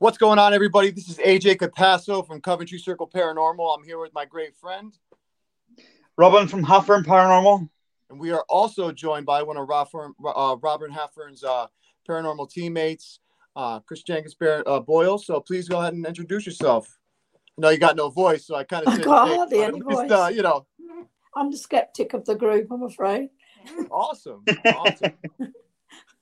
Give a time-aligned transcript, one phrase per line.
[0.00, 0.90] What's going on, everybody?
[0.90, 3.76] This is AJ Capasso from Coventry Circle Paranormal.
[3.76, 4.96] I'm here with my great friend
[6.16, 7.68] Robin from Halfern Paranormal.
[8.08, 11.66] And we are also joined by one of Robin, uh, Robin Halfern's uh,
[12.08, 13.20] paranormal teammates,
[13.54, 15.18] uh, Chris Jenkins uh, Boyle.
[15.18, 16.98] So please go ahead and introduce yourself.
[17.58, 20.10] No, you got no voice, so I kind of I got hardly any voice.
[20.10, 20.66] Uh, you know,
[21.36, 22.68] I'm the skeptic of the group.
[22.72, 23.28] I'm afraid.
[23.90, 25.12] Awesome, awesome.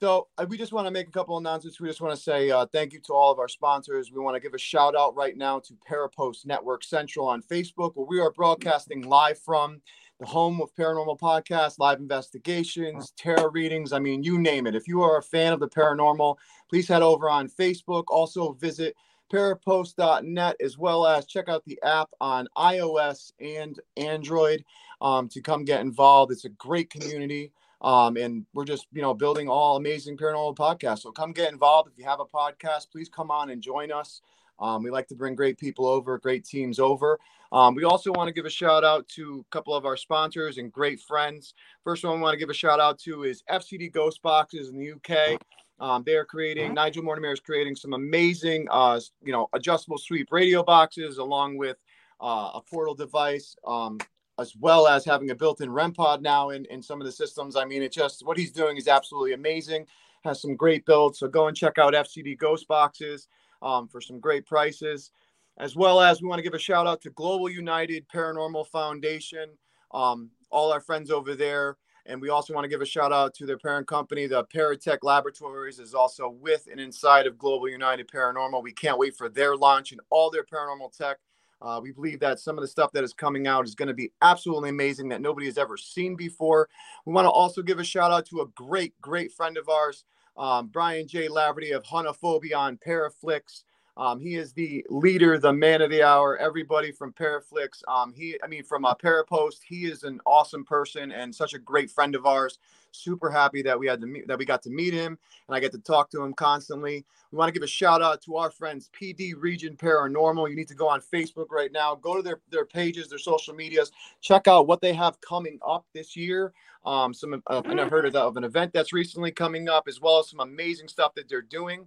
[0.01, 1.80] So uh, we just want to make a couple announcements.
[1.80, 4.12] We just want to say uh, thank you to all of our sponsors.
[4.12, 7.97] We want to give a shout out right now to Parapost Network Central on Facebook,
[7.97, 9.80] where we are broadcasting live from
[10.20, 13.92] the home of paranormal podcasts, live investigations, tarot readings.
[13.92, 14.77] I mean, you name it.
[14.77, 16.37] If you are a fan of the paranormal,
[16.70, 18.05] please head over on Facebook.
[18.06, 18.95] Also visit
[19.33, 24.65] parapost.net as well as check out the app on iOS and Android
[25.01, 26.30] um, to come get involved.
[26.30, 27.53] It's a great community.
[27.80, 31.02] Um, and we're just, you know, building all amazing paranormal podcasts.
[31.02, 31.88] So come get involved.
[31.88, 34.20] If you have a podcast, please come on and join us.
[34.59, 37.19] Um, we like to bring great people over, great teams over.
[37.53, 40.58] Um, we also want to give a shout out to a couple of our sponsors
[40.58, 41.55] and great friends.
[41.84, 44.77] First one we want to give a shout out to is FCD Ghost Boxes in
[44.77, 45.41] the UK.
[45.81, 50.28] Um, they are creating Nigel Mortimer is creating some amazing, uh, you know, adjustable sweep
[50.33, 51.77] radio boxes along with
[52.20, 53.55] uh, a portal device.
[53.64, 53.98] Um,
[54.39, 57.56] as well as having a built-in REM pod now in, in some of the systems.
[57.56, 59.86] I mean, it just what he's doing is absolutely amazing.
[60.25, 61.19] Has some great builds.
[61.19, 63.28] So go and check out FCD Ghost Boxes
[63.62, 65.11] um, for some great prices.
[65.59, 69.50] As well as we want to give a shout out to Global United Paranormal Foundation,
[69.92, 71.77] um, all our friends over there.
[72.06, 74.98] And we also want to give a shout out to their parent company, the Paratech
[75.03, 78.62] Laboratories, is also with and inside of Global United Paranormal.
[78.62, 81.19] We can't wait for their launch and all their paranormal tech
[81.61, 83.95] uh, we believe that some of the stuff that is coming out is going to
[83.95, 86.69] be absolutely amazing that nobody has ever seen before.
[87.05, 90.05] We want to also give a shout out to a great, great friend of ours,
[90.37, 91.28] um, Brian J.
[91.28, 93.65] Laverty of Hunophobia on Paraflix.
[93.98, 96.38] Um, he is the leader, the man of the hour.
[96.38, 101.10] Everybody from Paraflix, um, he, I mean, from uh, Parapost, he is an awesome person
[101.10, 102.58] and such a great friend of ours.
[102.92, 105.60] Super happy that we had to meet, that we got to meet him, and I
[105.60, 107.04] get to talk to him constantly.
[107.32, 110.48] We want to give a shout out to our friends, PD Region Paranormal.
[110.48, 113.54] You need to go on Facebook right now, go to their their pages, their social
[113.54, 116.53] medias, check out what they have coming up this year.
[116.87, 120.20] Um, some uh, I heard of, of an event that's recently coming up, as well
[120.20, 121.84] as some amazing stuff that they're doing.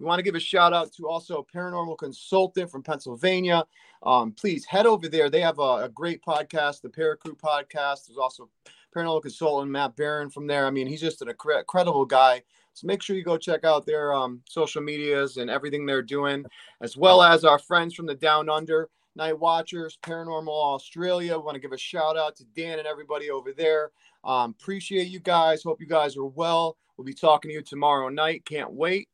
[0.00, 3.64] We want to give a shout out to also a paranormal consultant from Pennsylvania.
[4.02, 5.28] Um, please head over there.
[5.28, 8.06] They have a, a great podcast, the Paracrew podcast.
[8.06, 8.48] There's also
[8.96, 10.66] paranormal consultant Matt Barron from there.
[10.66, 12.42] I mean, he's just an incredible guy.
[12.72, 16.46] So make sure you go check out their um, social medias and everything they're doing,
[16.80, 21.36] as well as our friends from the Down Under Night Watchers, Paranormal Australia.
[21.36, 23.90] We want to give a shout out to Dan and everybody over there.
[24.24, 25.62] Um, appreciate you guys.
[25.62, 26.78] Hope you guys are well.
[26.96, 28.46] We'll be talking to you tomorrow night.
[28.46, 29.08] Can't wait.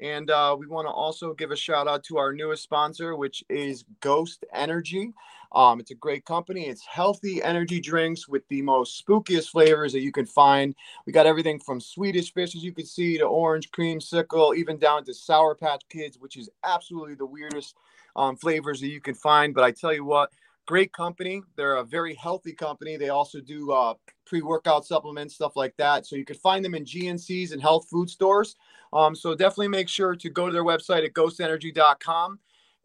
[0.00, 3.42] And uh, we want to also give a shout out to our newest sponsor, which
[3.48, 5.12] is Ghost Energy.
[5.52, 6.66] Um, it's a great company.
[6.66, 10.74] It's healthy energy drinks with the most spookiest flavors that you can find.
[11.06, 15.04] We got everything from Swedish fish, as you can see, to orange creamsicle, even down
[15.04, 17.74] to Sour Patch Kids, which is absolutely the weirdest
[18.14, 19.54] um, flavors that you can find.
[19.54, 20.30] But I tell you what,
[20.66, 21.42] great company.
[21.56, 22.96] They're a very healthy company.
[22.96, 23.94] They also do uh,
[24.26, 26.06] pre-workout supplements, stuff like that.
[26.06, 28.54] So you can find them in GNCs and health food stores.
[28.92, 32.38] Um, so definitely make sure to go to their website at ghostenergy.com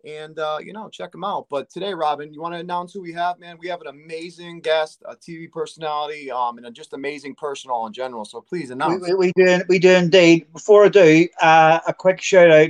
[0.05, 1.47] and uh, you know check them out.
[1.49, 3.57] But today, Robin, you want to announce who we have, man?
[3.59, 7.87] We have an amazing guest, a TV personality, um, and a just amazing person all
[7.87, 8.25] in general.
[8.25, 9.01] So please announce.
[9.07, 10.51] We, we, we do, we do indeed.
[10.51, 12.69] Before I do, uh, a quick shout out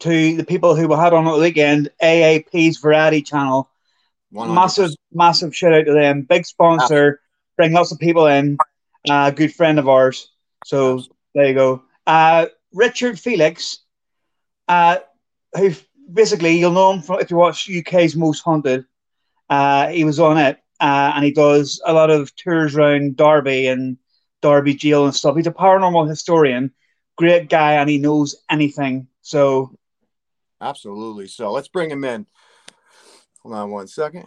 [0.00, 3.68] to the people who were had on at the weekend, AAP's Variety Channel.
[4.32, 4.54] 100%.
[4.54, 6.22] Massive, massive shout out to them.
[6.22, 7.20] Big sponsor,
[7.56, 8.58] bring lots of people in.
[9.08, 10.30] Uh, good friend of ours.
[10.64, 11.02] So
[11.34, 11.82] there you go.
[12.06, 13.80] Uh, Richard Felix,
[14.68, 14.98] uh,
[15.56, 15.72] who
[16.12, 18.84] basically you'll know him from if you watch UK's Most Haunted.
[19.48, 23.66] Uh, he was on it, uh, and he does a lot of tours around Derby
[23.68, 23.96] and
[24.42, 25.36] Derby jail and stuff.
[25.36, 26.72] He's a paranormal historian,
[27.16, 29.08] great guy, and he knows anything.
[29.22, 29.74] So,
[30.60, 31.28] absolutely.
[31.28, 32.26] So let's bring him in.
[33.42, 34.26] Hold on one second.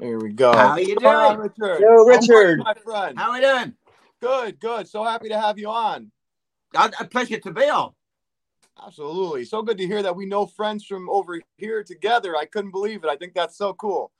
[0.00, 0.52] Here we go.
[0.52, 1.80] How are you doing, on, Richard?
[1.80, 2.58] Yo, Richard.
[2.60, 3.18] my friend.
[3.18, 3.74] How are we doing?
[4.20, 4.88] Good, good.
[4.88, 6.10] So happy to have you on.
[6.76, 7.92] A pleasure to be on.
[8.84, 9.44] Absolutely.
[9.44, 12.36] So good to hear that we know friends from over here together.
[12.36, 13.08] I couldn't believe it.
[13.08, 14.12] I think that's so cool.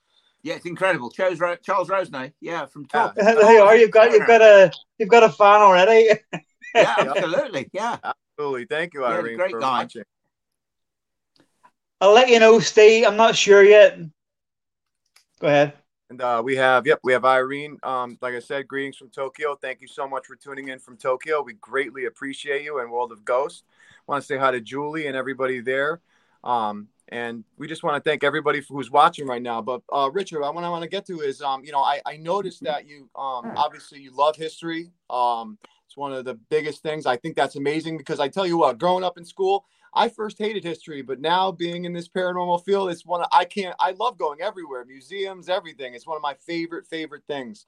[0.43, 1.11] Yeah, it's incredible.
[1.11, 2.33] Charles, Ro- Charles Rosenay.
[2.41, 3.15] Yeah, from top.
[3.17, 3.35] Yeah.
[3.35, 6.11] Hey, are you've got you've got a you've got a fan already?
[6.75, 7.69] yeah, absolutely.
[7.73, 7.99] Yeah.
[8.39, 8.67] Absolutely.
[8.67, 9.33] Thank you, Irene.
[9.33, 9.83] Yeah, great for guy.
[9.83, 10.05] Watching.
[12.01, 13.07] I'll let you know, Steve.
[13.07, 13.99] I'm not sure yet.
[15.41, 15.73] Go ahead.
[16.09, 17.79] And uh, we have, yep, we have Irene.
[17.83, 19.57] Um, like I said, greetings from Tokyo.
[19.57, 21.43] Thank you so much for tuning in from Tokyo.
[21.43, 23.65] We greatly appreciate you and World of Ghost.
[24.07, 26.01] Want to say hi to Julie and everybody there.
[26.45, 29.61] Um, and we just want to thank everybody who's watching right now.
[29.61, 32.17] But uh, Richard, what I want to get to is, um, you know, I, I
[32.19, 34.91] noticed that you um, obviously you love history.
[35.11, 37.05] Um, it's one of the biggest things.
[37.05, 39.65] I think that's amazing because I tell you what, growing up in school,
[39.97, 43.47] I first hated history, but now being in this paranormal field, it's one of, I
[43.47, 43.75] can't.
[43.81, 45.95] I love going everywhere, museums, everything.
[45.95, 47.67] It's one of my favorite favorite things.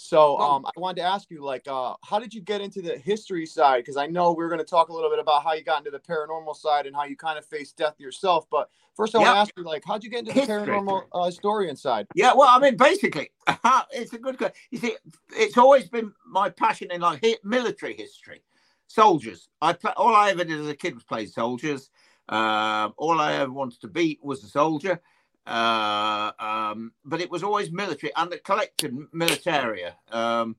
[0.00, 2.96] So um, I wanted to ask you, like, uh, how did you get into the
[2.96, 3.78] history side?
[3.78, 5.78] Because I know we are going to talk a little bit about how you got
[5.78, 8.46] into the paranormal side and how you kind of faced death yourself.
[8.48, 10.68] But first, I want to ask you, like, how'd you get into the history.
[10.68, 12.06] paranormal uh, historian side?
[12.14, 13.32] Yeah, well, I mean, basically,
[13.90, 14.54] it's a good question.
[14.70, 14.96] You see,
[15.30, 18.42] it's always been my passion in like military history,
[18.88, 19.48] soldiers.
[19.62, 21.90] I play, all I ever did as a kid was play soldiers.
[22.28, 25.00] Uh, all I ever wanted to be was a soldier.
[25.46, 30.56] Uh, um, but it was always military and the collected militaria um,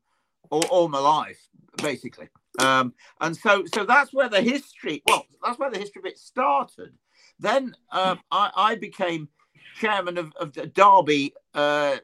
[0.49, 1.37] all, all, my life,
[1.77, 2.27] basically.
[2.57, 5.03] Um, and so, so that's where the history.
[5.07, 6.93] Well, that's where the history bit started.
[7.39, 9.29] Then um, I, I, became
[9.79, 11.97] chairman of, of the Derby uh,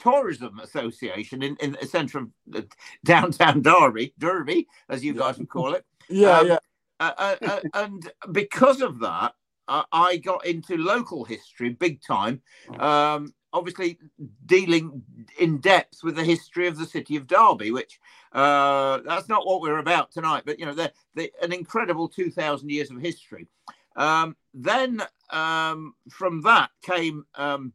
[0.00, 2.30] Tourism Association in, in the centre of
[3.04, 5.84] downtown Derby, Derby, as you guys would call it.
[6.12, 6.58] Yeah, um, yeah.
[6.98, 9.34] Uh, uh, uh, and because of that,
[9.68, 12.42] uh, I got into local history big time.
[12.80, 13.98] Um, obviously,
[14.46, 15.02] dealing
[15.38, 18.00] in depth with the history of the city of Derby, which
[18.32, 20.42] uh, that's not what we're about tonight.
[20.44, 23.46] But you know, they're, they're an incredible two thousand years of history.
[23.94, 27.72] Um, then um, from that came um,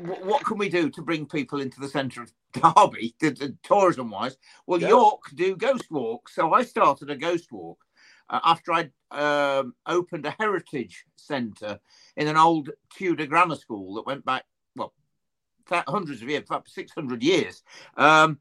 [0.00, 3.14] what can we do to bring people into the centre of Derby,
[3.62, 4.36] tourism wise?
[4.66, 7.78] Well, York do ghost walks, so I started a ghost walk
[8.30, 11.78] uh, after I'd um, opened a heritage centre
[12.16, 14.44] in an old Tudor grammar school that went back,
[14.76, 14.92] well,
[15.68, 17.62] hundreds of years, about 600 years.
[17.96, 18.38] Um,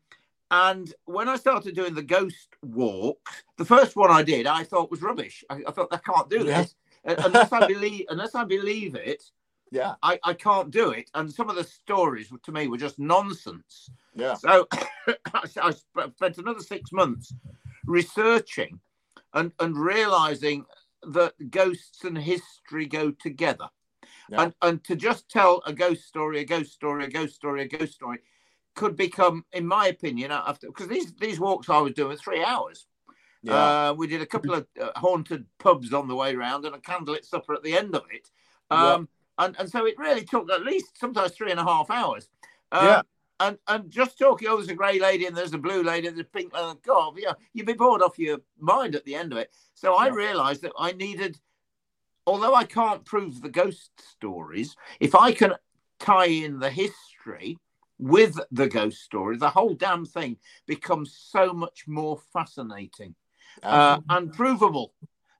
[0.51, 4.91] and when I started doing the ghost walks, the first one I did, I thought
[4.91, 5.43] was rubbish.
[5.49, 6.61] I, I thought I can't do yeah.
[6.61, 9.23] this unless I believe unless I believe it.
[9.73, 11.09] Yeah, I, I can't do it.
[11.15, 13.89] And some of the stories to me were just nonsense.
[14.13, 14.35] Yeah.
[14.35, 14.67] So
[15.33, 17.33] I spent another six months
[17.85, 18.79] researching
[19.33, 20.65] and, and realizing
[21.11, 23.67] that ghosts and history go together.
[24.29, 24.43] Yeah.
[24.43, 27.67] And, and to just tell a ghost story, a ghost story, a ghost story, a
[27.67, 28.19] ghost story
[28.75, 32.85] could become, in my opinion, after because these these walks I was doing three hours.
[33.41, 33.89] Yeah.
[33.89, 36.79] Uh, we did a couple of uh, haunted pubs on the way around and a
[36.79, 38.29] candlelit supper at the end of it.
[38.71, 39.22] Um, yeah.
[39.37, 42.29] And, and so it really took at least sometimes three and a half hours.
[42.71, 43.01] Um, yeah
[43.39, 46.17] and and just talking, oh, there's a grey lady and there's a blue lady, and
[46.17, 46.79] there's a pink lady.
[46.83, 49.51] God, yeah, you'd be bored off your mind at the end of it.
[49.73, 51.37] So I realised that I needed,
[52.25, 55.53] although I can't prove the ghost stories, if I can
[55.99, 57.57] tie in the history
[57.99, 63.15] with the ghost story, the whole damn thing becomes so much more fascinating
[63.61, 64.93] uh, and provable.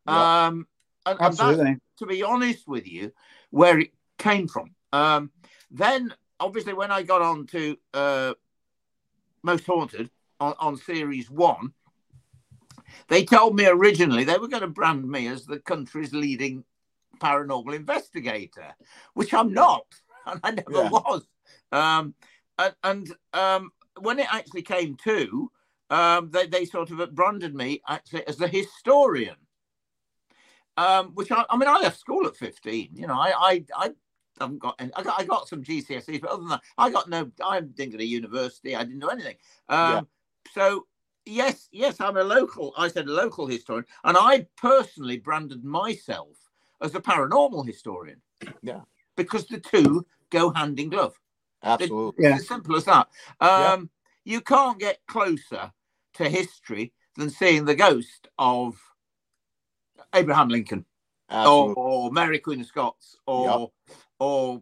[0.08, 0.48] Yeah.
[0.48, 0.68] Um,
[1.06, 1.68] and, Absolutely.
[1.68, 3.12] And to be honest with you,
[3.54, 4.72] where it came from.
[4.92, 5.30] Um,
[5.70, 8.34] then obviously when I got on to uh,
[9.44, 10.10] Most Haunted
[10.40, 11.72] on, on series one,
[13.10, 16.64] they told me originally they were going to brand me as the country's leading
[17.20, 18.74] paranormal investigator,
[19.14, 19.86] which I'm not,
[20.26, 20.90] and I never yeah.
[20.90, 21.28] was.
[21.72, 22.16] Um,
[22.58, 25.52] and, and um, when it actually came to,
[25.92, 29.36] um, they, they sort of branded me actually as the historian.
[30.76, 32.92] Um, which I, I mean, I left school at 15.
[32.96, 33.92] You know, I, I, I
[34.40, 34.92] I haven't got any.
[34.96, 37.32] I got, I got some GCSEs, but other than that, I got no.
[37.44, 38.76] I didn't go to university.
[38.76, 39.36] I didn't do anything.
[39.70, 40.02] Um, yeah.
[40.54, 40.86] So
[41.26, 42.74] yes, yes, I'm a local.
[42.78, 46.38] I said a local historian, and I personally branded myself
[46.82, 48.22] as a paranormal historian.
[48.62, 48.82] Yeah,
[49.16, 51.20] because the two go hand in glove.
[51.64, 52.36] Absolutely, it, yeah.
[52.36, 53.08] as simple as that.
[53.40, 53.78] Um, yeah.
[54.26, 55.72] You can't get closer
[56.16, 58.76] to history than seeing the ghost of
[60.14, 60.86] Abraham Lincoln.
[61.30, 64.62] Or, or, Mary Queen of Scots, or yep or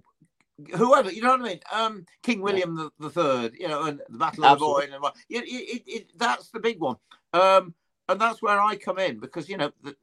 [0.76, 1.60] whoever, you know what I mean?
[1.72, 2.88] Um, King William yeah.
[3.00, 4.86] the, the Third, you know, and the Battle of Absolutely.
[4.88, 6.98] the Boyne, and it, it, it, that's the big one.
[7.34, 7.74] Um,
[8.10, 9.96] and that's where I come in because you know, the,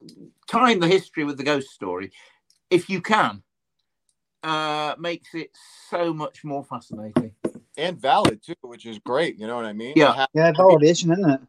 [0.48, 2.12] tying the history with the ghost story,
[2.70, 3.42] if you can,
[4.42, 5.50] uh, makes it
[5.90, 7.32] so much more fascinating
[7.76, 9.38] and valid too, which is great.
[9.38, 9.94] You know what I mean?
[9.96, 11.40] Yeah, yeah, validation, isn't it?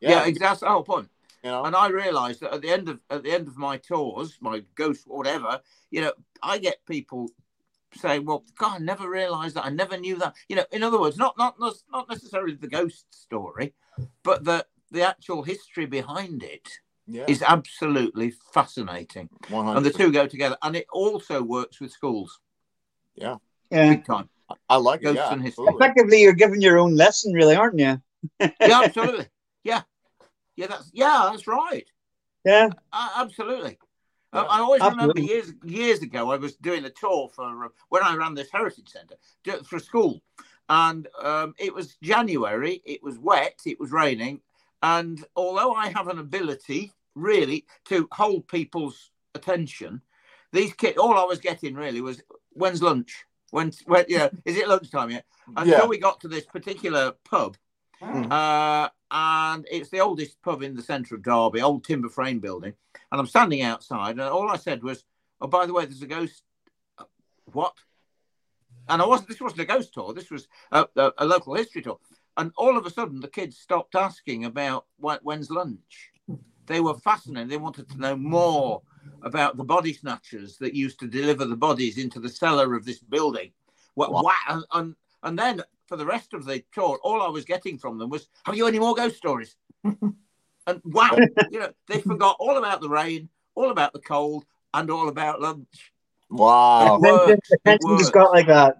[0.00, 0.38] Yeah, yeah exactly.
[0.38, 1.08] That's the whole point.
[1.42, 1.64] You know?
[1.64, 4.62] And I realised that at the end of at the end of my tours, my
[4.74, 7.30] ghost whatever, you know, I get people
[7.94, 9.64] saying, "Well, God, I never realised that.
[9.64, 13.06] I never knew that." You know, in other words, not not not necessarily the ghost
[13.10, 13.74] story,
[14.22, 16.68] but the the actual history behind it
[17.06, 17.24] yeah.
[17.28, 19.28] is absolutely fascinating.
[19.44, 19.76] 100%.
[19.76, 22.40] And the two go together, and it also works with schools.
[23.14, 23.36] Yeah,
[23.70, 24.28] yeah, big time.
[24.68, 25.22] I like Ghosts it.
[25.22, 25.66] Yeah, and history.
[25.68, 28.00] Effectively, you're giving your own lesson, really, aren't you?
[28.40, 29.26] yeah, absolutely.
[29.64, 29.82] Yeah,
[30.58, 31.86] yeah, that's yeah, that's right.
[32.44, 33.78] Yeah, uh, absolutely.
[34.34, 34.42] Yeah.
[34.42, 35.22] I, I always Absolutely.
[35.22, 38.50] remember years years ago I was doing a tour for uh, when I ran this
[38.50, 39.14] heritage centre
[39.62, 40.20] for school,
[40.68, 42.82] and um, it was January.
[42.84, 43.60] It was wet.
[43.66, 44.40] It was raining,
[44.82, 50.02] and although I have an ability really to hold people's attention,
[50.52, 53.24] these kids all I was getting really was when's lunch?
[53.50, 55.24] When, when yeah, is it lunchtime yet?
[55.56, 55.86] Until yeah.
[55.86, 57.56] we got to this particular pub,
[58.02, 58.30] mm.
[58.30, 62.74] uh, and it's the oldest pub in the centre of Derby, old timber frame building.
[63.10, 65.04] And I'm standing outside, and all I said was,
[65.40, 66.42] "Oh, by the way, there's a ghost."
[67.52, 67.74] What?
[68.88, 69.28] And I wasn't.
[69.28, 70.12] This wasn't a ghost tour.
[70.12, 71.98] This was a, a, a local history tour.
[72.36, 76.12] And all of a sudden, the kids stopped asking about when's lunch.
[76.66, 77.48] They were fascinated.
[77.48, 78.82] They wanted to know more
[79.22, 83.00] about the body snatchers that used to deliver the bodies into the cellar of this
[83.00, 83.50] building.
[83.96, 84.22] Wow.
[84.48, 87.98] And, and, and then for the rest of the tour, all I was getting from
[87.98, 91.16] them was, "Have you any more ghost stories?" and wow,
[91.50, 95.40] you know, they forgot all about the rain, all about the cold, and all about
[95.40, 95.92] lunch.
[96.30, 98.00] Wow, it works.
[98.00, 98.76] just got like that.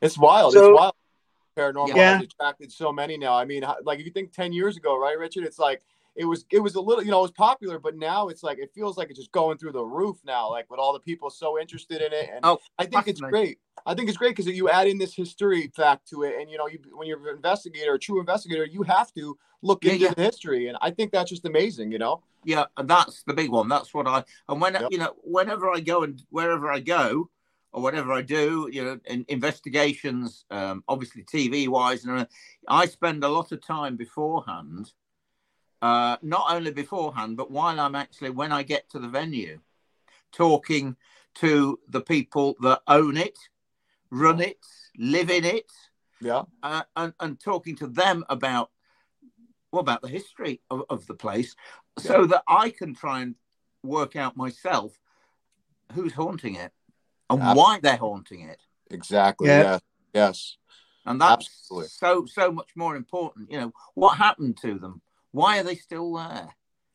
[0.00, 0.52] It's wild.
[0.52, 0.94] So, it's wild.
[1.56, 2.18] Paranormal yeah.
[2.18, 3.34] has attracted so many now.
[3.34, 5.44] I mean, like if you think ten years ago, right, Richard?
[5.44, 5.82] It's like
[6.18, 8.58] it was it was a little you know it was popular but now it's like
[8.58, 11.30] it feels like it's just going through the roof now like with all the people
[11.30, 14.46] so interested in it and oh, i think it's great i think it's great because
[14.46, 17.36] you add in this history fact to it and you know you, when you're an
[17.36, 20.14] investigator a true investigator you have to look yeah, into yeah.
[20.14, 23.50] the history and i think that's just amazing you know yeah and that's the big
[23.50, 24.88] one that's what i and when yep.
[24.90, 27.30] you know whenever i go and wherever i go
[27.70, 32.26] or whatever I do, you know, in investigations, um, obviously TV wise, and
[32.66, 34.90] I spend a lot of time beforehand
[35.82, 39.60] uh, not only beforehand, but while I'm actually, when I get to the venue,
[40.32, 40.96] talking
[41.36, 43.38] to the people that own it,
[44.10, 44.58] run it,
[44.96, 45.70] live in it,
[46.20, 48.70] yeah, uh, and, and talking to them about
[49.70, 51.54] well, about the history of, of the place,
[52.02, 52.10] yeah.
[52.10, 53.34] so that I can try and
[53.84, 54.98] work out myself
[55.92, 56.72] who's haunting it
[57.30, 57.62] and Absolutely.
[57.62, 58.60] why they're haunting it.
[58.90, 59.48] Exactly.
[59.48, 59.62] Yeah.
[59.62, 59.78] yeah.
[60.14, 60.56] Yes.
[61.06, 61.88] And that's Absolutely.
[61.88, 63.50] so so much more important.
[63.50, 65.00] You know what happened to them
[65.32, 66.48] why are they still there?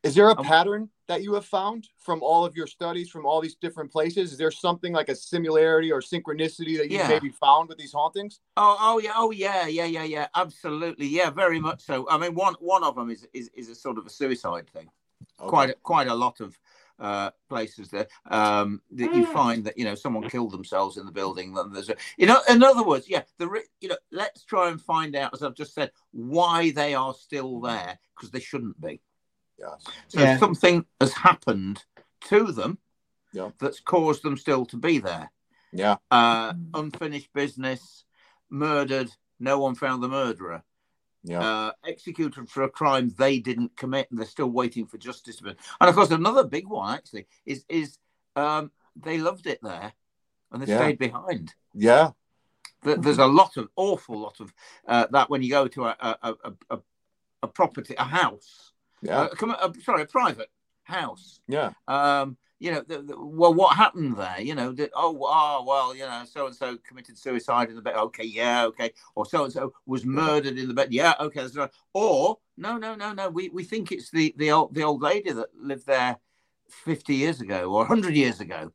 [0.04, 3.25] Is there a um, pattern that you have found from all of your studies from
[3.25, 4.34] all these different places?
[4.34, 7.08] Is there something like a similarity or synchronicity that you yeah.
[7.08, 8.42] maybe found with these hauntings?
[8.58, 12.06] Oh, oh yeah, oh yeah, yeah, yeah, yeah, absolutely, yeah, very much so.
[12.10, 14.90] I mean, one one of them is is, is a sort of a suicide thing.
[15.40, 15.50] Okay.
[15.50, 16.60] Quite quite a lot of
[17.00, 19.34] uh, places that um, that you mm.
[19.34, 21.54] find that you know someone killed themselves in the building.
[21.54, 23.50] Then there's a, you know, in other words, yeah, the
[23.82, 27.60] you know, let's try and find out, as I've just said, why they are still
[27.62, 29.02] there because they shouldn't be.
[29.60, 29.86] Yes.
[30.08, 30.38] So yeah.
[30.38, 31.84] something has happened
[32.26, 32.78] to them
[33.34, 33.50] yeah.
[33.60, 35.32] that's caused them still to be there.
[35.72, 35.98] Yeah.
[36.12, 38.06] Uh, unfinished business,
[38.50, 39.10] murdered.
[39.40, 40.64] No one found the murderer
[41.24, 41.39] yeah.
[41.39, 45.42] uh, executed for a crime they didn't commit, and they're still waiting for justice.
[45.42, 47.98] And of course, another big one actually is is
[48.36, 49.94] um, they loved it there,
[50.51, 50.77] and they yeah.
[50.77, 51.53] stayed behind.
[51.74, 52.12] Yeah,
[52.84, 54.53] there's a lot of awful lot of
[54.88, 56.80] uh, that when you go to a a, a, a,
[57.44, 58.72] a property, a house.
[59.01, 60.50] Yeah, uh, sorry, a private
[60.84, 61.39] house.
[61.48, 61.72] Yeah.
[61.88, 64.40] Um, you know, the, the, well, what happened there?
[64.40, 67.82] You know, that oh, oh, well, you know, so and so committed suicide in the
[67.82, 67.96] bed.
[67.96, 68.92] Okay, yeah, okay.
[69.16, 70.94] Or so and so was murdered in the bed.
[70.94, 71.46] Yeah, okay.
[71.94, 73.30] Or no, no, no, no.
[73.30, 76.18] We we think it's the the old the old lady that lived there
[76.70, 78.72] fifty years ago or hundred years ago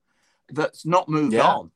[0.50, 1.48] that's not moved yeah.
[1.48, 1.70] on.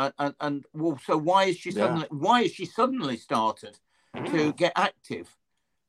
[0.00, 2.18] And, and, and well, so why is she suddenly yeah.
[2.18, 3.78] why is she suddenly started
[4.26, 5.28] to get active?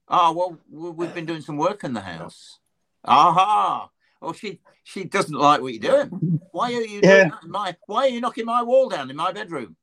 [0.08, 2.60] Ah, oh, well, we've been doing some work in the house.
[3.06, 3.90] Aha
[4.22, 6.40] oh, she she doesn't like what you're doing.
[6.52, 7.30] Why are you yeah.
[7.48, 7.76] my?
[7.88, 9.76] Why are you knocking my wall down in my bedroom?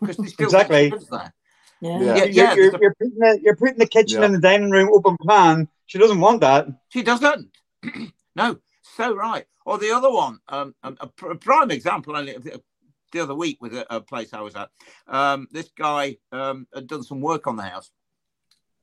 [0.00, 0.92] Because exactly.
[1.10, 1.32] there.
[1.80, 2.54] Yeah, yeah, yeah.
[2.54, 4.26] You're, you're, you're, putting the, you're putting the kitchen yeah.
[4.26, 5.68] and the dining room open plan.
[5.86, 6.68] She doesn't want that.
[6.90, 7.48] She doesn't.
[8.36, 8.58] no,
[8.96, 9.44] so right.
[9.66, 10.94] Or the other one, um, a,
[11.28, 12.16] a prime example.
[12.16, 12.36] Only
[13.12, 14.70] the other week with a, a place I was at.
[15.06, 17.90] Um, this guy um, had done some work on the house.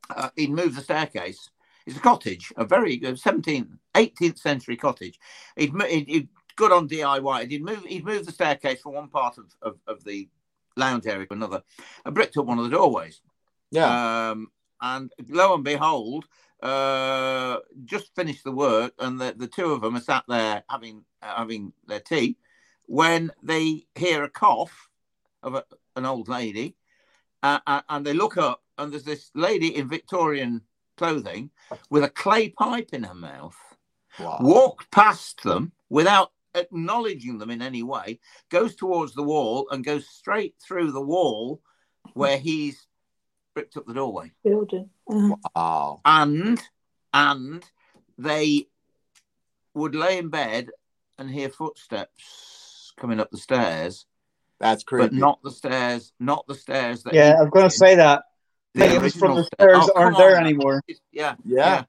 [0.10, 1.50] Uh, he'd moved the staircase
[1.90, 5.20] it's a cottage, a very 17th, uh, 18th century cottage.
[5.56, 7.50] He'd, he'd, he'd good on DIY.
[7.50, 10.30] He'd move, he'd move the staircase from one part of, of, of the
[10.76, 11.64] lounge area to another
[12.06, 13.22] and bricked up one of the doorways.
[13.72, 14.30] Yeah.
[14.30, 14.48] Um,
[14.82, 16.26] and lo and behold,
[16.62, 21.04] uh, just finished the work, and the, the two of them are sat there having
[21.22, 22.38] uh, having their tea
[22.86, 24.90] when they hear a cough
[25.44, 25.64] of a,
[25.96, 26.76] an old lady,
[27.44, 30.62] uh, uh and they look up, and there's this lady in Victorian
[31.00, 31.50] clothing
[31.90, 33.58] with a clay pipe in her mouth,
[34.20, 34.38] wow.
[34.42, 40.08] walked past them without acknowledging them in any way, goes towards the wall and goes
[40.08, 41.62] straight through the wall
[42.14, 42.86] where he's
[43.56, 44.32] ripped up the doorway.
[44.44, 44.90] Building.
[45.10, 45.36] Uh-huh.
[45.56, 46.02] Wow.
[46.04, 46.62] And
[47.14, 47.64] and
[48.18, 48.68] they
[49.74, 50.70] would lay in bed
[51.18, 54.06] and hear footsteps coming up the stairs,
[54.60, 55.08] That's creepy.
[55.08, 57.14] but not the stairs, not the stairs that.
[57.14, 58.24] yeah, I was going to say that.
[58.76, 60.44] The Maybe it from the stairs Oh, aren't there on.
[60.46, 60.82] anymore.
[61.12, 61.86] Yeah, yeah.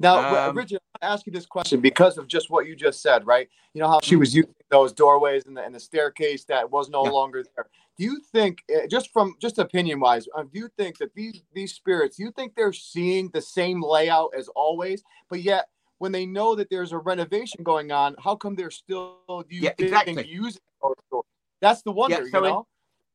[0.00, 3.26] Now, Um, Richard, I ask you this question because of just what you just said,
[3.26, 3.48] right?
[3.74, 6.88] You know how she was using those doorways and the, and the staircase that was
[6.88, 7.10] no Yeah.
[7.10, 7.66] longer there.
[7.98, 11.42] Do you think, uh, just from just opinion wise, uh, do you think that these
[11.52, 16.12] these spirits, do you think they're seeing the same layout as always, but yet when
[16.12, 19.70] they know that there's a renovation going on, how come they're still do you Yeah,
[19.70, 20.26] think, exactly.
[20.28, 21.24] using those doors?
[21.60, 22.66] That's the wonder, so you in- know?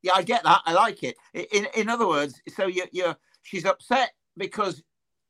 [0.04, 0.60] Yeah, I get that.
[0.66, 1.16] I like it.
[1.32, 4.82] In in other words, so you you're she's upset because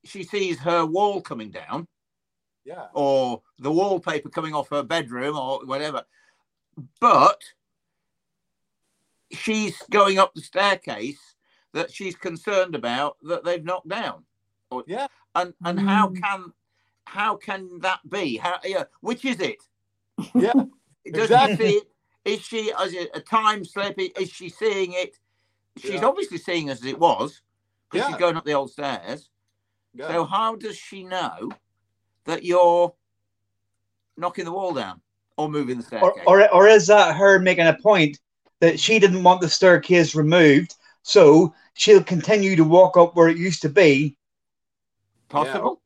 [0.05, 1.87] she sees her wall coming down
[2.65, 2.87] yeah.
[2.93, 6.03] or the wallpaper coming off her bedroom or whatever,
[7.01, 7.41] but
[9.31, 11.37] she's going up the staircase
[11.73, 14.25] that she's concerned about that they've knocked down.
[14.71, 15.07] Or, Yeah.
[15.37, 16.21] and and how Mm.
[16.21, 16.53] can
[17.07, 18.37] how can that be?
[18.39, 19.63] How yeah, which is it?
[20.35, 20.53] Yeah.
[21.13, 21.57] Does Exactly.
[21.57, 21.94] she see it?
[22.25, 23.97] Is she is it a time slip?
[23.99, 25.19] Is she seeing it?
[25.77, 26.07] She's Yeah.
[26.07, 27.43] obviously seeing as it was
[27.91, 28.13] because Yeah.
[28.13, 29.29] she's going up the old stairs.
[29.93, 30.09] Yeah.
[30.09, 31.51] So how does she know
[32.25, 32.95] that you're
[34.17, 35.01] knocking the wall down
[35.37, 36.25] or moving the Or, staircase?
[36.27, 38.19] or, or is that her making a point
[38.61, 43.37] that she didn't want the staircase removed, so she'll continue to walk up where it
[43.37, 44.17] used to be?
[45.29, 45.83] Possible.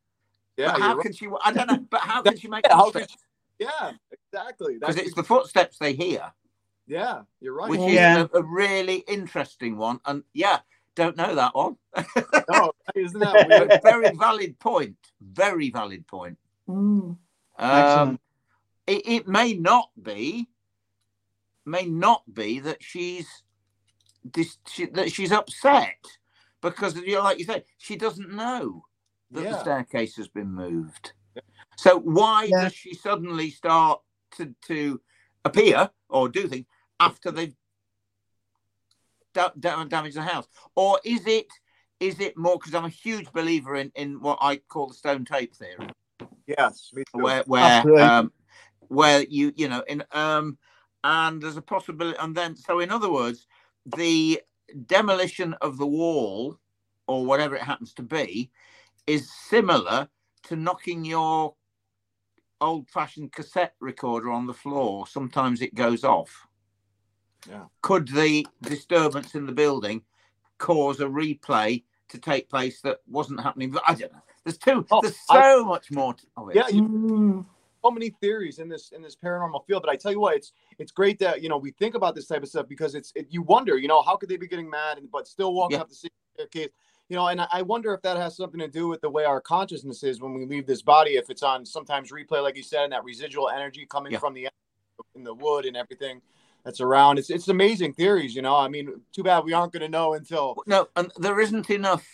[0.57, 1.03] yeah, but you're how right.
[1.03, 1.29] can she?
[1.45, 1.87] I don't know.
[1.91, 2.65] But how can she make
[3.59, 3.93] Yeah,
[4.33, 4.61] how can footsteps?
[4.63, 4.75] yeah, exactly.
[4.79, 6.33] Because it's the footsteps they hear,
[6.87, 7.71] yeah, you're right.
[7.71, 8.23] which Yeah.
[8.25, 10.01] is a, a really interesting one.
[10.07, 10.61] And yeah,
[10.95, 11.77] don't know that one.
[12.49, 13.81] no, isn't that weird?
[13.83, 14.97] Very valid point.
[15.21, 16.39] Very valid point.
[16.69, 17.17] Mm.
[17.59, 18.21] Um,
[18.87, 20.49] it, it may not be,
[21.67, 23.43] may not be that she's
[24.33, 25.97] this she, that she's upset
[26.61, 28.85] because you know, like you said, she doesn't know
[29.31, 31.13] that the staircase has been moved.
[31.77, 32.65] So why Yeah.
[32.65, 34.01] does she suddenly start
[34.37, 35.01] to to
[35.45, 36.67] appear or do things
[37.01, 37.55] after they've
[39.35, 41.47] da- da- damaged the house, or is it?
[42.01, 45.25] Is it more because I'm a huge believer in, in what I call the stone
[45.25, 45.89] tape theory?
[46.47, 47.23] Yes, me too.
[47.23, 48.03] where where Absolutely.
[48.03, 48.33] um
[48.89, 50.57] where you you know in um
[51.05, 53.47] and there's a possibility and then so in other words
[53.97, 54.41] the
[54.87, 56.59] demolition of the wall
[57.07, 58.51] or whatever it happens to be
[59.07, 60.09] is similar
[60.43, 61.55] to knocking your
[62.61, 66.47] old fashioned cassette recorder on the floor sometimes it goes off
[67.49, 67.65] Yeah.
[67.83, 70.03] could the disturbance in the building
[70.59, 75.03] cause a replay to take place that wasn't happening i don't know there's two Oh,
[75.03, 76.57] there's I- so much more to, of it.
[76.57, 76.83] Yeah, you
[77.85, 80.53] so many theories in this in this paranormal field, but I tell you what, it's
[80.79, 83.27] it's great that you know we think about this type of stuff because it's it,
[83.31, 85.83] you wonder, you know, how could they be getting mad and but still walking Yeah.
[85.83, 86.71] up the staircase,
[87.09, 89.41] you know, and I, wonder if that has something to do with the way our
[89.41, 92.85] consciousness is when we leave this body, if it's on sometimes replay, like you said,
[92.85, 94.19] and that residual energy coming Yeah.
[94.19, 94.49] from the
[95.15, 96.21] in the wood and everything
[96.65, 97.19] that's around.
[97.19, 98.57] It's it's amazing theories, you know.
[98.57, 102.07] I mean, too bad we aren't going to know until No, and there isn't enough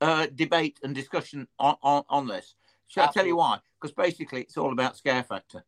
[0.00, 2.54] uh, debate and discussion on, on, on this.
[2.88, 3.58] Shall I tell you why?
[3.80, 5.62] Because basically, it's all about scare factor.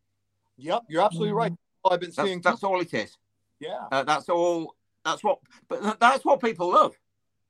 [0.57, 1.53] Yep, you're absolutely right.
[1.85, 2.41] I've been That's, seeing.
[2.41, 3.17] that's all it is.
[3.61, 4.75] yeah, Uh, that's all.
[5.05, 5.39] That's what.
[5.69, 6.95] But that's what people love,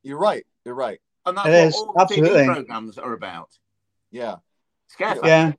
[0.03, 0.45] you're right.
[0.65, 0.99] You're right.
[1.25, 2.41] And that's It what is, all absolutely.
[2.41, 3.49] TV programs are about.
[4.11, 4.35] Yeah.
[4.87, 5.27] Scare factor.
[5.27, 5.53] Yeah.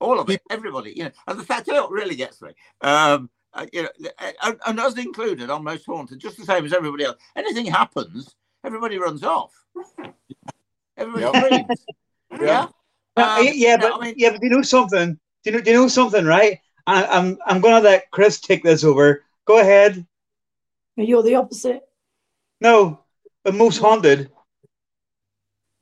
[0.00, 1.10] all of it, everybody, you know.
[1.26, 3.88] And the fact that really gets me, um, uh, you know,
[4.42, 7.16] and, and us included on most haunted, just the same as everybody else.
[7.36, 9.52] Anything happens, everybody runs off.
[10.96, 11.34] Everybody Yep.
[11.66, 11.86] screams.
[12.40, 12.66] Yeah.
[13.16, 15.14] Uh, Um, yeah, no, but I mean, yeah, but do you know something?
[15.14, 15.60] Do you know?
[15.62, 16.24] Do you know something?
[16.24, 16.58] Right?
[16.86, 19.24] I, I'm I'm gonna let Chris take this over.
[19.44, 20.04] Go ahead.
[20.96, 21.82] You're the opposite.
[22.60, 23.00] No,
[23.44, 24.30] the most haunted.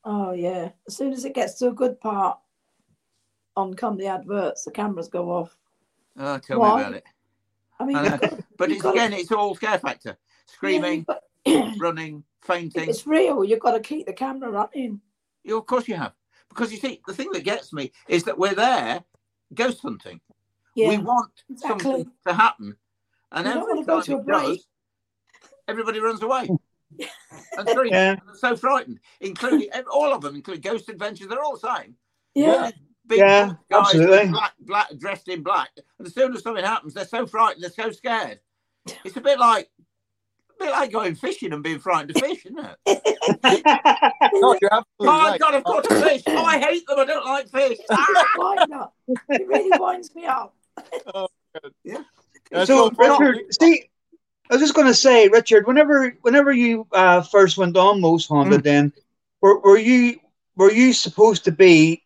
[0.04, 0.70] Oh yeah.
[0.86, 2.38] As soon as it gets to a good part,
[3.56, 5.56] on come the adverts, the cameras go off.
[6.18, 6.76] oh, tell Why?
[6.76, 7.04] me about it.
[7.78, 10.10] I mean, I got- But You've got to- again, it's all scare factor.
[10.10, 10.14] yeah,
[10.54, 11.22] Screaming, but
[11.78, 12.88] running, fainting.
[12.88, 13.44] it's real.
[13.44, 15.00] You've got to keep the camera running.
[15.44, 16.12] Yeah, of course you have.
[16.48, 19.02] Because you see, the thing that gets me is that we're there
[19.54, 20.20] ghost hunting.
[20.74, 20.88] Yeah.
[20.88, 21.82] We want exactly.
[21.84, 22.76] something to happen.
[23.32, 24.42] And You don't every wanna go time to a it break.
[24.58, 24.66] does,
[25.68, 26.48] everybody runs away.
[27.58, 27.90] and screams.
[27.92, 28.16] Yeah.
[28.26, 31.28] And so frightened, including all of them, including Ghost Adventures.
[31.28, 31.96] They're all the same.
[32.34, 32.70] yeah.
[33.04, 34.20] Big Yeah, guys absolutely.
[34.20, 35.70] in Black, black, dressed in black.
[35.98, 38.38] And as soon as something happens, they're so frightened, they're so scared.
[39.04, 39.68] It's a bit like,
[40.60, 42.76] a bit like going fishing and being frightened of fish, isn't it?
[44.34, 45.40] No, you're absolutely Oh my right.
[45.40, 46.22] God, I've caught a fish.
[46.28, 46.98] Oh, I hate them.
[47.00, 47.78] I don't like fish.
[47.90, 48.24] Ah!
[48.38, 48.94] Wind up.
[49.30, 50.54] It really winds me up.
[52.50, 53.18] That's so, so.
[53.18, 53.90] Richard, see,
[54.52, 58.26] I was just going to say, Richard, whenever whenever you uh, first went on Most
[58.26, 58.64] Haunted, Mm.
[58.64, 58.92] then
[59.40, 60.20] were, were you
[60.56, 62.02] were you supposed to be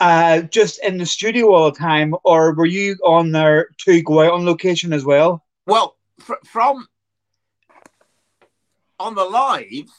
[0.00, 4.22] uh, just in the studio all the time, or were you on there to go
[4.22, 5.44] out on location as well?
[5.66, 6.88] Well, fr- from
[8.98, 9.92] on the lives,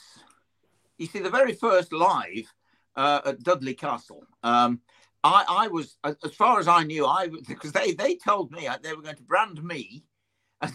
[0.98, 2.52] you see, the very first live
[2.96, 4.82] uh, at Dudley Castle, um,
[5.24, 8.94] I, I was, as far as I knew, I because they they told me they
[8.94, 10.06] were going to brand me
[10.64, 10.74] as,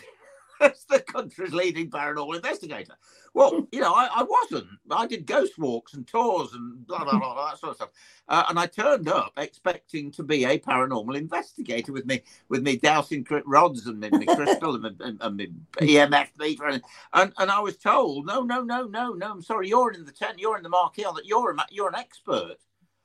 [0.60, 2.94] as the country's leading paranormal investigator.
[3.34, 4.68] Well, you know, I, I, wasn't.
[4.90, 7.90] I did ghost walks and tours and blah blah blah, that sort of stuff.
[8.28, 12.76] Uh, and I turned up expecting to be a paranormal investigator with me with me
[12.76, 17.50] dowsing rods and me, me crystal and, and, and me EMF meter, and, and and
[17.50, 19.32] I was told, no, no, no, no, no.
[19.32, 21.26] I'm sorry, you're in the tent, you're in the marquee on that.
[21.26, 22.56] You're a, you're an expert.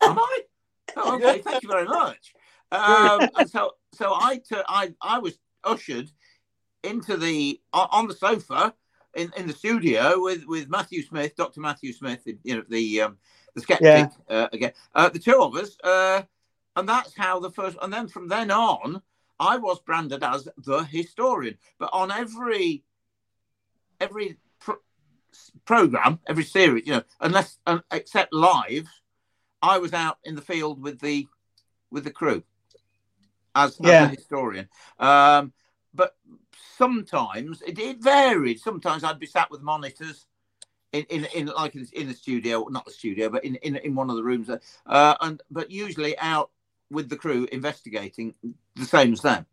[0.01, 0.39] Am I?
[0.97, 2.35] Oh, okay, thank you very much.
[2.71, 6.09] Um, and so so I, t- I I was ushered
[6.85, 8.73] into the on the sofa
[9.15, 11.61] in, in the studio with, with Matthew Smith, Dr.
[11.61, 13.17] Matthew Smith, you know, the um,
[13.55, 14.09] the skeptic yeah.
[14.29, 16.21] uh, again, uh, the two of us, uh,
[16.75, 17.77] and that's how the first.
[17.81, 19.01] And then from then on,
[19.39, 21.57] I was branded as the historian.
[21.79, 22.83] But on every
[23.99, 24.83] every pro-
[25.65, 27.57] program, every series, you know, unless
[27.91, 28.87] except live,
[29.61, 31.27] I was out in the field with the
[31.91, 32.43] with the crew
[33.55, 34.03] as, yeah.
[34.03, 34.69] as a historian.
[34.99, 35.53] Um,
[35.93, 36.15] but
[36.77, 38.59] sometimes it, it varied.
[38.59, 40.27] Sometimes I'd be sat with monitors
[40.91, 43.95] in, in, in like in, in the studio, not the studio, but in, in, in
[43.95, 44.49] one of the rooms.
[44.49, 46.51] Uh, and but usually out
[46.91, 48.33] with the crew investigating
[48.75, 49.45] the same as them.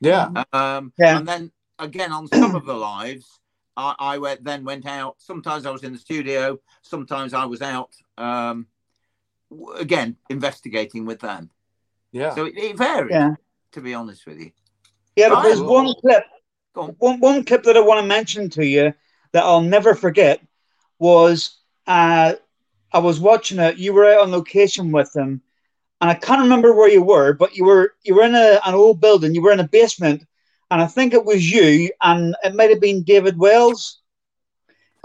[0.00, 0.44] Yeah.
[0.52, 1.18] Um, yeah.
[1.18, 3.40] And then again on some of the lives,
[3.76, 5.16] I, I went, then went out.
[5.18, 6.58] Sometimes I was in the studio.
[6.82, 7.94] Sometimes I was out.
[8.18, 8.66] Um,
[9.76, 11.50] again, investigating with them.
[12.12, 12.34] Yeah.
[12.34, 13.12] So it, it varied.
[13.12, 13.34] Yeah.
[13.72, 14.52] To be honest with you.
[15.16, 16.24] Yeah, but there's one clip
[16.76, 18.92] one, one clip that I want to mention to you
[19.32, 20.40] that I'll never forget
[20.98, 22.34] was uh,
[22.92, 23.78] I was watching it.
[23.78, 25.42] You were out on location with them,
[26.00, 28.74] and I can't remember where you were, but you were you were in a, an
[28.74, 29.34] old building.
[29.34, 30.24] You were in a basement,
[30.70, 34.00] and I think it was you, and it might have been David Wells,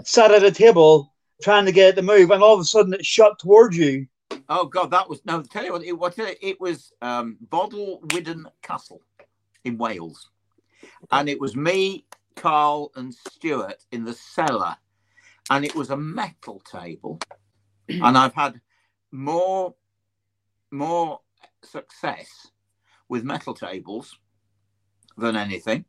[0.04, 2.94] sat at a table trying to get it to move, and all of a sudden
[2.94, 4.06] it shot towards you.
[4.48, 5.42] Oh God, that was no.
[5.42, 6.14] Tell you what, it, was.
[6.18, 9.00] it was um, Bodelwyddan Castle
[9.64, 10.30] in Wales
[11.10, 14.76] and it was me, Karl, and Stuart in the cellar,
[15.50, 17.20] and it was a metal table,
[17.88, 18.60] and I've had
[19.10, 19.74] more
[20.70, 21.20] more
[21.62, 22.28] success
[23.08, 24.18] with metal tables
[25.16, 25.84] than anything,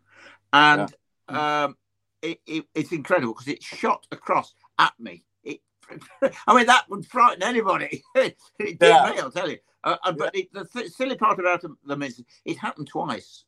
[0.51, 0.93] and
[1.29, 1.63] yeah.
[1.63, 1.77] um,
[2.21, 5.23] it, it, it's incredible because it shot across at me.
[5.43, 5.61] It,
[6.47, 8.03] I mean, that would frighten anybody.
[8.15, 9.11] it did yeah.
[9.13, 9.57] me, I'll tell you.
[9.83, 13.43] Uh, uh but it, the th- silly part about them is it happened twice.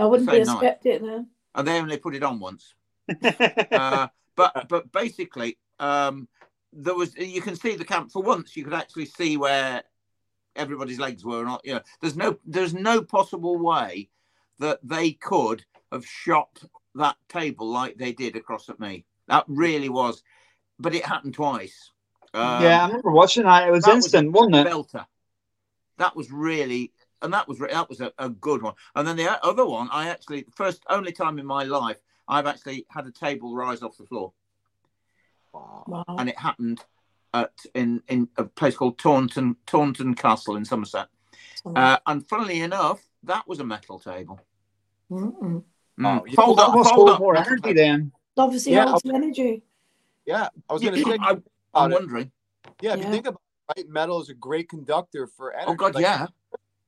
[0.00, 1.28] I wouldn't be a skeptic then.
[1.54, 2.74] And they only put it on once.
[3.72, 6.28] uh, but but basically, um,
[6.72, 8.56] there was you can see the camp for once.
[8.56, 9.82] You could actually see where
[10.56, 11.44] everybody's legs were.
[11.44, 11.80] Not you know.
[12.00, 14.08] There's no there's no possible way
[14.58, 16.62] that they could have shot
[16.94, 19.04] that table like they did across at me.
[19.28, 20.22] That really was,
[20.78, 21.90] but it happened twice.
[22.32, 23.66] Um, yeah, I remember watching that.
[23.66, 24.70] It was that instant, was not it?
[24.72, 25.06] Belter.
[25.98, 28.74] That was really and that was that was a, a, good one.
[28.94, 32.86] And then the other one, I actually first only time in my life I've actually
[32.88, 34.32] had a table rise off the floor,
[35.52, 36.04] wow.
[36.08, 36.84] and it happened
[37.34, 41.08] at in in a place called Taunton Taunton Castle in Somerset.
[41.64, 44.40] Uh, and funnily enough, that was a metal table.
[45.10, 45.62] Mm.
[46.02, 48.12] Oh, fold up, fold up more energy then.
[48.36, 49.62] Obviously, yeah, lots of energy.
[50.24, 51.18] Yeah, I was going to say.
[51.20, 51.32] I,
[51.84, 52.30] am wondering.
[52.80, 53.06] Yeah, if yeah.
[53.06, 53.42] you think about
[53.76, 55.72] it, right, metal is a great conductor for energy.
[55.72, 56.26] Oh God, like, yeah.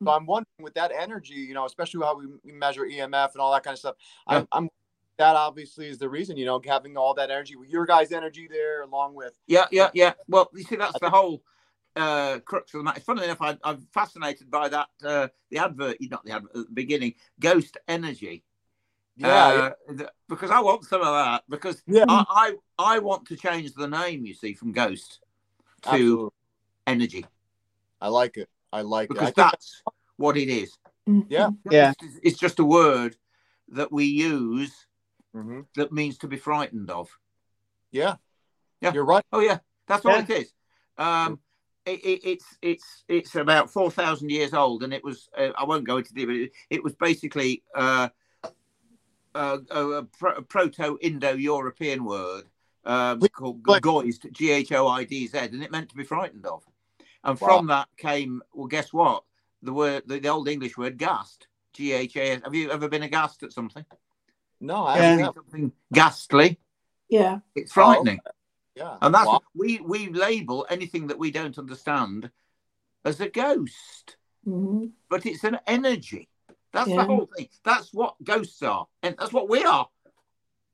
[0.04, 3.52] So I'm wondering with that energy, you know, especially how we measure EMF and all
[3.52, 3.96] that kind of stuff.
[4.28, 4.38] Yeah.
[4.38, 4.70] I'm, I'm
[5.18, 8.48] that obviously is the reason, you know, having all that energy with your guys' energy
[8.50, 10.14] there, along with yeah, yeah, yeah.
[10.28, 11.42] Well, you see, that's the whole
[11.96, 13.00] uh, crux of the matter.
[13.00, 16.72] Funnily enough, I, am fascinated by that uh, the advert, not the advert at the
[16.72, 18.44] beginning, ghost energy.
[19.16, 20.06] Yeah, uh, yeah.
[20.28, 21.44] because I want some of that.
[21.48, 22.06] Because yeah.
[22.08, 22.24] I,
[22.78, 24.24] I, I want to change the name.
[24.24, 25.20] You see, from ghost
[25.82, 26.30] to Absolutely.
[26.86, 27.26] energy.
[28.00, 28.48] I like it.
[28.72, 29.36] I like because it.
[29.36, 29.82] that's
[30.16, 30.76] what it is.
[31.28, 31.92] Yeah, yeah.
[32.00, 33.16] It's, it's, just a word
[33.68, 34.72] that we use
[35.34, 35.62] mm-hmm.
[35.76, 37.08] that means to be frightened of.
[37.90, 38.16] Yeah,
[38.80, 39.24] yeah, you're right.
[39.32, 40.36] Oh yeah, that's what yeah.
[40.36, 40.52] it is.
[40.96, 41.40] Um,
[41.84, 45.28] it, it, it's it's it's about four thousand years old, and it was.
[45.36, 46.44] Uh, I won't go into detail.
[46.44, 48.08] It, it was basically uh,
[49.34, 50.06] a, a,
[50.36, 52.44] a proto-Indo-European word
[52.84, 56.46] um, called Goizd, G H O I D Z, and it meant to be frightened
[56.46, 56.62] of.
[57.24, 57.48] And wow.
[57.48, 59.24] from that came, well, guess what?
[59.62, 61.46] The word, the, the old English word, ghast.
[61.72, 62.40] G H A S.
[62.44, 63.84] Have you ever been aghast at something?
[64.60, 65.34] No, I haven't.
[65.34, 66.58] Something ghastly.
[67.08, 67.38] Yeah.
[67.54, 68.20] It's frightening.
[68.26, 68.30] Oh,
[68.76, 68.96] yeah.
[69.00, 69.40] And that's wow.
[69.54, 72.30] we we label anything that we don't understand
[73.04, 74.16] as a ghost.
[74.46, 74.90] Mhm.
[75.08, 76.28] but it's an energy.
[76.72, 76.96] That's Yeah.
[76.96, 77.48] the whole thing.
[77.64, 79.88] That's what ghosts are, and that's what we are.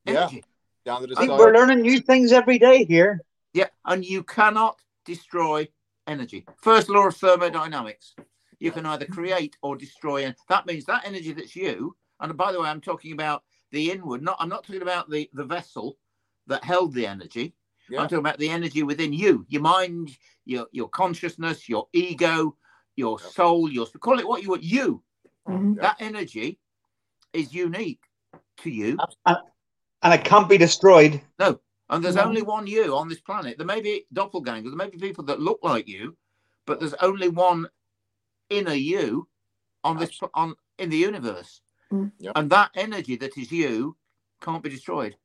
[0.06, 0.22] Yeah.
[0.22, 0.44] Energy.
[0.84, 3.20] Down the I think we're learning new things every day here.
[3.52, 5.68] Yeah, and you cannot destroy
[6.09, 6.44] energy.
[6.62, 8.14] First law of thermodynamics.
[8.59, 11.94] You can either create or destroy, and that means that energy that's you.
[12.21, 14.23] And by the way, I'm talking about the inward.
[14.23, 15.97] Not, I'm not talking about the the vessel
[16.49, 17.55] that held the energy.
[17.88, 18.01] Yeah.
[18.01, 20.11] I'm talking about the energy within you, your mind,
[20.44, 22.57] your your consciousness, your ego,
[22.97, 23.33] your Yep.
[23.33, 23.71] soul.
[23.71, 24.62] Your call it what you want.
[24.64, 25.03] You.
[25.49, 25.81] Mhm.
[25.81, 26.59] That energy
[27.33, 28.03] is unique
[28.59, 28.99] to you.
[30.03, 31.21] And it can't be destroyed.
[31.90, 32.24] And there's No.
[32.24, 33.57] only one you on this planet.
[33.57, 36.16] There may be doppelgangers, there may be people that look like you,
[36.66, 37.68] but there's only one
[38.51, 39.29] inner you
[39.85, 41.61] on this on in the universe.
[41.92, 42.12] Mm.
[42.18, 42.33] Yep.
[42.37, 43.96] And that energy that is you
[44.40, 45.16] can't be destroyed.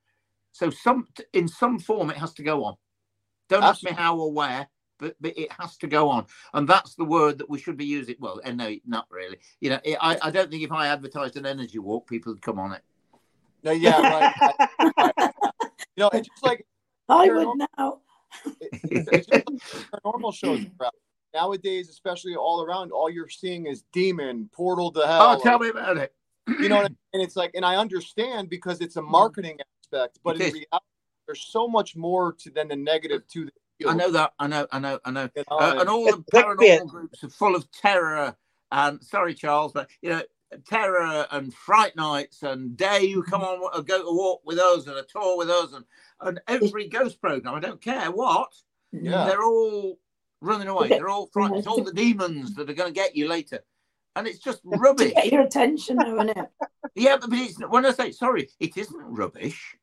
[0.52, 2.76] So some in some form it has to go on.
[3.49, 6.26] Don't ask me how or where, but, but it has to go on.
[6.54, 8.15] And that's the word that we should be using.
[8.19, 9.38] Well, and no, not really.
[9.60, 12.41] You know, it, I, I don't think if I advertised an energy walk, people would
[12.41, 12.82] come on it.
[13.63, 14.34] No, yeah, right.
[14.97, 15.33] I- I-
[15.95, 16.65] you know, it's just like
[17.10, 17.99] I Paranormal- would now.
[18.91, 19.45] it's just like
[20.06, 20.65] paranormal shows.
[20.79, 20.89] are.
[21.34, 25.36] Nowadays, especially all around, all you're seeing is demon, portal to hell.
[25.38, 26.13] oh, tell me about it.
[26.47, 26.97] You know what I mean?
[27.13, 30.86] And it's like, and I understand because it's a marketing aspect, but It in reality,
[31.27, 33.93] there's so much more to than the negative to the field.
[33.93, 34.34] I know that.
[34.39, 34.67] I know.
[34.71, 34.99] I know.
[35.06, 35.29] I know.
[35.36, 38.36] you know, Uh, and- and all the paranormal groups are full of terror
[38.71, 40.21] and sorry, Charles, but you know,
[40.65, 44.87] terror and fright nights and dare you come on uh, go to walk with us
[44.87, 45.85] and a tour with us and
[46.21, 47.53] and every ghost program.
[47.55, 48.53] I don't care what.
[48.91, 49.25] Yeah.
[49.25, 49.97] They're all
[50.41, 50.87] running away.
[50.89, 51.57] They're all frightened.
[51.59, 53.59] It's all the demons that are going to get you later,
[54.15, 55.09] and it's just rubbish.
[55.09, 56.45] To get your attention, though, isn't it?
[56.95, 59.75] Yeah, but it's when I say sorry, it isn't rubbish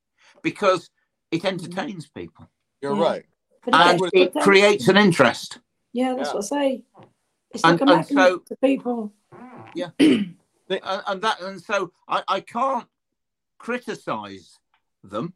[0.42, 0.88] because
[1.30, 2.48] it entertains people
[2.83, 3.02] you're Yeah.
[3.02, 3.24] right.
[3.72, 4.42] And gets it attention.
[4.42, 5.59] creates an interest.
[5.92, 6.35] Yeah, that's Yeah.
[6.35, 6.85] what I say.
[7.52, 9.12] It's And- like a and magnet so- to people.
[10.70, 12.87] and, and that and so I, I can't
[13.59, 14.59] criticize
[15.02, 15.35] them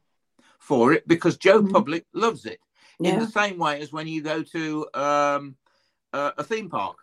[0.58, 1.72] for it because Joe Mhm.
[1.72, 2.60] Public loves it
[3.00, 5.56] in the same way as when you go to um,
[6.12, 6.96] uh, a theme park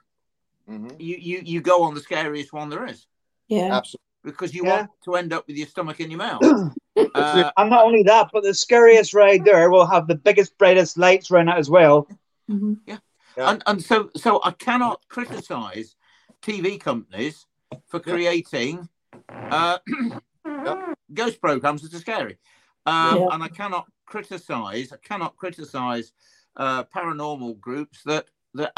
[0.70, 0.96] Mhm.
[1.00, 3.06] you, you you go on the scariest one there is
[3.48, 3.76] Yeah.
[3.78, 4.00] Absolutely.
[4.24, 4.78] because you Yeah.
[4.78, 6.42] want to end up with your stomach in your mouth
[7.16, 10.98] uh, And not only that, but the scariest ride there will have the biggest, brightest
[10.98, 12.08] lights around it as well.
[12.50, 12.80] Mhm.
[12.86, 13.00] Yeah.
[13.38, 15.96] and and so so I cannot criticize
[16.42, 17.46] TV companies
[17.88, 18.88] for creating
[19.30, 19.78] uh,
[21.14, 22.38] ghost programs that are scary,
[22.86, 23.28] um, Yeah.
[23.32, 26.12] and I cannot criticize I cannot criticize
[26.58, 28.74] uh, paranormal groups that that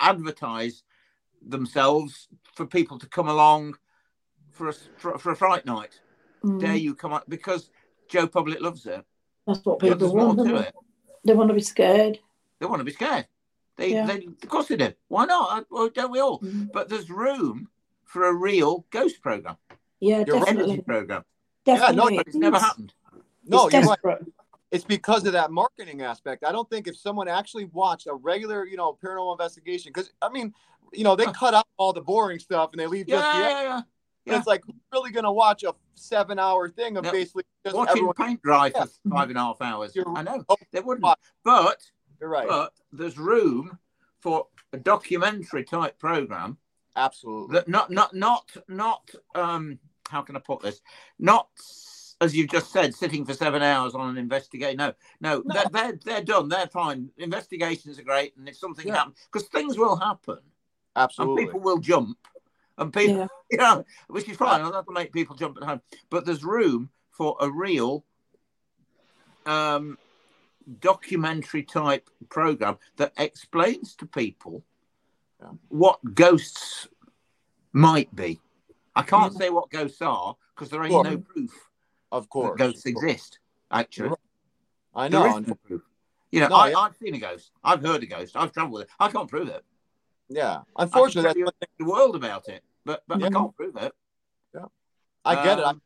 [0.00, 0.82] advertise
[1.46, 3.76] themselves for people to come along
[4.50, 6.00] for a for, for a fright night.
[6.44, 6.60] Mhm.
[6.60, 7.70] Dare you come up because
[8.08, 9.04] Joe Public loves it.
[9.46, 10.38] That's what But people there's more want.
[10.38, 10.68] don't to they?
[10.68, 10.74] it.
[11.24, 12.18] They want to be scared.
[12.60, 13.26] They want to be scared.
[13.76, 14.06] They, Yeah.
[14.06, 14.92] they of course they do.
[15.08, 15.66] Why not?
[15.70, 16.40] Well, don't we all?
[16.40, 16.70] Mhm.
[16.72, 17.68] but there's room
[18.06, 19.56] for a real ghost program,
[20.00, 20.48] Yeah, You're right.
[20.48, 20.82] energy definitely.
[20.82, 21.24] program.
[21.64, 22.16] Definitely.
[22.16, 22.94] But it's never happened.
[23.44, 24.18] No, it's you're right.
[24.70, 26.44] It's because of that marketing aspect.
[26.44, 30.28] I don't think if someone actually watched a regular, you know, paranormal investigation, because I
[30.28, 30.52] mean,
[30.92, 33.38] you know, they cut out all the boring stuff and they leave Yeah, just the.
[33.42, 33.80] yeah, yeah.
[34.28, 37.12] And It's like really going to watch a seven-hour thing of No.
[37.12, 38.14] basically just Watching everyone.
[38.14, 39.94] paint dry for five and a half hours.
[39.94, 41.06] You're- I know Oh, they wouldn't,
[41.44, 41.80] but
[42.20, 42.48] You're right.
[42.48, 43.78] but there's room
[44.20, 46.58] for a documentary type program
[46.96, 47.60] Absolutely.
[47.66, 49.78] not not not not um
[50.08, 50.80] how can I put this
[51.18, 51.48] not
[52.20, 55.54] as you've just said sitting for seven hours on an investigation no no, No.
[55.54, 58.96] They're, they're they're done they're fine investigations are great and if something Yeah.
[58.96, 60.38] happens because things will happen
[60.96, 61.42] Absolutely.
[61.42, 62.18] and people will jump
[62.78, 63.26] and people Yeah.
[63.50, 66.44] you know which is fine I'll have to make people jump at home but there's
[66.44, 68.04] room for a real
[69.44, 69.98] um
[70.80, 74.64] documentary type program that explains to people.
[75.68, 76.88] What ghosts
[77.72, 78.40] might be.
[78.94, 81.52] I can't say what ghosts are because there ain't no proof
[82.12, 82.58] of that course.
[82.58, 83.04] ghosts Of course.
[83.04, 83.38] exist.
[83.70, 84.16] Actually,
[84.94, 85.26] I know.
[85.38, 85.82] is no proof.
[86.32, 86.78] You know, No, I, yeah.
[86.78, 87.50] I've seen a ghost.
[87.62, 88.36] I've heard a ghost.
[88.36, 88.88] I've travelled with it.
[88.98, 89.64] I can't prove it.
[90.28, 90.62] Yeah.
[90.76, 93.92] I Unfortunately, tell that's the world about it, but but I can't prove it.
[94.54, 94.64] Yeah,
[95.24, 95.64] I get it.
[95.64, 95.82] I Um,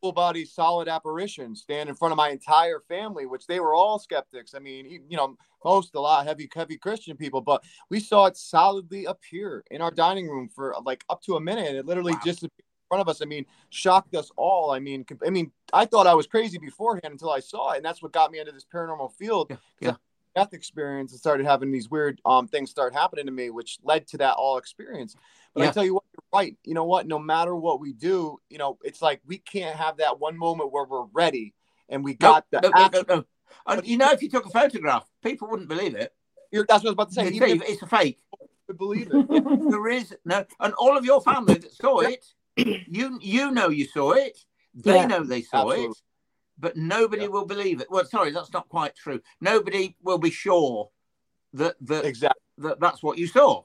[0.00, 3.98] full body solid apparition stand in front of my entire family, which they were all
[3.98, 4.54] skeptics.
[4.54, 8.26] I mean, you know, most a lot of heavy, heavy Christian people, but we saw
[8.26, 11.74] it solidly appear in our dining room for like up to a minute.
[11.74, 12.20] It literally Wow.
[12.24, 12.50] just in
[12.88, 13.20] front of us.
[13.20, 14.70] I mean, shocked us all.
[14.70, 17.84] I mean, I mean, I thought I was crazy beforehand until I saw it, and
[17.84, 19.48] that's what got me into this paranormal field.
[19.50, 19.90] Yeah, 'Cause yeah.
[19.92, 19.96] I-
[20.36, 24.06] Death experience and started having these weird um things start happening to me, which led
[24.06, 25.16] to that all experience.
[25.54, 25.68] But Yeah.
[25.68, 26.56] I tell you what, you're right.
[26.64, 27.06] You know what?
[27.06, 30.72] No matter what we do, you know, it's like we can't have that one moment
[30.72, 31.54] where we're ready
[31.88, 33.04] and we No, got the no, no, no, action.
[33.08, 33.24] no.
[33.66, 36.12] And you know, if you took a photograph, people wouldn't believe it.
[36.52, 37.62] You're- That's what I was about to say.
[37.72, 38.20] It's a fake.
[38.76, 39.70] believe it.
[39.70, 42.24] there is no, and all of your family that saw it,
[42.56, 44.38] you you know you saw it.
[44.74, 45.06] They Yeah.
[45.06, 45.86] know they saw Absolutely.
[45.86, 46.02] it,
[46.58, 47.28] but nobody Yeah.
[47.28, 47.90] will believe it.
[47.90, 49.20] Well, sorry, that's not quite true.
[49.40, 50.90] Nobody will be sure
[51.54, 52.40] that that, Exactly.
[52.58, 53.64] that that's what you saw.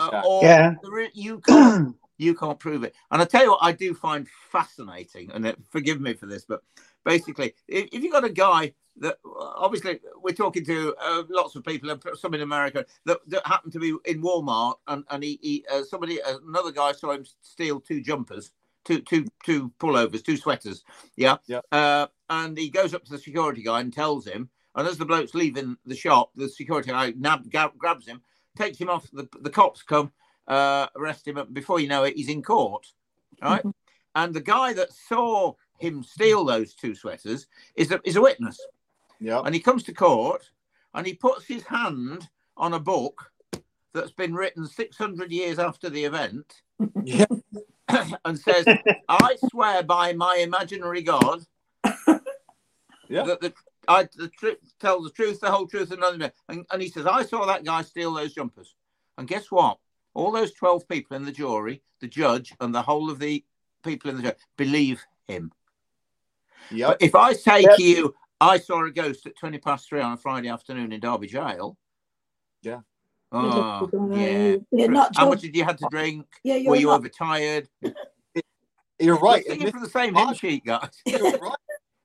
[0.00, 0.74] Uh, or Yeah.
[0.82, 2.94] there is- you can't you can't prove it.
[3.10, 6.44] And I tell you what, I do find fascinating, and uh, forgive me for this,
[6.44, 6.62] but
[7.04, 9.18] basically, if, if you've got a guy that
[9.56, 13.70] obviously we're talking to uh, lots of people, uh, some in America that, that happen
[13.72, 17.80] to be in Walmart, and and he, he uh, somebody another guy saw him steal
[17.80, 18.52] two jumpers.
[18.84, 20.84] Two, two, two pullovers, two sweaters,
[21.16, 21.60] yeah, Yeah.
[21.72, 24.48] Uh, and he goes up to the security guy and tells him.
[24.74, 28.22] And as the bloke's leaving the shop, the security guy nab, grabs him,
[28.58, 29.08] takes him off.
[29.12, 30.12] The, the cops come,
[30.46, 31.38] uh, arrest him.
[31.38, 32.86] and Before you know it, he's in court,
[33.42, 33.62] right?
[33.64, 33.72] Mhm.
[34.14, 38.58] And the guy that saw him steal those two sweaters is a, is a witness.
[39.20, 39.40] Yeah.
[39.44, 40.50] And he comes to court
[40.94, 43.30] and he puts his hand on a book
[43.94, 46.62] that's been written 600 years after the event
[47.04, 47.26] Yeah.
[48.24, 48.66] and says,
[49.08, 51.44] I swear by my imaginary God
[53.08, 53.24] Yeah.
[53.24, 53.52] that the,
[53.88, 56.20] I the tr- tell the truth, the whole truth, and nothing.
[56.20, 58.74] but- And, and he says, I saw that guy steal those jumpers.
[59.16, 59.78] And guess what?
[60.14, 63.44] All those 12 people in the jury, the judge, and the whole of the
[63.82, 65.52] people in the jury believe him.
[66.70, 66.88] Yep.
[66.88, 67.76] But if I say Yep.
[67.76, 71.00] to you, I saw a ghost at 20 past three on a Friday afternoon in
[71.00, 71.76] Derby Jail.
[72.62, 72.80] Yeah.
[73.32, 74.56] Oh, yeah.
[74.70, 76.26] You're not How much did you have to drink?
[76.44, 77.68] yeah, you're Were you not, overtired?
[79.00, 79.22] You're right.
[79.22, 80.90] We're And singing this- from the same hymn sheet, guys.
[81.06, 81.56] you're right.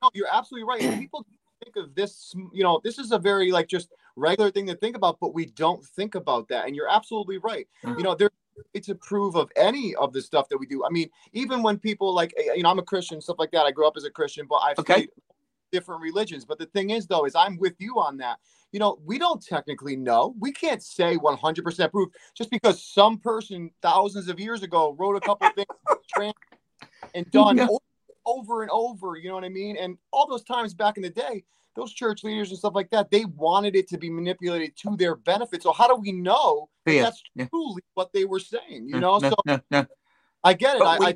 [0.01, 0.81] No, you're absolutely right.
[0.81, 1.25] And people
[1.73, 4.95] think of this, you know, this is a very like just regular thing to think
[4.95, 6.67] about, but we don't think about that.
[6.67, 7.67] And you're absolutely right.
[7.83, 7.97] Mhm.
[7.97, 8.29] You know, there
[8.75, 10.85] it's a prove of any of the stuff that we do.
[10.85, 13.65] I mean, even when people like, eh, you know, I'm a Christian, stuff like that.
[13.65, 14.93] I grew up as a Christian, but I've Okay.
[14.93, 15.09] studied
[15.71, 16.45] different religions.
[16.45, 18.39] But the thing is, though, is I'm with you on that.
[18.71, 20.35] You know, we don't technically know.
[20.39, 25.21] We can't say 100% proof just because some person thousands of years ago wrote a
[25.21, 25.49] couple
[26.17, 26.33] things
[27.15, 27.67] and done Yeah.
[27.69, 27.79] o-
[28.25, 29.17] over and over.
[29.17, 29.77] You know what I mean?
[29.77, 31.43] And all those times back in the day,
[31.75, 35.15] those church leaders and stuff like that, they wanted it to be manipulated to their
[35.15, 35.63] benefit.
[35.63, 37.03] So how do we know that Fear.
[37.03, 37.45] that's Yeah.
[37.47, 38.87] truly what they were saying?
[38.87, 39.85] You no, know, no, so no, no.
[40.43, 40.79] I get it.
[40.79, 41.15] But I, we- I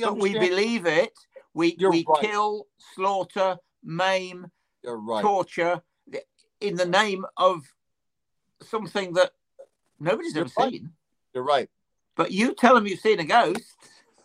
[0.00, 1.12] totally But we believe it.
[1.54, 2.20] We You're we right.
[2.22, 4.50] kill, slaughter, maim,
[4.84, 5.22] right.
[5.22, 5.82] torture
[6.60, 7.62] in the name of
[8.62, 9.32] something that
[9.98, 10.72] nobody's You're ever right.
[10.72, 10.90] seen.
[11.34, 11.68] You're right.
[12.16, 13.62] But you tell them you've seen a ghost.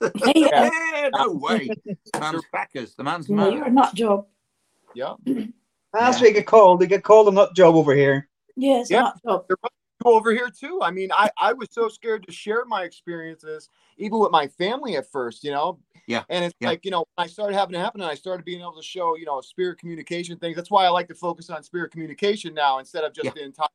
[0.16, 1.70] yeah, Yeah, no way.
[2.14, 2.94] The man's crackers.
[2.96, 3.54] The man's yeah, mad.
[3.54, 4.28] you're a nut job.
[4.96, 5.14] Yeah.
[5.26, 5.52] That's
[5.94, 6.10] Yeah.
[6.10, 6.80] what you get called.
[6.80, 8.30] They get called a nut job over here.
[8.56, 9.00] Yeah, it's Yeah.
[9.00, 9.60] a nut job.
[10.04, 10.82] Go over here too.
[10.82, 14.98] I mean, I I was so scared to share my experiences, even with my family
[14.98, 15.44] at first.
[15.44, 15.80] You know.
[16.08, 16.24] Yeah.
[16.30, 16.70] And it's Yeah.
[16.70, 18.84] like you know, when I started having it happen, and I started being able to
[18.84, 20.56] show you know spirit communication things.
[20.56, 23.32] That's why I like to focus on spirit communication now instead of just Yeah.
[23.36, 23.68] the entire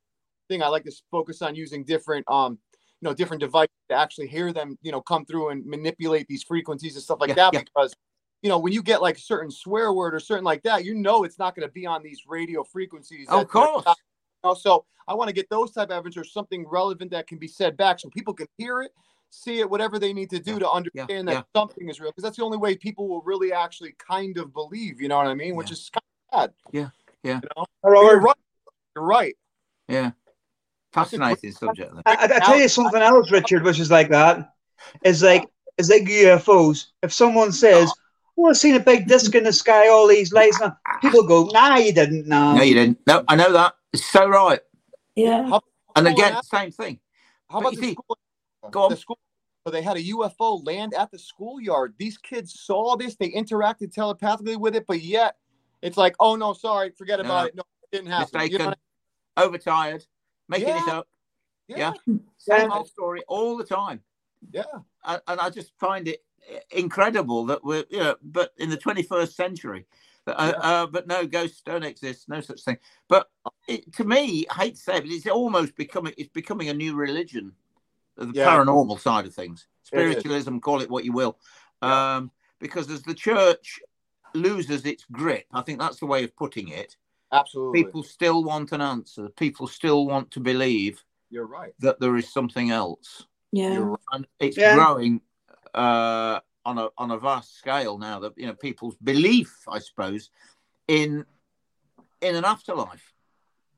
[0.49, 0.63] thing.
[0.63, 2.59] I like to focus on using different um
[3.01, 6.43] you know different devices to actually hear them you know come through and manipulate these
[6.43, 7.61] frequencies and stuff like Yeah, that yeah.
[7.65, 7.95] because
[8.43, 10.95] you know when you get like a certain swear word or certain like that you
[10.95, 13.85] know it's not going to be on these radio frequencies Of course.
[13.87, 13.97] not-
[14.43, 17.27] you know, so I want to get those type of evidence or something relevant that
[17.27, 18.91] can be said back so people can hear it,
[19.29, 21.43] see it, whatever they need to do Yeah, to understand that yeah.
[21.55, 22.11] something is real.
[22.11, 24.99] Because that's the only way people will really actually kind of believe.
[24.99, 25.57] You know what I mean?
[25.57, 26.53] Which is kind of sad.
[26.73, 26.89] Yeah,
[27.23, 27.41] yeah.
[27.43, 27.67] You know?
[28.03, 28.37] You're right.
[28.97, 29.35] You're right.
[29.89, 30.13] Yeah.
[30.95, 31.93] Fascinating subject.
[32.07, 34.55] I, I- I tell you something else, Richard, which is like that.
[35.05, 35.45] Is like
[35.77, 36.87] is like UFOs.
[37.03, 37.93] If someone says,
[38.39, 41.45] "Oh, I've seen a big disc in the sky, all these lights," and people go,
[41.53, 42.55] "Nah, you didn't." No.
[42.55, 42.99] No, you didn't.
[43.07, 43.75] No, I know that.
[43.93, 44.61] It's so right.
[45.17, 45.49] Yeah.
[45.49, 45.63] How-
[45.97, 46.41] And again, yeah.
[46.43, 47.01] same thing.
[47.51, 48.19] How But about you the see- school?
[48.71, 48.91] Go on.
[48.91, 49.19] The school.
[49.67, 51.95] So they had a UFO land at the schoolyard.
[51.99, 53.17] These kids saw this.
[53.17, 55.37] They interacted telepathically with it, but yet
[55.83, 57.55] it's like, oh no, sorry, forget No, about it.
[57.57, 58.29] No, it didn't happen.
[58.33, 58.59] You Mistaken.
[58.59, 58.79] know what
[59.47, 60.07] Overtired.
[60.49, 61.09] Making it up.
[61.69, 61.93] Yeah.
[62.07, 62.15] yeah.
[62.39, 62.77] Same Yeah.
[62.79, 64.01] old story all the time.
[64.51, 64.63] Yeah.
[65.05, 66.25] and, and I just find it
[66.71, 69.87] incredible that we're, you know, but in the 21st century,
[70.27, 70.61] uh, Yeah.
[70.61, 72.79] uh, but no, ghosts don't exist, no such thing.
[73.09, 73.31] But
[73.67, 76.75] it, to me, I hate to say it, but it's almost becoming, it's becoming a
[76.75, 77.53] new religion,
[78.17, 78.47] the Yeah.
[78.47, 80.17] paranormal side of things, It is.
[80.17, 81.39] spiritualism, call it what you will,
[81.83, 82.17] Yeah.
[82.17, 83.81] um, because as the church
[84.35, 86.97] loses its grip, I think that's the way of putting it.
[87.33, 87.85] Absolutely.
[87.85, 89.29] People still want an answer.
[89.31, 91.73] People still want to believe You're right.
[91.79, 93.79] that there is something else Yeah.
[93.79, 93.99] Right.
[94.13, 94.75] and it's Yeah.
[94.75, 95.21] growing
[95.75, 98.21] uh, on a on a vast scale now.
[98.21, 100.31] That you know people's belief, I suppose,
[100.89, 101.25] in
[102.21, 103.13] in an afterlife.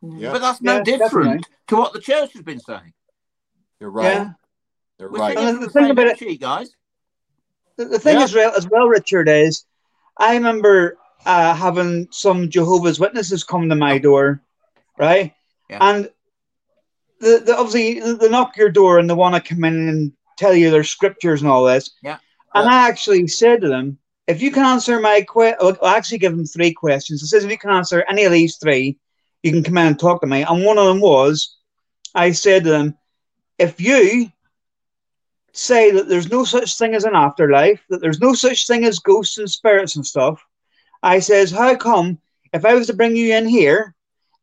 [0.03, 0.33] Yeah.
[0.33, 1.45] But that's no Yeah, different definitely.
[1.69, 2.93] to what the church has been saying.
[3.81, 4.05] You're right.
[4.15, 4.31] Yeah.
[4.99, 5.39] You're We're right.
[5.39, 6.75] singing the the thing about hymn it- sheet, guys.
[7.77, 8.25] The, the thing Yeah.
[8.25, 9.65] is, real as well, Richard, is
[10.19, 14.43] I remember uh, having some Jehovah's Witnesses come to my door,
[14.99, 15.33] right?
[15.71, 15.79] Yeah.
[15.81, 16.11] And
[17.21, 20.55] the, the obviously the knock your door and they want to come in and tell
[20.55, 21.91] you their scriptures and all this.
[22.03, 22.19] Yeah.
[22.55, 26.37] And I actually said to them, if you can answer my question, I'll actually give
[26.37, 27.23] them three questions.
[27.23, 28.99] It says if you can answer any of these three,
[29.43, 30.43] you can come in and talk to me.
[30.43, 31.57] And one of them was,
[32.15, 32.97] I said to them,
[33.59, 34.31] if you
[35.53, 38.99] say that there's no such thing as an afterlife, that there's no such thing as
[38.99, 40.45] ghosts and spirits and stuff,
[41.03, 42.19] I says, how come
[42.53, 43.95] if I was to bring you in here,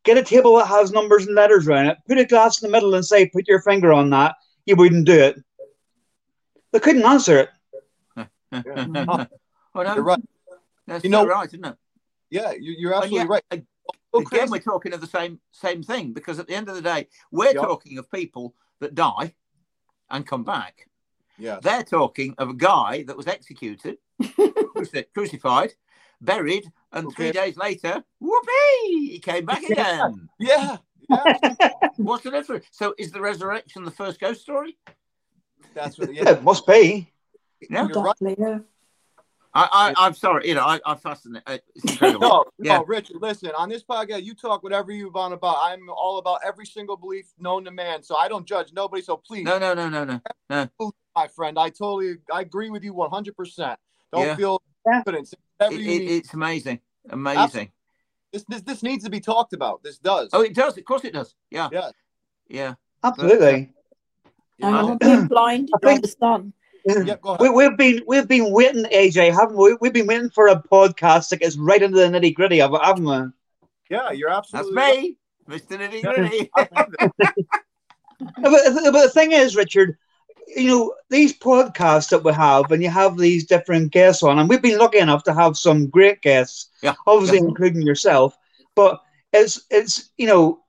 [0.04, 2.72] get a table that has numbers and letters around it, put a glass in the
[2.72, 4.34] middle and say, put your finger on that,
[4.66, 5.36] you wouldn't do it.
[6.72, 7.50] They couldn't answer it.
[8.52, 8.62] oh,
[9.82, 9.94] no.
[9.94, 10.20] You're right.
[10.86, 11.76] That's You know- right, isn't it?
[12.30, 13.42] Yeah, you, you're absolutely yet, right.
[13.50, 13.66] ag-
[14.14, 14.50] Again, crazy.
[14.50, 17.46] we're talking of the same same thing because at the end of the day, we're
[17.54, 17.60] Yeah.
[17.62, 19.34] talking of people that die
[20.10, 20.88] and come back.
[21.38, 21.58] Yeah.
[21.62, 23.98] They're talking of a guy that was executed,
[25.14, 25.74] crucified,
[26.20, 30.28] buried, and three days later, whoopee, he came back again.
[30.40, 30.76] Yeah.
[31.08, 31.36] Yeah.
[31.96, 32.66] What's the difference?
[32.72, 34.76] So, is the resurrection the first ghost story?
[35.74, 36.12] That's what.
[36.14, 36.30] Yeah, Yeah.
[36.32, 37.10] it must be.
[37.68, 37.86] Yeah.
[37.88, 38.16] You're right.
[38.38, 38.58] Yeah.
[39.52, 41.42] I, I, I'm sorry, you know, I, I'm fascinated.
[41.46, 42.00] uh, It's.
[42.20, 42.78] No, Yeah.
[42.78, 43.16] no, Richard.
[43.20, 45.56] Listen, on this podcast, you talk whatever you want about.
[45.60, 49.02] I'm all about every single belief known to man, so I don't judge nobody.
[49.02, 50.20] So please, No, no, no, no, no.
[50.48, 50.92] no.
[51.16, 53.36] my friend, I totally, I agree with you 100.
[53.36, 53.78] percent
[54.12, 54.36] Don't Yeah.
[54.36, 54.92] feel Yeah.
[54.92, 55.34] confidence.
[55.58, 57.72] Whatever It, it, it's amazing, amazing.
[58.32, 59.82] This, this, this needs to be talked about.
[59.82, 60.28] This does.
[60.32, 60.78] Oh, it does.
[60.78, 61.34] Of course, it does.
[61.50, 61.90] Yeah, Yeah.
[62.48, 62.74] yeah.
[63.02, 63.72] Absolutely.
[64.62, 64.80] Hang Yeah.
[64.82, 66.52] on, being blind I by think- the sun.
[66.86, 67.40] Yeah, go ahead.
[67.40, 69.76] We, we've been we've been waiting, AJ, haven't we?
[69.82, 72.80] We've been waiting for a podcast that gets right into the nitty gritty of it,
[72.82, 73.30] haven't we?
[73.90, 74.76] Yeah, you're That's absolutely.
[74.80, 74.98] right.
[75.02, 75.16] me,
[75.58, 75.78] Mr.
[75.78, 76.50] Nitty Gritty.
[76.56, 77.46] I love it.
[78.18, 79.96] But, but the thing is, Richard,
[80.46, 84.48] you know these podcasts that we have, and you have these different guests on, and
[84.48, 87.44] we've been lucky enough to have some great guests, Yeah, obviously yeah.
[87.44, 88.36] including yourself.
[88.74, 89.00] But
[89.32, 90.60] it's it's you know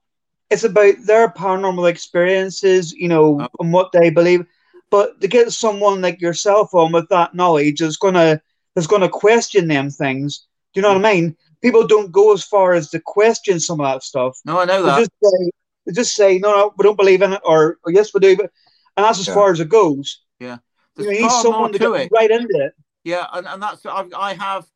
[0.52, 3.48] it's about their paranormal experiences, you know, Oh.
[3.60, 4.44] and what they believe.
[4.90, 8.40] But to get someone like yourself on with that knowledge is gonna
[8.76, 10.46] is gonna question them things.
[10.72, 11.36] Do you know what I mean?
[11.62, 14.38] People don't go as far as to question some of that stuff.
[14.44, 14.98] No, I know They that.
[14.98, 15.50] just say,
[15.86, 18.36] they just say, no, no, we don't believe in it, or, or yes, we do.
[18.36, 18.50] But,
[18.96, 19.34] and that's as Yeah.
[19.34, 20.20] far as it goes.
[20.94, 22.10] There's you need far someone to to get it.
[22.12, 22.74] right into it.
[23.04, 24.66] Yeah, and, and that's I, I have,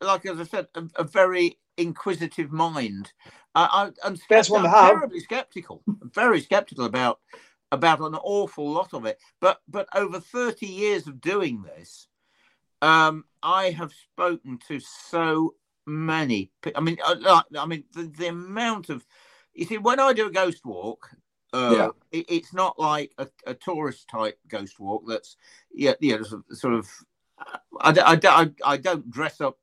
[0.00, 3.12] like as I said, a, a very inquisitive mind.
[3.56, 4.90] I, I I'm, Best one I'm to have.
[4.90, 5.82] terribly skeptical,
[6.14, 7.20] very skeptical about
[7.72, 9.18] about an awful lot of it.
[9.40, 12.08] But but over thirty years of doing this,
[12.82, 15.54] um, I have spoken to so
[15.86, 16.50] many.
[16.74, 19.06] I mean, uh, like, I mean the, the amount of
[19.54, 21.08] you see when I do a ghost walk.
[21.52, 21.90] Uh, Yeah.
[22.12, 25.04] it, it's not like a, a tourist type ghost walk.
[25.08, 25.36] That's
[25.72, 26.18] yeah, yeah,
[26.50, 27.04] sort of- of
[27.80, 29.58] I, I, I, I don't dress up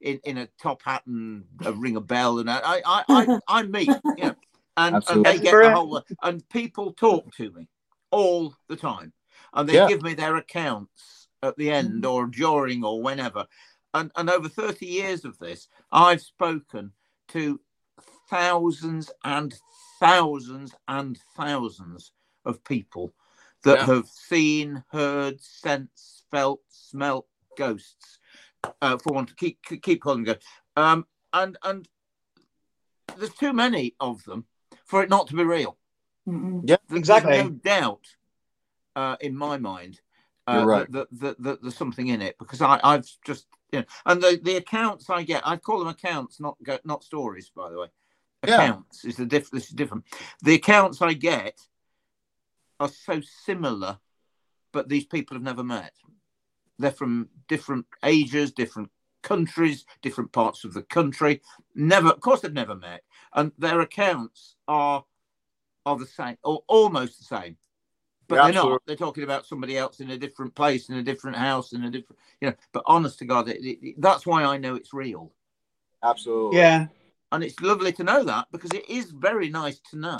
[0.00, 3.38] in, in a top hat and a ring a bell and I I I, I,
[3.48, 4.34] I meet you know,
[4.76, 7.68] and, and they get the whole and people talk to me
[8.10, 9.12] all the time
[9.54, 9.88] and they Yeah.
[9.88, 12.10] give me their accounts at the end mm.
[12.10, 13.46] or during or whenever
[13.94, 16.92] and and over 30 years of this I've spoken
[17.28, 17.60] to
[18.28, 19.54] thousands and
[20.00, 22.12] thousands and thousands
[22.44, 23.14] of people
[23.64, 23.86] that Yeah.
[23.86, 27.26] have seen, heard, sensed, felt, smelt
[27.56, 28.17] ghosts.
[28.82, 30.46] Uh, for want to keep keep calling them ghosts.
[30.76, 31.88] Um, and and
[33.16, 34.44] there's too many of them
[34.84, 35.76] for it not to be real.
[36.28, 36.66] Mm-mm.
[36.66, 37.38] There's Exactly.
[37.38, 38.06] no doubt
[38.96, 40.00] uh, in my mind
[40.46, 40.90] uh, right.
[40.92, 44.22] that, that, that, that there's something in it because I, I've just you know, and
[44.22, 47.78] the, the accounts I get, I call them accounts, not go, not stories, by the
[47.78, 47.88] way.
[48.46, 48.54] Yeah.
[48.54, 49.50] Accounts is the diff.
[49.50, 50.04] This is different.
[50.42, 51.60] The accounts I get
[52.80, 53.98] are so similar,
[54.72, 55.92] but these people have never met.
[56.78, 58.90] They're from different ages, different
[59.22, 61.40] countries, different parts of the country.
[61.74, 63.02] Never, of course, they've never met,
[63.34, 65.04] and their accounts are
[65.86, 67.56] are the same or almost the same.
[68.28, 68.82] But Yeah, they're not.
[68.86, 71.90] They're talking about somebody else in a different place, in a different house, in a
[71.90, 72.54] different, you know.
[72.72, 75.32] But honest to God, it, it, that's why I know it's real,
[76.02, 76.58] Absolutely.
[76.58, 76.86] Yeah.
[77.32, 80.18] and it's lovely to know that because it is very nice to know.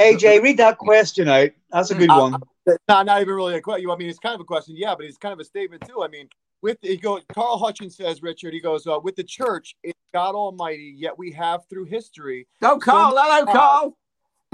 [0.00, 1.50] AJ, read that question out.
[1.70, 2.42] That's a good Uh, one.
[2.88, 3.90] Not, not even really a question.
[3.90, 6.02] I mean, it's kind of a question, yeah, but it's kind of a statement too.
[6.02, 6.28] I mean,
[6.62, 10.34] with he goes, Karl Hutchins says, Richard, he goes, uh, with the church, it's God
[10.34, 13.14] Almighty, yet we have through history Oh, Karl!
[13.16, 13.96] Hello, Karl!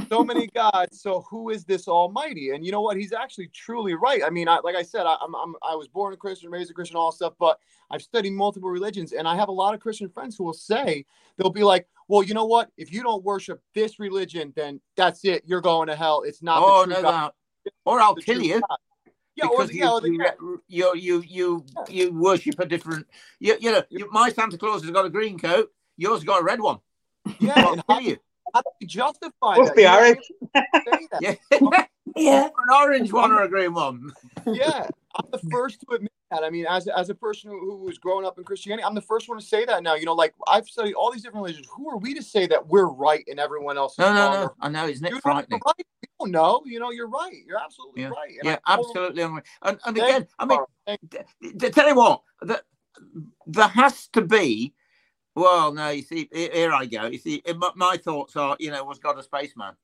[0.09, 1.01] So many gods.
[1.01, 2.51] So who is this Almighty?
[2.51, 2.97] And you know what?
[2.97, 4.23] He's actually truly right.
[4.25, 6.71] I mean, I, like I said, I, I'm, I'm I was born a Christian, raised
[6.71, 7.59] a Christian, all stuff, but
[7.91, 11.05] I've studied multiple religions, and I have a lot of Christian friends who will say
[11.37, 12.71] they'll be like, "Well, you know what?
[12.77, 15.43] If you don't worship this religion, then that's it.
[15.47, 16.23] You're going to hell.
[16.23, 17.33] It's not Oh, the true no, God,
[17.65, 17.73] that.
[17.85, 18.61] Or I'll kill you.
[18.61, 18.79] God."
[19.37, 23.07] Yeah, because or the- you, yeah, you, you, you, you, you worship a different.
[23.39, 25.71] You, you know, you, my Santa Claus has got a green coat.
[25.99, 26.79] Yours got a red one.
[27.39, 28.17] yeah, I'll kill you.
[28.55, 29.77] How do we justify Must that?
[29.77, 30.31] be You know what I Irish.
[31.01, 31.09] mean?
[31.21, 31.35] Yeah.
[32.17, 32.45] Yeah.
[32.47, 34.11] an orange one or a green one.
[34.47, 34.87] yeah,
[35.17, 36.45] I'm the first to admit that.
[36.45, 39.01] I mean, as as a person who, who was growing up in Christianity, I'm the
[39.03, 39.95] first one to say that now.
[39.95, 41.67] You know, like I've studied all these different religions.
[41.77, 44.35] Who are we to say that we're right and everyone else is No, no, wrong?
[44.45, 44.55] no.
[44.61, 45.61] I know, isn't You're it frightening?
[45.67, 45.75] right.
[45.79, 45.85] You
[46.21, 46.63] don't know.
[46.65, 47.35] You know, you're right.
[47.47, 48.09] You're absolutely Yeah.
[48.09, 48.31] right.
[48.31, 49.23] And Yeah, I totally- absolutely.
[49.63, 50.71] And, and Thank again, I mean, Karl.
[50.87, 52.63] Thank- th- th- tell you what, that
[53.47, 54.73] there has to be.
[55.37, 57.07] Well, no, you see, here I go.
[57.07, 59.75] You see, my, my thoughts are, you know, was God a spaceman?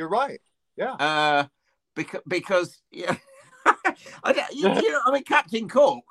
[0.00, 0.40] you're right.
[0.76, 0.94] Yeah.
[0.94, 1.44] Uh,
[1.94, 3.16] because because yeah,
[4.24, 6.04] I don't, you, you know, I mean, Captain Cook,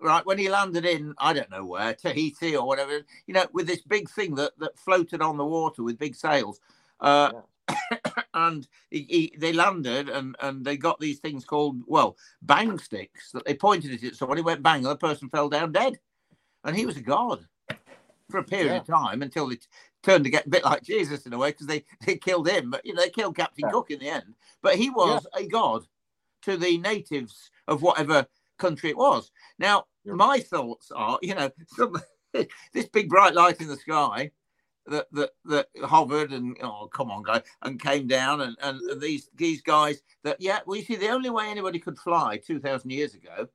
[0.00, 3.66] right when he landed in, I don't know where Tahiti or whatever, you know, with
[3.66, 6.58] this big thing that that floated on the water with big sails.
[7.00, 7.32] Uh,
[8.34, 13.30] and he, he, they landed and, and they got these things called well bang sticks
[13.32, 15.98] that they pointed at it at when He went bang, the person fell down dead,
[16.64, 17.46] and he was a god
[18.30, 19.66] for a period of time until it
[20.02, 22.70] turned to get a bit like Jesus in a way because they, they killed him,
[22.70, 23.70] but you know they killed Captain Yeah.
[23.70, 24.34] Cook in the end.
[24.62, 25.84] But he was a god
[26.42, 28.26] to the natives of whatever
[28.58, 29.30] country it was.
[29.58, 30.14] Now Yeah.
[30.14, 31.94] my thoughts are, you know, some,
[32.32, 34.30] this big bright light in the sky
[34.86, 39.30] that that that hovered and oh come on guy and came down and, and these
[39.36, 43.14] these guys that yeah well you see the only way anybody could fly 2000 years
[43.14, 43.46] ago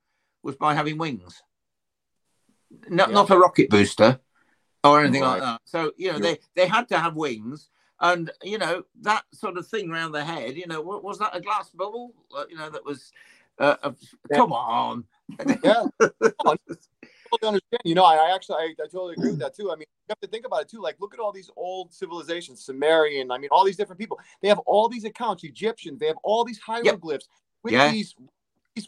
[0.44, 1.42] was by having wings
[2.90, 3.16] not Yeah.
[3.16, 4.20] not a rocket booster
[4.84, 6.20] or anything like that so you know Yeah.
[6.24, 10.24] they they had to have wings and you know that sort of thing around the
[10.24, 13.12] head you know what was that a glass bubble Uh, you know that was
[13.60, 13.92] uh, uh,
[14.30, 14.38] Yeah.
[14.38, 15.06] come on
[15.64, 15.88] Yeah.
[17.32, 17.82] totally understand.
[17.84, 19.72] You know, I, I actually, I, I totally agree with that too.
[19.72, 20.82] I mean, you have to think about it too.
[20.82, 23.32] Like, look at all these old civilizations, Sumerian.
[23.32, 24.20] I mean, all these different people.
[24.42, 25.44] They have all these accounts.
[25.44, 26.00] Egyptians.
[26.00, 27.28] They have all these hieroglyphs
[27.64, 28.16] with these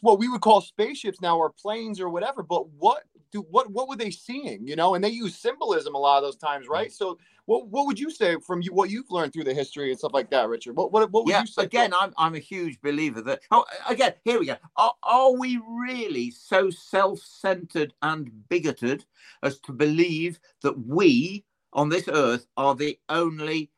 [0.00, 2.42] what we would call spaceships now, or planes, or whatever.
[2.42, 4.66] But what do what what were they seeing?
[4.66, 6.92] You know, and they use symbolism a lot of those times, right?
[6.92, 9.98] So, what what would you say from you what you've learned through the history and
[9.98, 10.76] stuff like that, Richard?
[10.76, 11.64] What what what would yeah, you say?
[11.64, 13.40] again, I'm I'm a huge believer that.
[13.50, 14.56] Oh, again, here we go.
[14.76, 19.04] Are, are we really so self-centered and bigoted
[19.42, 23.70] as to believe that we on this earth are the only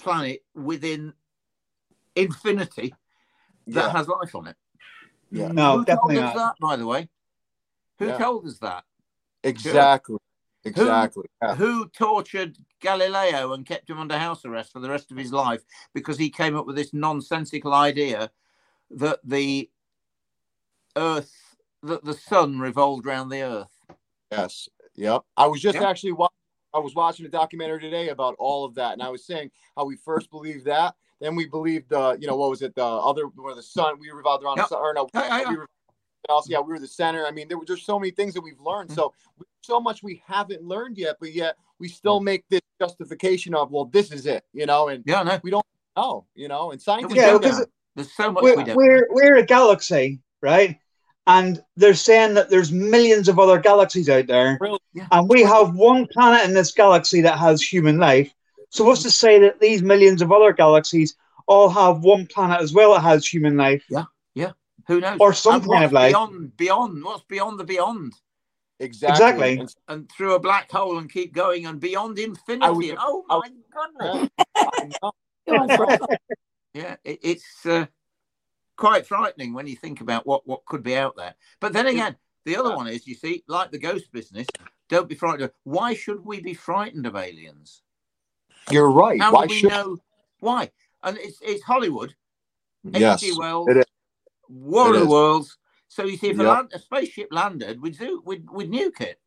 [0.00, 1.12] planet within
[2.16, 2.94] infinity
[3.66, 3.92] that Yeah.
[3.92, 4.56] has life on it?
[5.34, 5.48] Yeah.
[5.52, 6.56] No, Who definitely told us not.
[6.58, 7.08] that, by the way?
[7.98, 8.18] Who Yeah.
[8.18, 8.84] told us that?
[9.42, 10.18] Exactly.
[10.64, 11.26] Exactly.
[11.42, 11.54] Yeah.
[11.56, 15.62] Who tortured Galileo and kept him under house arrest for the rest of his life
[15.92, 18.30] because he came up with this nonsensical idea
[18.90, 19.70] that the
[20.96, 23.76] Earth, that the sun revolved around the Earth?
[24.30, 24.68] Yes.
[24.94, 25.22] Yep.
[25.36, 25.88] I was just Yeah.
[25.88, 26.28] actually wa-
[26.72, 29.84] I was watching a documentary today about all of that, and I was saying how
[29.84, 33.24] we first believed that, then we believed the, you know, what was it, the other
[33.26, 34.66] where the sun we revolved around Yep.
[34.66, 35.48] the sun, or no, Yeah, yeah, yeah.
[35.50, 35.68] we were
[36.28, 37.26] else, yeah, we were the center.
[37.26, 38.90] I mean, there were just so many things that we've learned.
[38.90, 38.94] Mm.
[38.94, 39.12] So
[39.62, 43.86] so much we haven't learned yet, but yet we still make this justification of, well,
[43.86, 45.40] this is it, you know, and Yeah, no.
[45.42, 45.64] we don't
[45.96, 47.68] know, you know, and scientists Yeah, know because that.
[47.96, 48.76] There's so much we we're, don't.
[48.76, 50.78] we're we're a galaxy, right?
[51.26, 54.78] And they're saying that there's millions of other galaxies out there, Really?
[54.92, 55.06] Yeah.
[55.12, 58.34] and we have one planet in this galaxy that has human life.
[58.74, 61.14] So what's to say that these millions of other galaxies
[61.46, 63.84] all have one planet as well that has human life?
[63.88, 64.50] Yeah, yeah.
[64.88, 65.18] Who knows?
[65.20, 66.10] Or some And kind of life.
[66.10, 68.14] Beyond, beyond, what's beyond the beyond?
[68.80, 69.14] Exactly.
[69.14, 69.58] Exactly.
[69.60, 72.68] And And through a black hole and keep going and beyond infinity.
[72.72, 74.30] was- And- oh I my goodness.
[74.56, 75.12] I know.
[75.46, 76.00] Go on, Frank.
[76.74, 77.86] Yeah, it, it's uh,
[78.76, 81.36] quite frightening when you think about what, what could be out there.
[81.60, 84.48] But then again, the other one is, you see, like the ghost business,
[84.88, 85.42] don't be frightened.
[85.44, 87.82] of- Why should we be frightened of aliens?
[88.70, 89.20] You're right.
[89.20, 89.98] How Why do we should know
[90.40, 90.70] why?
[91.02, 92.14] And it's it's Hollywood,
[92.84, 93.22] yes.
[93.22, 93.38] H.G.
[93.38, 93.84] Wells, it is.
[94.48, 95.08] War It of the.
[95.08, 95.56] Worlds.
[95.88, 99.20] So you see, if a, land, a spaceship landed, we'd do we'd, we'd nuke it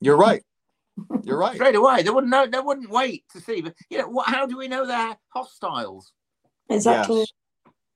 [0.00, 0.42] You're right.
[1.24, 1.54] You're right.
[1.54, 2.02] straight away.
[2.02, 2.46] They wouldn't know.
[2.46, 3.62] They wouldn't wait to see.
[3.62, 6.12] But you know, what, how do we know they're hostiles?
[6.68, 7.24] Exactly.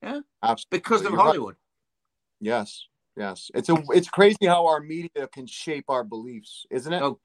[0.01, 0.21] Yes.
[0.43, 0.77] Absolutely.
[0.77, 1.25] Because of You're right.
[1.25, 1.55] Hollywood.
[2.41, 2.87] Yes.
[3.15, 3.49] Yes.
[3.55, 7.01] It's a it's crazy how our media can shape our beliefs, isn't it?
[7.01, 7.19] Oh,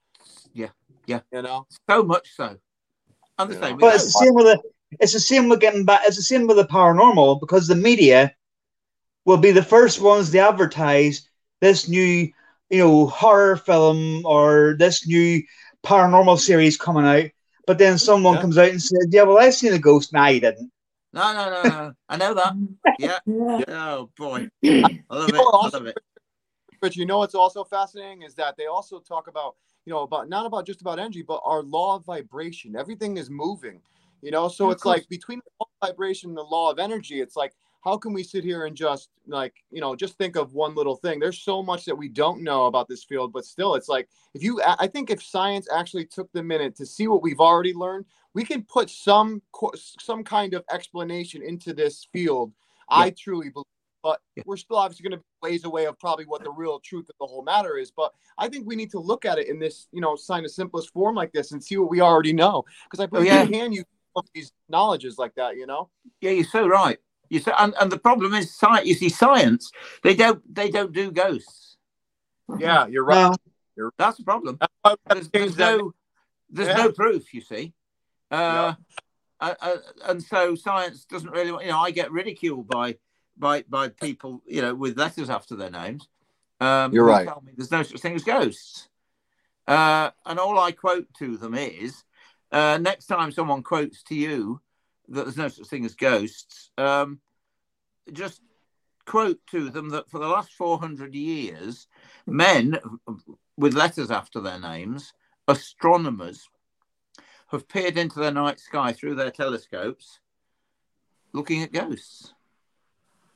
[0.53, 0.69] yeah,
[1.05, 1.19] yeah.
[1.31, 1.67] You know?
[1.89, 2.57] So much so.
[3.37, 4.61] And the same But it's the same with the
[4.99, 6.01] it's the same with getting back.
[6.05, 8.33] It's the same with the paranormal because the media
[9.25, 11.27] will be the first ones to advertise
[11.61, 12.29] this new,
[12.69, 15.41] you know, horror film or this new
[15.83, 17.25] paranormal series coming out.
[17.65, 18.41] But then someone Yeah.
[18.41, 20.71] comes out and says, "Yeah, well, I seen a ghost." No, you didn't.
[21.13, 21.93] No, no, no, no.
[22.09, 22.55] I know that.
[22.99, 23.19] Yeah.
[23.27, 23.65] Yeah.
[23.69, 24.47] Oh boy.
[24.63, 25.37] I love You it.
[25.37, 25.97] know what I love it.
[26.81, 29.55] But you know what's also fascinating is that they also talk about,
[29.85, 32.75] you know, about not about just about energy, but our law of vibration.
[32.75, 33.81] Everything is moving,
[34.21, 34.47] you know.
[34.47, 37.53] So it's like between the law of vibration and the law of energy, it's like
[37.83, 40.95] how can we sit here and just like you know just think of one little
[40.95, 44.07] thing there's so much that we don't know about this field but still it's like
[44.33, 47.73] if you i think if science actually took the minute to see what we've already
[47.73, 49.41] learned we can put some
[49.99, 52.51] some kind of explanation into this field
[52.89, 52.97] yeah.
[52.97, 53.65] i truly believe
[54.03, 54.43] but yeah.
[54.45, 57.15] we're still obviously going to be ways away of probably what the real truth of
[57.19, 59.87] the whole matter is but i think we need to look at it in this
[59.91, 63.03] you know sign of simplest form like this and see what we already know because
[63.03, 63.45] i believe oh, yeah.
[63.45, 63.83] hand you
[64.35, 65.89] these knowledges like that you know
[66.21, 66.99] yeah you're so right
[67.33, 68.87] you say, and, and the problem is, science.
[68.87, 69.71] you see, science
[70.03, 71.77] they don't they don't do ghosts.
[72.59, 73.35] Yeah, you're right.
[73.75, 74.59] you're, that's the problem.
[75.09, 75.93] There's, there's no
[76.51, 76.75] there's yeah.
[76.75, 77.33] no proof.
[77.33, 77.73] You see,
[78.29, 78.75] uh,
[79.41, 79.53] yeah.
[79.59, 81.47] uh, and so science doesn't really.
[81.65, 82.97] You know, I get ridiculed by
[83.37, 84.41] by by people.
[84.47, 86.07] You know, with letters after their names.
[86.59, 87.27] Um, you're right.
[87.57, 88.87] there's no such thing as ghosts.
[89.67, 92.03] Uh, and all I quote to them is,
[92.51, 94.61] uh, next time someone quotes to you
[95.09, 97.19] that there's no such thing as ghosts, um,
[98.11, 98.41] just
[99.05, 101.87] quote to them that for the last 400 years,
[102.25, 102.77] men
[103.57, 105.13] with letters after their names,
[105.47, 106.47] astronomers,
[107.47, 110.19] have peered into the night sky through their telescopes
[111.33, 112.33] looking at ghosts.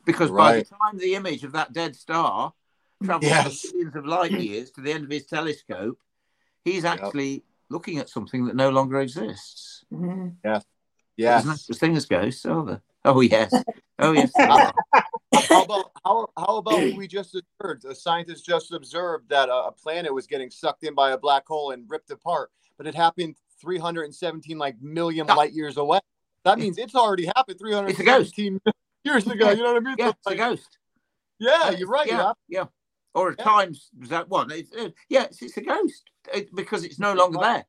[0.08, 0.54] Because right.
[0.54, 2.54] by the time the image of that dead star
[3.04, 3.66] travels yes.
[3.74, 6.00] millions of light years to the end of his telescope,
[6.64, 7.42] he's actually yep.
[7.70, 9.84] looking at something that no longer exists.
[9.94, 10.30] Mm-hmm.
[10.44, 10.62] Yeah.
[11.18, 11.44] Yes.
[11.44, 12.82] There's no such thing as ghosts, are there?
[13.04, 13.54] Oh yes.
[14.00, 14.32] Oh yes.
[14.38, 17.86] how about how, how about we just observed?
[17.86, 21.46] A scientist just observed that a, a, planet was getting sucked in by a black
[21.48, 25.36] hole and ripped apart, but it happened 317 like million ah.
[25.36, 26.00] light years away.
[26.44, 28.62] That means it's already happened 317
[29.08, 29.50] years ago.
[29.52, 29.96] You know what I mean?
[29.98, 30.78] Yeah, it's a ghost.
[31.40, 32.08] Yeah, you're right.
[32.08, 32.66] Yeah, yeah.
[33.14, 33.46] Or at yeah.
[33.46, 34.52] times that one.
[34.52, 36.04] It's, uh, yeah, it's, it's a ghost
[36.34, 37.66] it, because it's no longer there.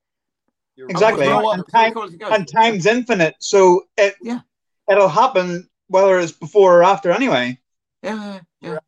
[0.89, 1.93] Exactly, and, time,
[2.31, 4.43] and time's infinite, so it yeah
[4.89, 7.59] it'll happen whether it's before or after anyway.
[8.03, 8.79] Yeah, yeah,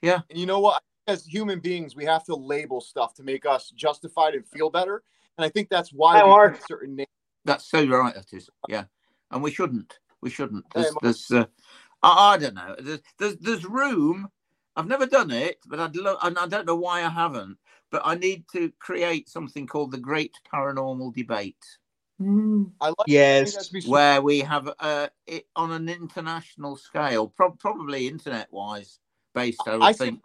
[0.00, 0.20] yeah.
[0.30, 0.82] And you know what?
[1.06, 5.02] As human beings, we have to label stuff to make us justified and feel better.
[5.36, 7.08] And I think that's why we put certain names.
[7.44, 8.14] That's so right.
[8.14, 8.48] That is.
[8.66, 8.84] Yeah,
[9.30, 9.98] and we shouldn't.
[10.22, 10.64] We shouldn't.
[10.74, 11.44] There's, there's uh,
[12.02, 12.76] I, I, don't know.
[12.78, 14.28] There's, there's, there's room.
[14.76, 17.56] I've never done it, but I'd love, and I don't know why I haven't.
[17.90, 21.64] But I need to create something called the Great Paranormal Debate.
[22.20, 22.70] Mm.
[22.80, 28.48] I like yes, where we have uh, it on an international scale, pro- probably internet
[28.50, 28.98] wise
[29.34, 29.60] based.
[29.66, 30.20] I would I think.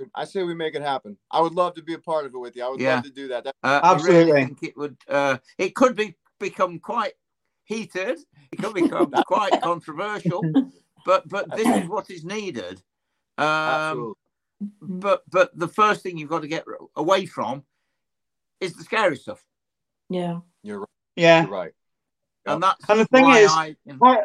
[0.00, 1.16] Say, I say we make it happen.
[1.30, 2.64] I would love to be a part of it with you.
[2.64, 2.96] I would yeah.
[2.96, 3.44] love to do that.
[3.44, 4.96] that- uh, Absolutely, really think it would.
[5.08, 7.12] Uh, it could be become quite
[7.68, 8.18] heated.
[8.50, 10.42] It could become quite controversial,
[11.04, 12.82] but but this is what is needed.
[13.36, 14.14] Um,
[14.80, 16.64] but but the first thing you've got to get
[16.96, 17.62] away from
[18.60, 19.44] is the scary stuff.
[20.08, 20.40] Yeah.
[20.62, 20.88] You're right.
[21.14, 21.42] Yeah.
[21.42, 21.72] You're right.
[22.46, 24.24] And that's and the thing is, I, you know,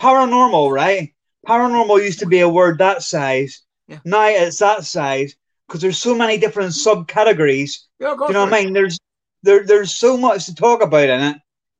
[0.00, 1.12] paranormal, right?
[1.46, 3.62] Paranormal used to be a word that size.
[3.88, 3.98] Yeah.
[4.04, 5.34] Now it's that size
[5.66, 7.80] because there's so many different subcategories.
[7.98, 8.72] Yeah, you know what I mean?
[8.72, 8.98] There's
[9.42, 11.36] there there's so much to talk about in it.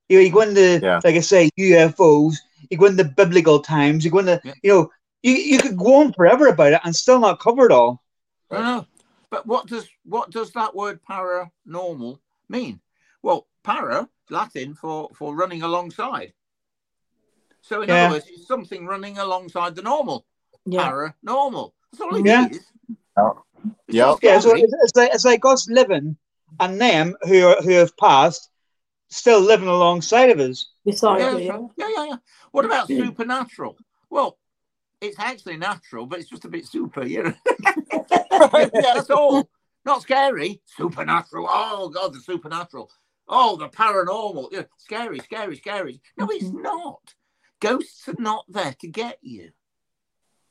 [0.08, 1.00] You know, you go into yeah.
[1.02, 2.36] like I say, UFOs.
[2.70, 4.04] You go into biblical times.
[4.04, 4.54] You go into yeah.
[4.62, 4.90] you know,
[5.22, 8.02] you you could go on forever about it and still not cover it all.
[8.50, 8.86] I know.
[9.30, 12.80] But what does what does that word paranormal mean?
[13.22, 16.32] Well, para, Latin for, for running alongside.
[17.62, 18.04] So in yeah.
[18.04, 20.26] other words, it's something running alongside the normal.
[20.66, 20.90] Yeah.
[20.90, 21.72] Paranormal.
[21.90, 22.48] That's all it yeah.
[22.48, 22.66] is.
[23.16, 23.42] Oh.
[23.88, 24.14] Yeah.
[24.22, 24.38] yeah.
[24.38, 26.16] So it's, it's, like it's like us living
[26.60, 28.50] and them who are, who have passed
[29.16, 30.70] still living alongside of us.
[30.84, 32.16] Beside yeah, yeah, yeah, yeah, yeah.
[32.52, 33.76] What about supernatural?
[34.10, 34.38] Well,
[35.00, 37.34] it's actually natural, but it's just a bit super, you know.
[38.12, 39.48] yeah, that's all.
[39.84, 40.62] Not scary.
[40.64, 41.46] Supernatural.
[41.50, 42.90] Oh God, the supernatural
[43.28, 46.00] oh, the paranormal, you know, scary, scary, scary.
[46.16, 46.62] No, it's mm-hmm.
[46.62, 47.14] not.
[47.60, 49.50] Ghosts are not there to get you.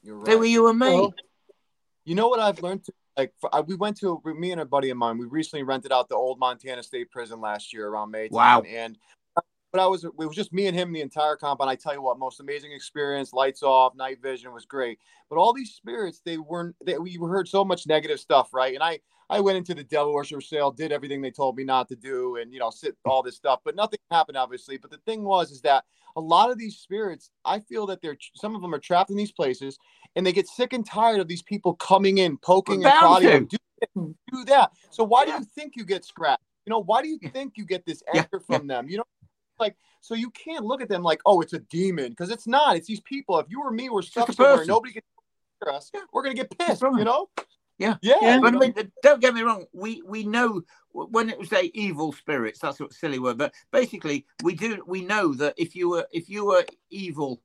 [0.02, 0.26] You're right.
[0.26, 0.88] They were you and me.
[0.88, 1.14] Well,
[2.06, 2.86] you know what I've learned?
[2.86, 5.18] To, like, for, uh, we went to me and a buddy of mine.
[5.18, 8.30] We recently rented out the old Montana State Prison last year around May.
[8.32, 8.62] Wow.
[8.62, 8.98] And
[9.74, 11.70] but I was it was just me and him the entire compound.
[11.70, 13.34] I tell you what, most amazing experience.
[13.34, 15.00] Lights off, night vision was great.
[15.30, 16.76] But all these spirits, they weren't.
[16.86, 18.76] They, we heard so much negative stuff, right?
[18.76, 19.00] And I
[19.30, 22.36] I went into the devil worship sale, did everything they told me not to do,
[22.36, 24.78] and you know, sit all this stuff, but nothing happened, obviously.
[24.78, 25.86] But the thing was, is that
[26.16, 29.18] a lot of these spirits, I feel that they're some of them are trapped in
[29.18, 29.80] these places,
[30.16, 34.16] and they get sick and tired of these people coming in, poking and prodding, do,
[34.32, 34.72] do that.
[34.92, 36.44] So why do you think you get scratched?
[36.66, 38.58] You know, why do you think you get this anger yeah.
[38.58, 38.88] from them?
[38.88, 39.04] You know,
[39.60, 42.76] like so you can't look at them like, oh, it's a demon, because it's not.
[42.76, 43.40] It's these people.
[43.40, 45.02] If you or me were stuck somewhere, nobody can
[45.64, 45.92] hear us.
[46.12, 46.82] We're gonna get pissed.
[46.82, 47.30] You know.
[47.80, 48.40] Yeah, yeah.
[48.40, 49.66] But I mean, don't get me wrong.
[49.74, 50.62] We we know
[50.92, 52.60] when it was say evil spirits.
[52.60, 53.38] That's what silly word.
[53.38, 57.42] But basically, we do we know that if you were if you were evil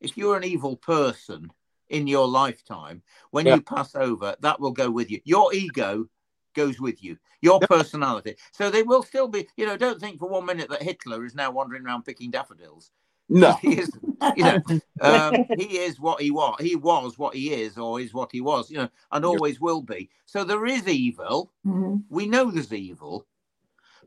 [0.00, 1.50] if you're an evil person
[1.90, 3.56] in your lifetime, when Yeah.
[3.56, 5.20] you pass over, that will go with you.
[5.24, 6.08] Your ego
[6.54, 7.66] goes with you, your Yeah.
[7.66, 8.36] personality.
[8.52, 11.34] So they will still be, you know, don't think for one minute that Hitler is
[11.34, 12.90] now wandering around picking daffodils.
[13.28, 13.52] No.
[13.62, 13.90] He is,
[14.36, 14.60] you know,
[15.00, 16.56] um, he is what he was.
[16.60, 19.82] He was what he is, or is what he was, you know, and always will
[19.82, 20.10] be.
[20.26, 21.52] So there is evil.
[21.66, 22.04] Mhm.
[22.08, 23.26] We know there's evil,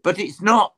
[0.04, 0.76] but it's not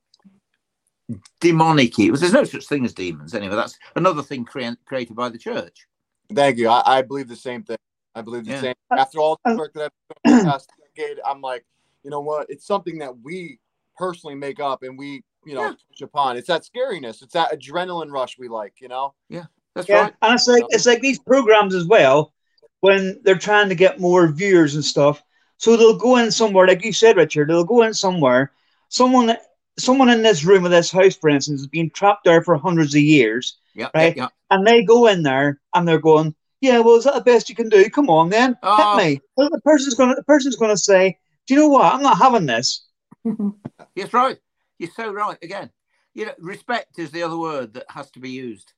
[1.40, 2.20] demonic evil.
[2.20, 3.56] There's no such thing as demons anyway.
[3.56, 5.88] That's another thing crea- created by the church.
[6.34, 6.70] Thank you.
[6.70, 7.78] I, I believe the same thing.
[8.16, 8.62] I believe the Yeah.
[8.62, 8.76] same.
[8.92, 9.58] Uh, After all the oh.
[9.58, 11.66] work that I've done in the past decade, I'm like,
[12.04, 12.48] you know what?
[12.50, 13.60] It's something that we
[13.98, 15.70] personally make up and we, you know, Yeah.
[15.70, 16.38] touch upon.
[16.38, 17.22] It's that scariness.
[17.22, 18.76] It's that adrenaline rush we like.
[18.80, 19.14] You know.
[19.30, 19.46] Yeah.
[19.76, 20.14] That's Yeah, right.
[20.22, 22.34] and it's like it's like these programs as well
[22.80, 25.22] when they're trying to get more viewers and stuff.
[25.58, 27.50] So they'll go in somewhere, like you said, Richard.
[27.50, 28.52] They'll go in somewhere.
[28.90, 29.36] Someone,
[29.78, 32.96] someone in this room of this house, for instance, has been trapped there for hundreds
[32.96, 33.58] of years,
[33.94, 34.18] Right.
[34.50, 37.56] and they go in there and they're going, "Yeah, well, is that the best you
[37.56, 37.90] can do?
[37.90, 38.76] Come on, then, Oh.
[38.76, 38.98] hit ah.
[38.98, 41.94] me." Well, the person's gonna, the person's gonna say, "Do you know what?
[41.94, 42.88] I'm not having this."
[43.96, 44.38] That's right.
[44.80, 45.38] You're so right.
[45.42, 45.70] Again,
[46.14, 48.74] you know, respect is the other word that has to be used.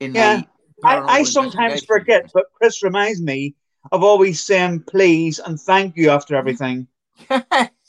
[0.00, 0.42] In Yeah.
[0.82, 3.54] I, I sometimes forget, but Chris reminds me
[3.92, 6.88] of always saying please and thank you after everything.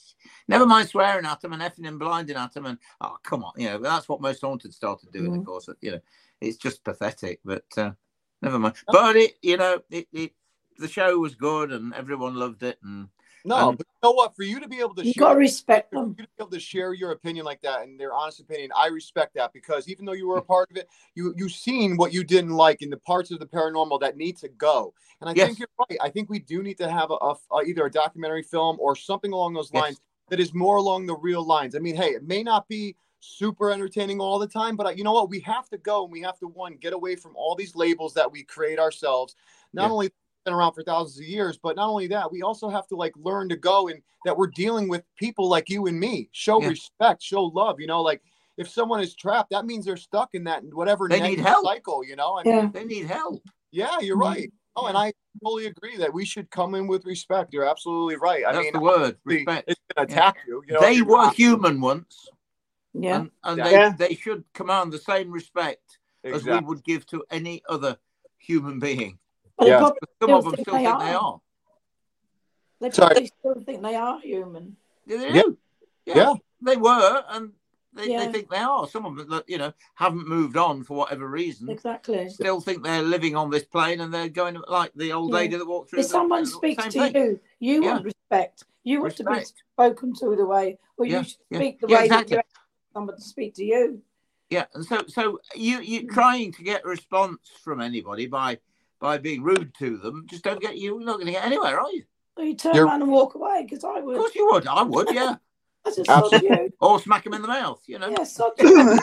[0.47, 3.53] Never mind swearing at them and effing and blinding at them, and oh come on,
[3.57, 5.27] you know that's what most haunted started doing.
[5.27, 5.45] Of Mhm.
[5.45, 5.99] course, you know
[6.41, 7.39] it's just pathetic.
[7.43, 7.91] But uh,
[8.41, 8.75] never mind.
[8.87, 10.33] But it, you know, it, it
[10.77, 13.07] the show was good and everyone loved it, and
[13.43, 14.35] No, Um, but you know what?
[14.35, 16.15] For you to be able to You share, got to respect for you them.
[16.15, 19.33] to be able to share your opinion like that and their honest opinion, I respect
[19.35, 22.23] that because even though you were a part of it, you you seen what you
[22.23, 24.93] didn't like in the parts of the paranormal that need to go.
[25.21, 25.47] And I Yes.
[25.47, 25.97] think you're right.
[26.01, 28.95] I think we do need to have a, a- a- either a documentary film or
[28.95, 29.85] something along those Yes.
[30.25, 31.75] Lines that is more along the real lines.
[31.75, 35.03] I mean, hey, it may not be super entertaining all the time, but uh, you
[35.03, 35.29] know what?
[35.29, 38.13] We have to go and we have to one get away from all these labels
[38.13, 39.35] that we create ourselves.
[39.73, 39.91] Not Yeah.
[39.91, 40.11] only
[40.45, 43.13] been around for thousands of years, but not only that, we also have to like
[43.17, 46.29] learn to go and that we're dealing with people like you and me.
[46.33, 46.69] Show Yeah.
[46.69, 47.79] respect, show love.
[47.79, 48.21] You know, like
[48.57, 51.65] if someone is trapped, that means they're stuck in that whatever They need help.
[51.65, 52.03] cycle.
[52.03, 52.69] You know, I mean, Yeah.
[52.71, 53.43] they need help.
[53.71, 54.21] yeah, you're Mhm.
[54.21, 54.51] right.
[54.75, 55.13] Oh, and I
[55.43, 57.53] totally agree that we should come in with respect.
[57.53, 58.43] You're absolutely right.
[58.45, 59.17] I That's mean, the word.
[59.23, 59.69] Respect.
[59.69, 60.13] It's gonna Yeah.
[60.13, 60.63] attack you.
[60.67, 62.27] you know, they were not- human once,
[62.93, 63.15] Yeah.
[63.21, 63.89] and, and Yeah.
[63.97, 67.97] they, they should command the same respect as we would give to any other
[68.37, 69.19] human being.
[69.57, 69.77] But Yeah.
[69.79, 71.21] they some Still of them think still they think they are.
[71.23, 71.41] are.
[72.81, 73.07] they Sorry.
[73.13, 74.75] probably still think they are human.
[75.05, 75.41] Yeah, they Yeah.
[75.43, 75.57] do.
[76.05, 76.15] Yeah.
[76.17, 76.33] Yeah.
[76.61, 77.53] they were, and
[77.95, 78.25] they, Yeah.
[78.25, 78.87] they think they are.
[78.87, 81.69] Some of them, that, you know, haven't moved on for whatever reason.
[81.69, 82.29] Exactly.
[82.29, 85.35] Still think they're living on this plane, and they're going like the old Yeah.
[85.37, 85.99] lady that walked through.
[85.99, 87.15] If the- someone speaks to thing.
[87.15, 87.91] you, you Yeah.
[87.93, 88.63] want respect.
[88.83, 89.43] You want to be
[89.73, 91.57] spoken to the way, or Yeah, you should yeah.
[91.57, 92.35] speak the Yeah, way exactly.
[92.35, 94.01] that you expect someone to speak to you.
[94.51, 95.87] Yeah, and so so you Mm.
[95.87, 98.59] you trying to get a response from anybody by
[98.99, 100.95] by being rude to them, just don't get you.
[100.97, 102.03] You're not going to get anywhere, are you?
[102.37, 104.15] Or you turn You're- around and walk away because I would.
[104.15, 104.67] Of course you would.
[104.67, 105.09] I would.
[105.13, 105.35] Yeah,
[105.85, 106.73] I just sod you.
[106.81, 107.81] or smack them in the mouth.
[107.87, 108.09] You know.
[108.09, 108.97] Yeah, sod you.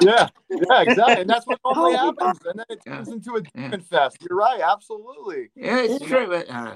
[0.00, 1.20] yeah, yeah, exactly.
[1.22, 2.40] And that's what normally Hold me happens.
[2.46, 2.96] And then it Yeah.
[2.96, 3.76] turns into a Yeah.
[3.78, 4.16] fest.
[4.28, 4.60] You're right.
[4.60, 5.50] Absolutely.
[5.54, 6.08] Yeah, it's Yeah.
[6.08, 6.26] true.
[6.28, 6.74] But, uh,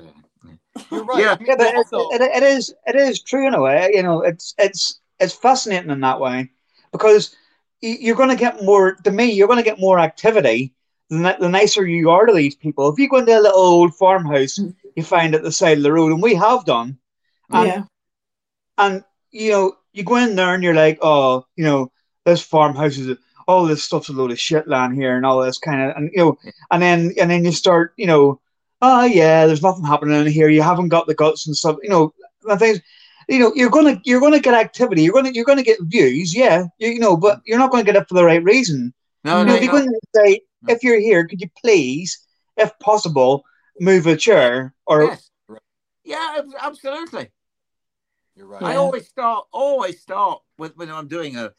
[0.90, 1.22] You're right.
[1.22, 1.32] Yeah.
[1.32, 3.90] I mean, yeah, but it, also- it, it is it is true in a way.
[3.94, 6.50] You know, it's it's it's fascinating in that way
[6.92, 7.34] because
[7.80, 8.94] you're going to get more.
[9.04, 10.74] To me, you're going to get more activity
[11.10, 12.88] the, the nicer you are to these people.
[12.88, 14.58] If you go into a little old farmhouse,
[14.96, 16.96] you find at the side of the road, and we have done,
[17.50, 17.82] Um, yeah.
[18.78, 21.90] And you know, you go in there and you're like, oh, you know,
[22.24, 23.16] this farmhouse is
[23.46, 26.10] all this stuff's a load of shit land here and all this kind of, and
[26.12, 26.38] you know,
[26.70, 28.40] and then and then you start, you know,
[28.80, 30.48] oh yeah, there's nothing happening in here.
[30.48, 32.14] You haven't got the guts and stuff, you know,
[32.48, 32.80] and things.
[33.28, 35.02] You know, you're gonna you're gonna get activity.
[35.02, 36.64] You're gonna you're gonna get views, yeah.
[36.78, 38.92] You, you know, but you're not gonna get it for the right reason.
[39.24, 39.66] no, you no, know, no.
[39.66, 42.18] go in there and say, if you're here, could you please,
[42.56, 43.44] if possible,
[43.80, 45.30] move a chair or Yes.
[46.04, 47.30] Yeah, absolutely.
[48.36, 48.62] You're right.
[48.62, 48.78] I Yeah.
[48.78, 51.52] always start always start with when I'm doing a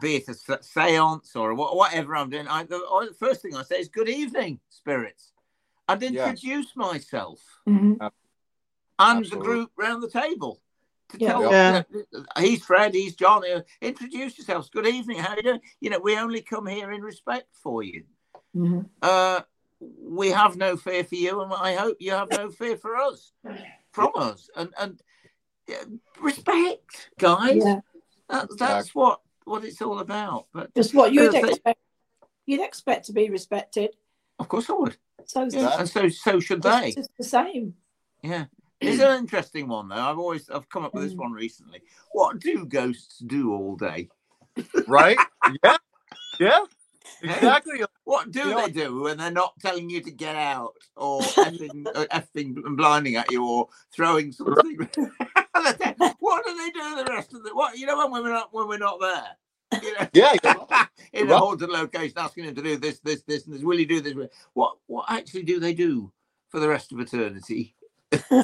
[0.00, 2.46] be it a seance or wha- whatever I'm doing.
[2.46, 5.32] I, the, first thing I say is "Good evening, spirits,"
[5.88, 6.12] and Yes.
[6.30, 7.96] introduce myself Mhm.
[8.00, 8.12] and
[8.98, 9.30] Absolutely.
[9.30, 10.62] the group round the table
[11.08, 11.28] to Yeah.
[11.32, 11.42] tell.
[11.50, 11.82] Yeah.
[11.90, 13.42] you know, he's Fred, he's John.
[13.80, 14.70] Introduce yourselves.
[14.70, 15.18] Good evening.
[15.18, 15.60] How you doing?
[15.80, 18.04] You know, we only come here in respect for you.
[18.54, 18.88] Mhm.
[19.02, 19.42] Uh,
[19.80, 23.32] we have no fear for you, and I hope you have no fear for us,
[23.92, 25.04] from us, and and yeah,
[26.20, 27.62] respect, guys.
[27.64, 27.80] Yeah.
[28.28, 30.46] That, that's what what it's all about.
[30.52, 31.80] But Just what you'd As I expect.
[32.46, 33.90] You'd expect to be respected.
[34.38, 35.78] of course, I would, So it's, Yeah.
[35.78, 36.92] and so so should it's they.
[36.92, 37.74] just the same.
[38.22, 38.46] Yeah,
[38.80, 39.96] it's an interesting one though.
[39.96, 41.18] I've always I've come up with this Mm.
[41.18, 41.82] one recently.
[42.12, 44.08] What do ghosts do all day?
[44.86, 45.18] right?
[45.64, 45.76] Yeah.
[46.38, 46.64] Yeah.
[47.22, 47.82] Exactly.
[48.04, 51.20] What do you they know, do when they're not telling you to get out or
[51.20, 54.78] effing, uh, effing and blinding at you or throwing something?
[56.18, 57.78] what do they do the rest of the what?
[57.78, 59.80] You know when we're not when we're not there.
[59.80, 60.32] You know, yeah,
[61.12, 63.62] in a haunted location, asking him to do this, this, this, and this.
[63.62, 64.14] Will you do this?
[64.54, 66.10] What, what actually do they do
[66.48, 67.76] for the rest of eternity?
[68.10, 68.42] yeah,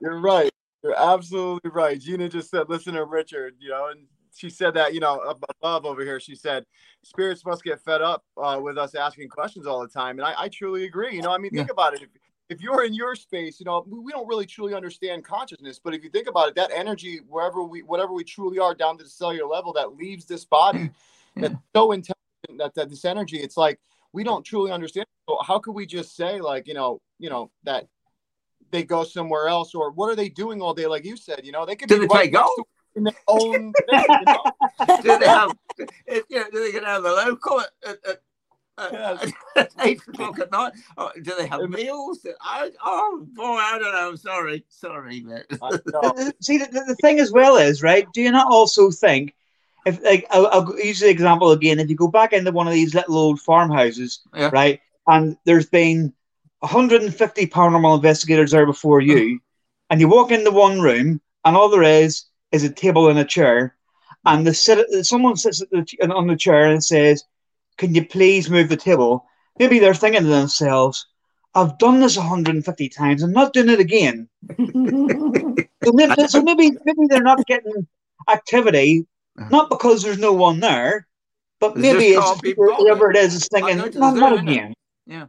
[0.00, 0.52] you're right.
[0.82, 1.98] You're absolutely right.
[1.98, 5.84] Gina just said, "Listen to Richard," you know, and she said that you know above
[5.84, 6.20] over here.
[6.20, 6.64] She said,
[7.02, 10.34] "Spirits must get fed up uh, with us asking questions all the time," and I,
[10.36, 11.14] I truly agree.
[11.14, 11.72] You know, I mean, think yeah.
[11.72, 12.02] about it.
[12.02, 12.08] If,
[12.48, 16.04] if you're in your space, you know, we don't really truly understand consciousness, but if
[16.04, 19.10] you think about it, that energy, wherever we, whatever we truly are, down to the
[19.10, 20.90] cellular level, that leaves this body,
[21.34, 21.48] yeah.
[21.48, 23.80] that's so intelligent that, that this energy, it's like
[24.12, 25.06] we don't truly understand.
[25.28, 27.86] So how could we just say, like, you know, you know that
[28.70, 30.86] they go somewhere else, or what are they doing all day?
[30.86, 32.50] Like you said, you know, they could do they golf
[32.96, 33.72] in their own.
[33.72, 34.42] thing, you know?
[35.02, 35.52] do they have?
[36.28, 38.20] You know, do they get out of the local at, at,
[38.78, 40.72] at, at eight o'clock at night?
[40.96, 42.26] Oh, do they have meals?
[42.40, 44.10] I, oh boy, I don't know.
[44.10, 45.44] I'm sorry, sorry, man.
[46.40, 48.06] See, the, the thing as well is right.
[48.12, 49.34] Do you not also think?
[49.84, 52.72] If like I'll, I'll, use the example again, if you go back into one of
[52.72, 54.50] these little old farmhouses, yeah.
[54.52, 56.12] right, and there's been
[56.60, 59.36] 150 paranormal investigators there before you, mm-hmm.
[59.90, 63.24] and you walk into one room, and all there is is a table and a
[63.24, 63.76] chair,
[64.24, 67.24] and the sit, someone sits the, on the chair and says,
[67.78, 69.26] "Can you please move the table?"
[69.58, 71.06] Maybe they're thinking to themselves,
[71.54, 73.22] "I've done this 150 times.
[73.22, 74.28] I'm not doing it again."
[75.84, 77.86] so, maybe, so maybe maybe they're not getting
[78.28, 79.06] activity,
[79.50, 81.08] not because there's no one there,
[81.60, 84.74] but maybe it's whoever it is is thinking, "Not, not again."
[85.06, 85.26] Yeah.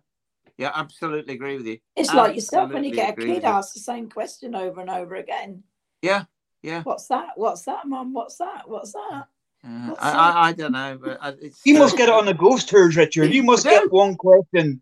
[0.58, 1.80] Yeah, absolutely agree with you.
[1.96, 4.90] It's absolutely like yourself when you get a kid ask the same question over and
[4.90, 5.64] over again.
[6.02, 6.26] Yeah,
[6.64, 6.82] yeah.
[6.84, 7.30] What's that?
[7.36, 8.14] What's that, Mum?
[8.14, 8.68] What's that?
[8.68, 9.28] What's that?
[9.66, 12.34] Uh, I, I, I, don't know, but it's, you uh, must get it on the
[12.34, 13.34] ghost tours, Richard.
[13.34, 14.82] You must get one question,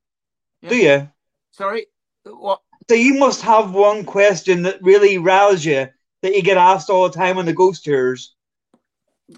[0.61, 0.69] yeah.
[0.69, 1.09] do you?
[1.51, 1.85] Sorry,
[2.23, 2.61] what?
[2.89, 5.87] So you must have one question that really rouses you
[6.21, 8.33] that you get asked all the time on the ghost tours.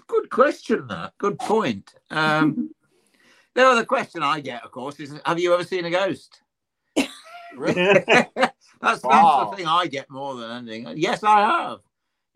[0.06, 0.86] Good question.
[0.88, 1.94] That good point.
[2.10, 2.70] Um,
[3.54, 6.42] The other question I get, of course, is Have you ever seen a ghost?
[6.96, 7.12] that's,
[8.80, 10.94] that's the thing I get more than anything.
[10.96, 11.78] Yes, I have.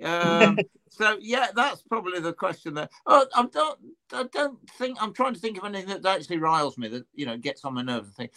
[0.02, 0.58] Um,
[0.90, 2.90] so yeah, that's probably the question that.
[3.06, 3.78] Oh, I don't.
[4.12, 4.98] I don't think.
[5.00, 6.88] I'm trying to think of anything that actually riles me.
[6.88, 8.32] That you know gets on my nerves and think.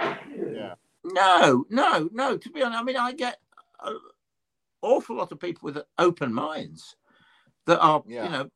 [0.00, 0.74] Yeah.
[1.04, 2.36] No, no, no.
[2.36, 3.38] To be honest, I mean, I get
[3.84, 3.98] an
[4.82, 6.96] awful lot of people with open minds
[7.66, 8.24] that are, yeah.
[8.24, 8.50] you know,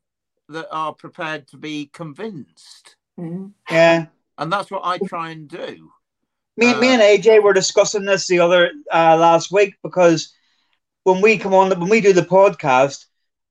[0.48, 2.96] that are prepared to be convinced.
[3.18, 3.48] Mm-hmm.
[3.70, 4.06] Yeah.
[4.38, 5.90] And that's what I try and do.
[6.56, 10.34] Me, uh, me and AJ were discussing this the other uh, last week because
[11.04, 13.06] when we come on, when we do the podcast,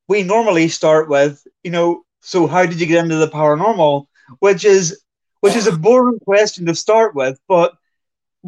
[0.08, 4.08] we normally start with, you know, so how did you get into the paranormal?
[4.40, 5.02] Which is,
[5.42, 7.74] which is a boring question to start with, but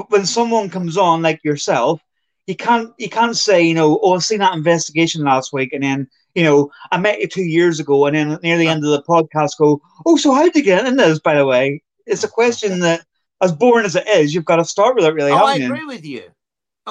[0.10, 2.02] when someone comes on like yourself,
[2.47, 5.84] you can't, you can't say, you know, oh, I seen that investigation last week, and
[5.84, 8.91] then you know, I met you two years ago, and then near the end of
[8.91, 11.20] the podcast, go, oh, so how did you get in this?
[11.20, 13.06] By the way, it's a question that,
[13.41, 15.14] as boring as it is, you've got to start with it.
[15.14, 16.24] Really, oh, I agree with you.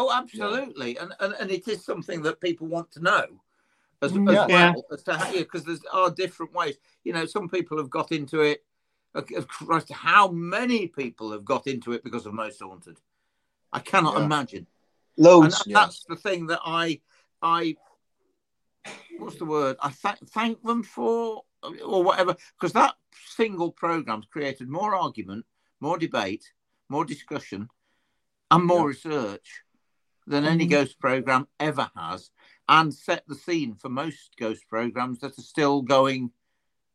[0.01, 1.03] Oh, absolutely, yeah.
[1.03, 3.27] and, and and it is something that people want to know
[4.01, 4.71] as, mm, as yeah.
[4.73, 6.77] well as to how because there are different ways.
[7.03, 8.65] You know, some people have got into it.
[9.49, 12.99] Christ, how many people have got into it because of Most Haunted?
[13.73, 14.69] I cannot imagine.
[15.17, 15.65] Loads.
[15.67, 17.01] And that's the thing that I
[17.43, 17.77] I
[19.19, 19.79] what's the word?
[19.83, 21.43] I th- thank them for
[21.85, 22.95] or whatever because that
[23.27, 25.45] single program's created more argument,
[25.81, 26.45] more debate,
[26.89, 27.69] more discussion,
[28.53, 29.63] and more research
[30.29, 30.73] than any mm-hmm.
[30.73, 32.31] ghost program ever has,
[32.69, 36.31] and set the scene for most ghost programs that are still going,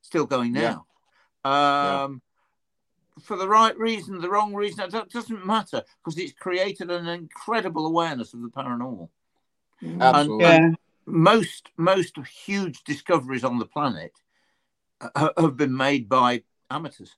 [0.01, 0.85] still going now.
[1.45, 2.01] Yeah.
[2.03, 2.21] Um,
[3.17, 3.23] yeah.
[3.23, 7.85] For the right reason, the wrong reason, it doesn't matter because it's created an incredible
[7.85, 9.09] awareness of the paranormal.
[9.83, 10.45] Absolutely.
[10.45, 14.13] And, and, most most huge discoveries on the planet
[15.01, 17.15] uh, have been made by amateurs.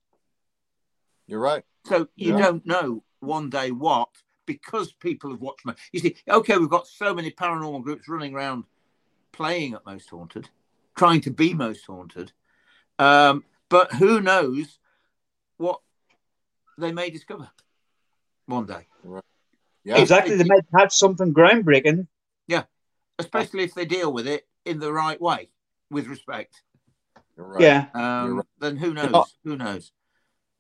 [1.28, 1.63] You're right.
[1.86, 2.39] So you yeah.
[2.39, 4.09] don't know one day what
[4.46, 5.66] because people have watched.
[5.91, 8.66] You see, okay, we've got so many paranormal groups running around
[9.32, 10.50] playing at Most Haunted,
[10.98, 12.32] trying to be Most Haunted,
[13.00, 14.80] um, but who knows
[15.58, 15.80] what
[16.78, 17.50] they may discover
[18.46, 18.88] one day.
[19.04, 19.24] Right.
[19.84, 19.98] Yeah.
[19.98, 22.08] Exactly, they might catch something groundbreaking
[22.48, 22.64] Yeah,
[23.20, 25.50] especially if they deal with it in the right way,
[25.91, 26.62] with respect.
[27.36, 27.62] Right.
[27.62, 27.86] Yeah.
[27.93, 28.46] Um, right.
[28.60, 29.38] Then who knows?
[29.43, 29.91] who knows?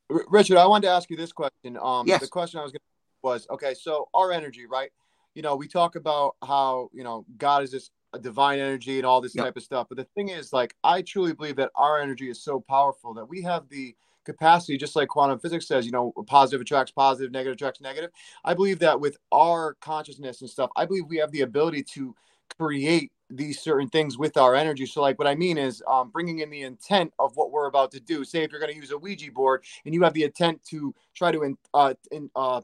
[0.09, 1.77] Richard, I wanted to ask you this question.
[1.81, 2.21] Um, yes.
[2.21, 2.94] The question I was going to
[3.25, 3.73] was okay.
[3.73, 4.91] So our energy, right?
[5.33, 9.05] You know, we talk about how you know God is this a divine energy and
[9.05, 9.45] all this yep.
[9.45, 9.87] type of stuff.
[9.89, 13.25] But the thing is, like, I truly believe that our energy is so powerful that
[13.25, 17.55] we have the capacity, just like quantum physics says, you know, positive attracts positive, negative
[17.55, 18.11] attracts negative.
[18.45, 22.15] I believe that with our consciousness and stuff, I believe we have the ability to
[22.57, 24.85] create these certain things with our energy.
[24.85, 27.91] So, like, what I mean is um, bringing in the intent of what we're about
[27.91, 28.23] to do.
[28.23, 30.93] Say, if you're going to use a Ouija board and you have the intent to
[31.13, 32.61] try to, in, uh, in, uh,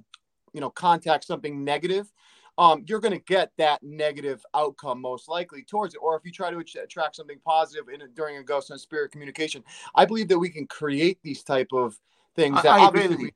[0.54, 2.12] you know, contact something negative,
[2.58, 6.00] um, you're going to get that negative outcome most likely towards it.
[6.00, 9.64] Or if you try to attract something positive in during a ghost and spirit communication,
[9.96, 11.98] I believe that we can create these type of
[12.36, 12.62] things.
[12.62, 13.34] That I, I obviously, we,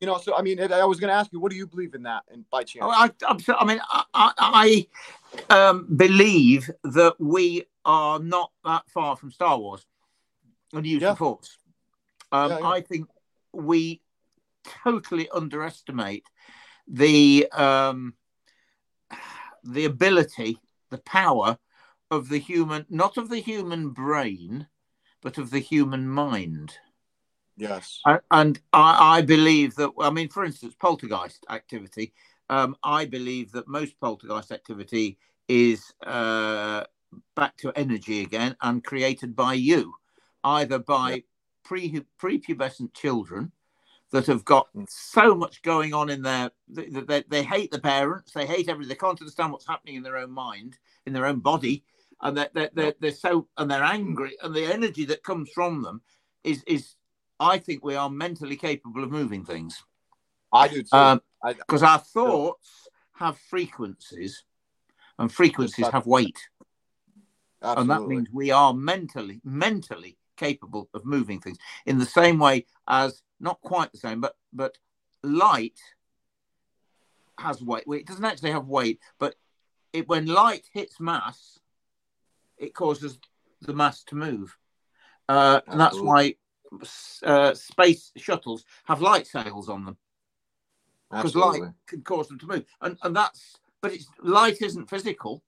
[0.00, 1.94] you know, so I mean, I was going to ask you, what do you believe
[1.94, 2.24] in that?
[2.32, 3.10] And by chance, oh, I,
[3.54, 3.80] I, mean,
[4.14, 4.86] I,
[5.50, 9.86] I um, believe that we are not that far from Star Wars
[10.72, 11.10] and use yeah.
[11.10, 11.58] the Force.
[12.32, 12.68] Um, yeah, yeah.
[12.68, 13.08] I think
[13.52, 14.00] we
[14.84, 16.24] totally underestimate
[16.86, 18.14] the um,
[19.64, 20.58] the ability,
[20.90, 21.58] the power
[22.10, 24.66] of the human, not of the human brain,
[25.22, 26.78] but of the human mind.
[27.56, 28.00] Yes.
[28.30, 32.12] And I, I believe that, I mean, for instance, poltergeist activity,
[32.48, 36.84] um, I believe that most poltergeist activity is uh,
[37.34, 39.94] back to energy again and created by you,
[40.44, 41.24] either by
[41.64, 43.52] pre prepubescent children
[44.10, 48.32] that have got so much going on in their they, they, they, hate the parents
[48.32, 51.40] they hate everything they can't understand what's happening in their own mind in their own
[51.40, 51.84] body
[52.22, 55.82] and they're, they're, they're, they're so and they're angry and the energy that comes from
[55.82, 56.00] them
[56.44, 56.94] is is
[57.40, 59.82] i think we are mentally capable of moving things.
[60.52, 61.20] I do too.
[61.44, 64.44] Because um, our thoughts have frequencies
[65.18, 66.38] and frequencies have weight.
[67.60, 67.80] Absolutely.
[67.80, 71.58] and that means we are mentally mentally capable of moving things.
[71.86, 74.76] In the same way as not quite the same, but but
[75.22, 75.78] light
[77.38, 77.84] has weight.
[77.86, 79.34] Well, it doesn't actually have weight, but
[79.92, 81.58] it when light hits mass,
[82.56, 83.18] it causes
[83.60, 84.56] the mass to move,
[85.28, 86.34] uh, and that's why
[87.24, 89.96] uh, space shuttles have light sails on them.
[91.10, 95.42] Because light can cause them to move, and and that's but it's light isn't physical,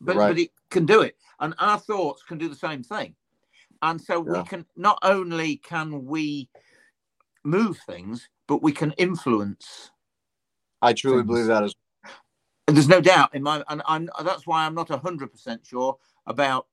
[0.00, 0.28] but right.
[0.28, 3.14] but it can do it, and our thoughts can do the same thing
[3.82, 4.42] and so yeah.
[4.42, 6.48] we can not only can we
[7.44, 9.90] move things but we can influence
[10.82, 11.26] i truly things.
[11.26, 11.74] believe that is
[12.66, 15.96] and there's no doubt in my and I'm, that's why i'm not 100% sure
[16.26, 16.66] about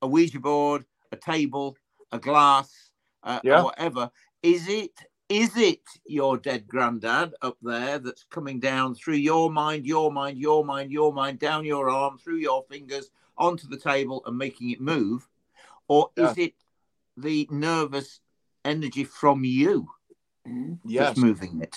[0.00, 1.76] a ouija board a table
[2.12, 2.90] a glass
[3.24, 3.62] uh, yeah.
[3.62, 4.10] whatever
[4.42, 4.92] is it
[5.28, 10.38] is it your dead granddad up there that's coming down through your mind your mind
[10.38, 14.70] your mind your mind down your arm through your fingers onto the table and making
[14.70, 15.26] it move
[15.92, 16.30] or yeah.
[16.30, 16.54] is it
[17.18, 18.20] the nervous
[18.64, 19.88] energy from you
[20.48, 20.74] mm-hmm.
[20.88, 21.08] yes.
[21.08, 21.76] that's moving it?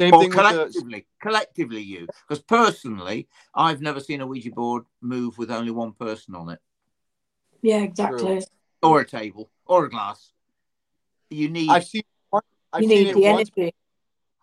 [0.00, 1.04] Same or thing collectively, the...
[1.20, 2.06] collectively you.
[2.06, 6.60] Because personally, I've never seen a Ouija board move with only one person on it.
[7.60, 8.20] Yeah, exactly.
[8.20, 8.40] True.
[8.80, 10.30] Or a table, or a glass.
[11.30, 11.68] You need.
[11.68, 12.02] I've seen.
[12.72, 13.50] I've you seen need the once.
[13.56, 13.74] energy.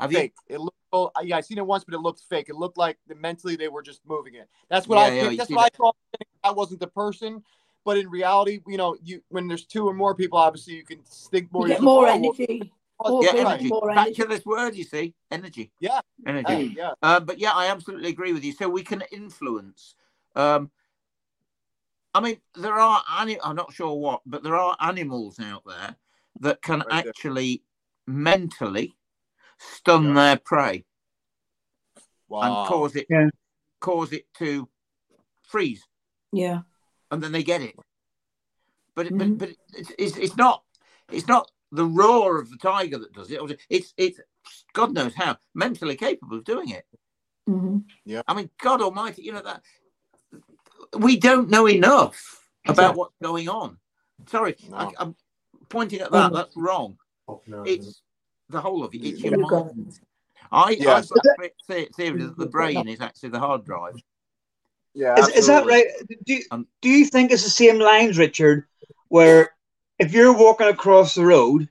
[0.01, 0.33] Have fake.
[0.49, 0.55] you?
[0.55, 0.77] It looked.
[0.91, 2.49] Oh, yeah, I seen it once, but it looked fake.
[2.49, 4.49] It looked like mentally they were just moving it.
[4.69, 5.31] That's what yeah, I think.
[5.31, 5.71] Yeah, that's what that.
[5.73, 5.95] I thought.
[6.43, 7.43] That wasn't the person,
[7.85, 10.99] but in reality, you know, you when there's two or more people, obviously you can
[11.31, 11.67] think more.
[11.67, 12.73] You get more energy.
[12.99, 13.67] More yeah, energy.
[13.67, 14.21] More Back energy.
[14.21, 15.71] to this word, you see, energy.
[15.79, 16.73] Yeah, energy.
[16.75, 16.93] yeah.
[17.03, 18.53] Uh, but yeah, I absolutely agree with you.
[18.53, 19.95] So we can influence.
[20.35, 20.71] Um,
[22.13, 23.03] I mean, there are.
[23.07, 25.95] I'm not sure what, but there are animals out there
[26.39, 27.61] that can right actually
[28.07, 28.15] there.
[28.15, 28.95] mentally
[29.57, 30.13] stun yeah.
[30.13, 30.85] their prey
[32.27, 32.41] wow.
[32.41, 33.29] and cause it yeah.
[33.79, 34.67] cause it to
[35.43, 35.83] freeze.
[36.31, 36.61] Yeah
[37.15, 37.75] and then they get it.
[38.93, 39.17] But mm-hmm.
[39.17, 40.63] but but it's, it's, it's not
[41.11, 43.39] it's not the roar of the tiger that does it.
[43.69, 44.19] It's it's
[44.73, 46.85] God knows how mentally capable of doing it.
[47.49, 47.79] Mm-hmm.
[48.05, 48.21] Yeah.
[48.27, 49.61] I mean, God Almighty, you know that
[50.97, 53.77] we don't know enough about what's going on.
[54.27, 54.77] Sorry, no.
[54.77, 55.15] I, am
[55.69, 56.33] pointing at that.
[56.33, 56.97] That's wrong.
[57.47, 58.01] No, it's
[58.49, 58.99] the whole of it.
[58.99, 59.99] It's your mind.
[60.51, 61.11] I, yes.
[61.11, 63.95] I've got theory that the brain is actually the hard drive.
[64.95, 65.87] Yeah, is, is, that right?
[66.25, 68.65] Do, um, do you think it's the same lines, Richard,
[69.09, 69.51] where
[69.99, 71.67] if you're walking across the road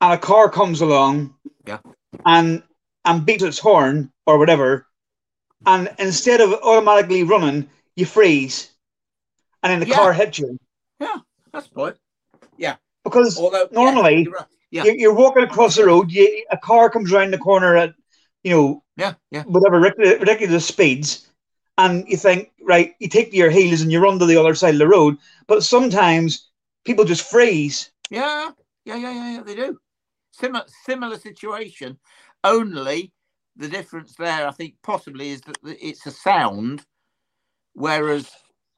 [0.00, 1.78] and a car comes along yeah.
[2.24, 2.64] and
[3.04, 4.88] and beats its horn or whatever,
[5.66, 8.72] and instead of automatically running, you freeze,
[9.62, 9.94] and then the yeah.
[9.94, 10.58] car hits you.
[10.98, 11.18] Yeah,
[11.52, 11.96] that's point.
[12.58, 12.74] Yeah,
[13.04, 14.46] because Although, normally yeah, you're, right.
[14.72, 14.84] yeah.
[14.84, 17.94] You're, you're, walking across the road, you, a car comes around the corner at
[18.42, 21.28] you know yeah yeah whatever ridiculous speeds
[21.78, 24.74] and you think, right, you take your heels and you run to the other side
[24.74, 25.18] of the road.
[25.46, 26.48] But sometimes
[26.84, 27.90] people just freeze.
[28.10, 28.50] Yeah,
[28.84, 29.78] yeah, yeah, yeah, yeah they do.
[30.32, 31.98] Similar, similar situation.
[32.44, 33.12] Only
[33.56, 36.84] the difference there, I think, possibly is that it's a sound,
[37.74, 38.30] whereas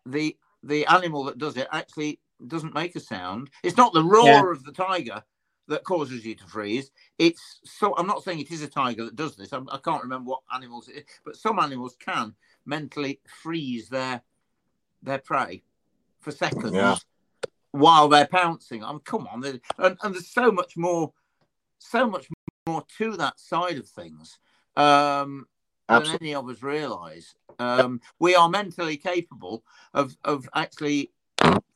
[0.07, 3.51] the the animal that does it actually doesn't make a sound.
[3.63, 4.51] It's not the roar yeah.
[4.51, 5.23] of the tiger
[5.69, 6.91] that causes you to freeze.
[7.19, 9.53] It's so I'm not saying it is a tiger that does this.
[9.53, 12.35] I'm, I can not remember what animals it is, but some animals can
[12.69, 14.23] mentally freeze their
[15.03, 15.63] their prey
[16.21, 16.97] for seconds yeah.
[17.73, 18.85] while they're pouncing.
[18.85, 21.13] I mean, come on, and, and there's so much more,
[21.79, 22.29] so much
[22.67, 24.39] more to that side of things
[24.77, 25.47] um,
[25.89, 27.35] than any of us realise.
[27.59, 29.65] Um, we are mentally capable
[29.95, 31.11] of of actually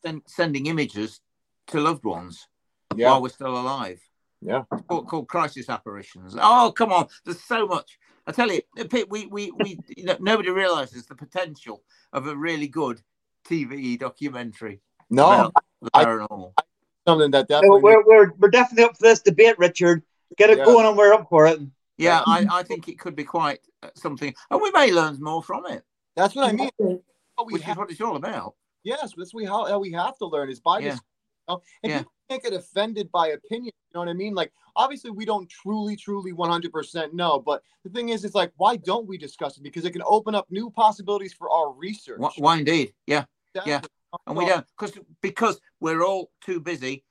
[0.05, 1.21] sen- sending images
[1.69, 2.49] to loved ones
[2.95, 3.09] yeah.
[3.09, 4.01] while we're still alive.
[4.41, 6.37] Yeah, it's called, called crisis apparitions.
[6.39, 7.07] Oh, come on!
[7.25, 7.99] There's so much.
[8.27, 8.61] I tell you,
[9.09, 13.01] we we we you know, nobody realizes the potential of a really good
[13.49, 14.81] TV documentary.
[15.11, 15.51] No,
[15.95, 16.53] paranormal.
[16.57, 16.63] I,
[17.07, 17.83] something that definitely.
[17.83, 20.03] We're, we're, we're definitely up for this debate, Richard.
[20.37, 20.65] Get it yeah.
[20.65, 21.61] going, and we're up for it.
[21.99, 25.43] Yeah, I, I think it could be quite uh, something, and we may learn more
[25.43, 25.83] from it.
[26.17, 26.71] That's what I mean.
[26.79, 28.55] Which have, is what it's all about.
[28.85, 30.91] Yes, that's we how, how we have to learn is by yeah.
[30.91, 31.01] this.
[31.01, 31.63] You know?
[31.83, 31.99] And yeah.
[31.99, 33.73] people can't get offended by opinion.
[33.75, 34.35] You know what I mean?
[34.35, 37.39] Like, obviously, we don't truly, truly 100% know.
[37.39, 39.63] But the thing is, it's like, why don't we discuss it?
[39.63, 42.19] Because it can open up new possibilities for our research.
[42.19, 42.93] Why, why indeed?
[43.07, 43.25] Yeah.
[43.55, 43.73] Exactly.
[43.73, 43.81] Yeah.
[44.27, 47.03] And we don't, because because we're all too busy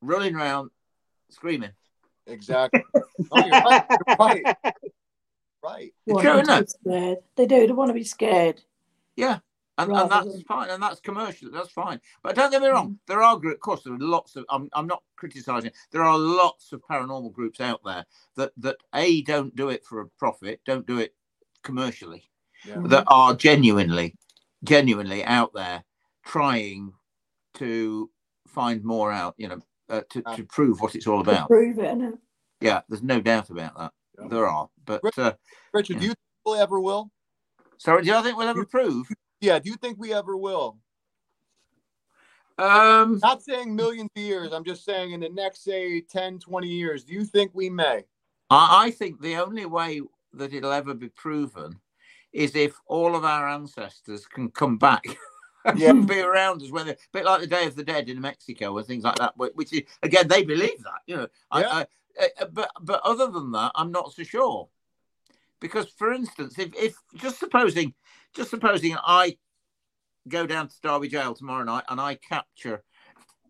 [0.00, 0.70] running around
[1.28, 1.72] screaming.
[2.26, 2.84] Exactly.
[2.94, 3.84] oh, you're right.
[3.90, 4.56] You're right.
[5.62, 5.92] Right.
[6.06, 6.70] It's true, isn't it?
[6.70, 7.18] Scared.
[7.36, 7.66] They do.
[7.66, 8.62] They want to be scared.
[9.16, 9.40] Yeah.
[9.80, 10.42] And, and that's than...
[10.44, 11.50] fine, and that's commercial.
[11.50, 12.00] That's fine.
[12.22, 12.90] But don't get me wrong.
[12.90, 12.98] Mm.
[13.06, 14.44] There are, of course, there are lots of.
[14.50, 15.70] I'm, I'm not criticizing.
[15.90, 18.04] There are lots of paranormal groups out there
[18.36, 21.14] that that a don't do it for a profit, don't do it
[21.62, 22.24] commercially,
[22.66, 22.76] yeah.
[22.86, 24.16] that are genuinely,
[24.64, 25.84] genuinely out there
[26.24, 26.92] trying
[27.54, 28.10] to
[28.46, 29.34] find more out.
[29.38, 31.48] You know, uh, to to prove what it's all about.
[31.48, 32.14] prove it.
[32.60, 33.92] Yeah, there's no doubt about that.
[34.18, 34.28] Yeah.
[34.28, 35.32] There are, but uh,
[35.72, 37.10] Richard, do you think we ever will?
[37.78, 39.08] Sorry, do you think we'll ever prove?
[39.40, 40.76] Yeah, do you think we ever will?
[42.58, 44.52] Um, Not saying millions of years.
[44.52, 48.04] I'm just saying in the next, say, 10, 20 years, do you think we may?
[48.50, 50.02] I, I think the only way
[50.34, 51.80] that it'll ever be proven
[52.32, 55.02] is if all of our ancestors can come back
[55.76, 55.92] yeah.
[55.92, 58.86] be around us when a bit like the Day of the Dead in Mexico and
[58.86, 61.28] things like that, which is, again, they believe that, you know.
[61.56, 61.68] Yeah.
[61.70, 61.86] I,
[62.20, 64.68] I, but, but other than that, I'm not so sure.
[65.60, 67.94] Because, for instance, if, if just supposing
[68.34, 69.36] just supposing I
[70.28, 72.82] go down to Derby Jail tomorrow night and I capture,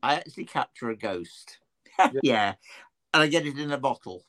[0.02, 1.58] I actually capture a ghost.
[1.98, 2.10] yeah.
[2.22, 2.54] yeah.
[3.12, 4.24] And I get it in a bottle.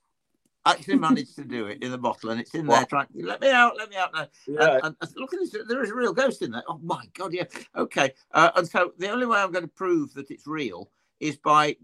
[0.64, 3.26] I actually managed to do it in a bottle and it's in there trying to
[3.26, 4.28] let me out, let me out now.
[4.48, 4.80] Yeah.
[4.84, 6.64] And, and, look at this, there is a real ghost in there.
[6.68, 7.46] Oh my God, yeah.
[7.76, 8.14] Okay.
[8.32, 11.78] Uh, and so the only way I'm going to prove that it's real is by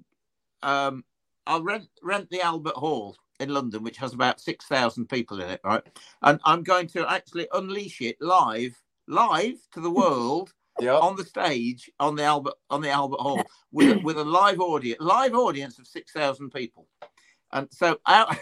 [0.61, 1.03] um,
[1.47, 5.61] I'll rent rent the Albert Hall in London, which has about 6,000 people in it,
[5.63, 5.83] right?
[6.21, 8.75] And I'm going to actually unleash it live,
[9.07, 10.53] live to the world.
[10.79, 11.01] Yep.
[11.01, 15.01] on the stage on the Albert on the Albert Hall with with a live audience
[15.01, 16.87] live audience of six thousand people,
[17.51, 18.37] and so I,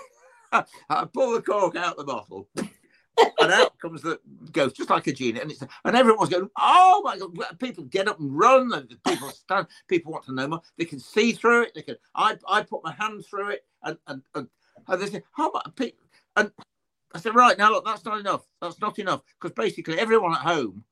[0.90, 4.20] I pull the cork out the bottle, and out comes the
[4.52, 7.58] ghost, just like a genie, and it's and everyone's going, oh my god!
[7.60, 9.68] People get up and run, and people stand.
[9.88, 10.62] People want to know more.
[10.78, 11.72] They can see through it.
[11.74, 11.96] They can.
[12.16, 14.48] I I put my hand through it, and and, and
[14.88, 15.94] and they said, how much?
[16.36, 16.52] And
[17.14, 18.46] I said, right, now look, that's not enough.
[18.62, 19.22] That's not enough.
[19.40, 20.84] Because basically everyone at home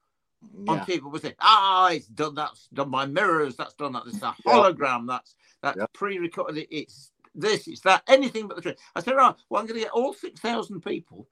[0.68, 0.84] on yeah.
[0.86, 4.36] people was saying, ah, it's done, that's done by mirrors, that's done that, this a
[4.46, 5.86] hologram, that's that's yeah.
[5.94, 8.78] pre-recorded, it's this, it's that, anything but the truth.
[8.96, 11.28] I said, right, well, I'm going to get all 6,000 people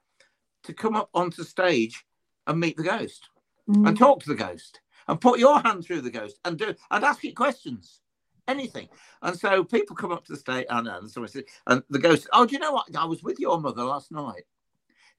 [0.64, 2.04] to come up onto stage
[2.46, 3.28] and meet the ghost
[3.68, 3.86] mm.
[3.86, 7.04] and talk to the ghost and put your hand through the ghost and do and
[7.04, 8.00] ask it questions
[8.48, 8.88] anything.
[9.22, 11.98] And so people come up to the state, and, and, so I said, and the
[11.98, 12.94] ghost, oh, do you know what?
[12.96, 14.44] I was with your mother last night.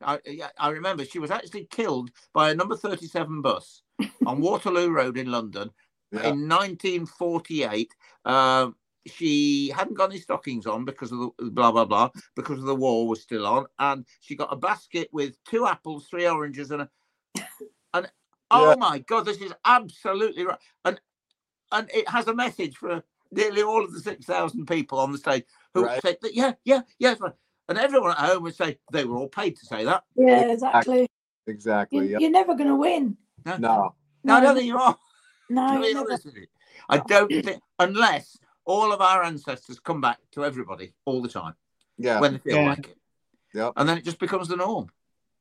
[0.01, 0.19] I,
[0.57, 3.83] I remember she was actually killed by a number 37 bus
[4.25, 5.69] on Waterloo Road in London
[6.11, 6.19] yeah.
[6.19, 7.93] in 1948.
[8.25, 8.75] Um,
[9.05, 12.75] she hadn't got any stockings on because of the blah blah blah because of the
[12.75, 16.83] war was still on, and she got a basket with two apples, three oranges, and
[16.83, 16.89] a
[17.93, 18.09] and
[18.49, 21.01] oh my god, this is absolutely right, and
[21.71, 23.03] and it has a message for
[23.35, 25.43] nearly all of the 6,000 people on the stage
[25.73, 26.01] who right.
[26.01, 27.17] said that, yeah, yeah, yes.
[27.21, 27.29] Yeah,
[27.69, 30.03] and everyone at home would say they were all paid to say that.
[30.15, 31.07] Yeah, exactly.
[31.47, 32.09] Exactly.
[32.09, 33.17] You, are never going to win.
[33.45, 33.57] No.
[33.57, 33.95] no.
[34.23, 34.97] No, I don't think you are.
[35.49, 35.61] No.
[36.89, 41.55] I don't think, unless all of our ancestors come back to everybody all the time.
[41.97, 42.19] Yeah.
[42.19, 42.69] When they feel yeah.
[42.69, 42.97] like it.
[43.53, 43.71] Yeah.
[43.75, 44.87] And then it just becomes the norm.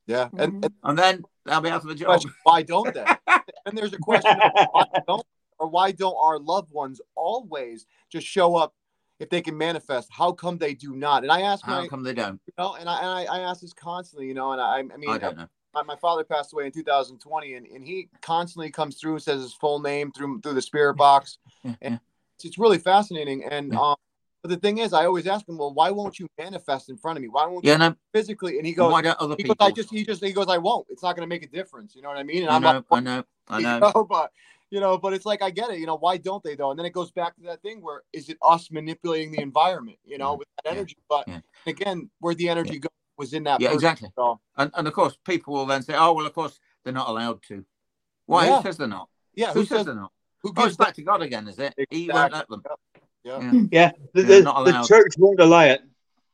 [0.06, 0.24] Yeah.
[0.26, 0.40] Mm-hmm.
[0.40, 2.20] And, and, and, then they'll be out of a job.
[2.42, 3.04] Why don't they?
[3.66, 4.36] and there's a question
[4.72, 5.26] why don't
[5.62, 8.74] or why don't our loved ones always just show up
[9.20, 11.22] if they can manifest, how come they do not?
[11.22, 12.40] And I ask How my, come they don't?
[12.46, 14.96] you know, and I, and I, I ask this constantly, you know, and I, I
[14.96, 15.46] mean, I don't know.
[15.72, 19.40] my, my father passed away in 2020 and, and he constantly comes through and says
[19.40, 21.98] his full name through through the spirit box Yeah, and yeah.
[22.36, 23.80] it's, it's really fascinating and Yeah.
[23.80, 23.96] um
[24.42, 27.16] but the thing is i always ask him well why won't you manifest in front
[27.16, 27.94] of me why won't Yeah, you no.
[28.12, 29.56] physically and he goes Why don't other he people?
[29.60, 31.48] goes i just he just he goes i won't it's not going to make a
[31.48, 33.64] difference you know what i mean and I i'm know, like I know, I you
[33.64, 33.92] know.
[33.94, 34.32] know, but
[34.72, 36.78] you know but it's like i get it you know why don't they though and
[36.78, 40.18] then it goes back to that thing where is it us manipulating the environment you
[40.18, 41.40] know Yeah, with that yeah, energy but yeah.
[41.66, 44.08] again where the energy goes was in that Yeah, person, exactly.
[44.16, 47.08] so, And and of course, people will then say, "Oh, well, of course they're not
[47.08, 47.64] allowed to."
[48.26, 48.46] Why?
[48.46, 48.56] Yeah.
[48.56, 49.08] Who says they're not?
[49.34, 50.12] yeah Who, who says says they're not?
[50.42, 51.74] who Oh, gives back to God again, is it?
[51.90, 52.62] He won't let them.
[53.24, 53.40] Yeah.
[53.40, 53.52] Yeah.
[53.70, 54.88] Yeah, the, Yeah, the, not the allowed.
[54.88, 55.82] church won't allow it.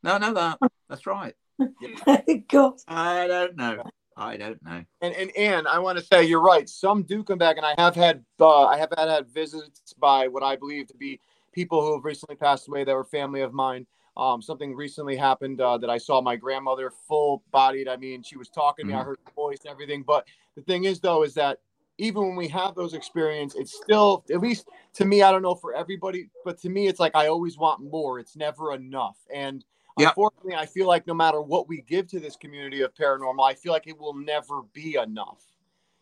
[0.03, 0.59] No, no, that.
[0.89, 1.35] That's right.
[2.49, 2.75] God.
[2.89, 3.83] I don't know.
[4.19, 4.85] I don't know.
[5.01, 6.69] And and Ann, I want to say you're right.
[6.69, 10.29] Some do come back, and I have had uh, I have had, had visits by
[10.29, 11.21] what I believe to be
[11.53, 13.87] people who have recently passed away that were family of mine.
[14.17, 17.87] Um, something recently happened uh, that I saw my grandmother full bodied.
[17.87, 18.95] I mean, she was talking to me.
[18.95, 19.05] I Mhm.
[19.05, 20.03] heard her voice and everything.
[20.03, 20.27] But
[20.57, 21.61] the thing is, though, is that
[21.99, 25.23] even when we have those experiences, it's still at least to me.
[25.23, 28.19] I don't know for everybody, but to me, it's like I always want more.
[28.19, 29.19] It's never enough.
[29.33, 29.65] And
[29.99, 30.09] Yeah.
[30.09, 33.55] unfortunately, I feel like no matter what we give to this community of paranormal, I
[33.55, 35.43] feel like it will never be enough.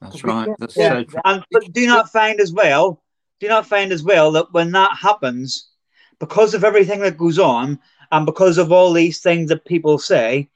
[0.01, 0.47] That's right.
[0.47, 0.89] can't- That's Yeah.
[0.90, 1.20] so true.
[1.24, 3.02] And but do not find as well,
[3.40, 5.68] do not find as well that when that happens,
[6.18, 7.78] because of everything that goes on
[8.12, 10.48] and because of all these things that people say,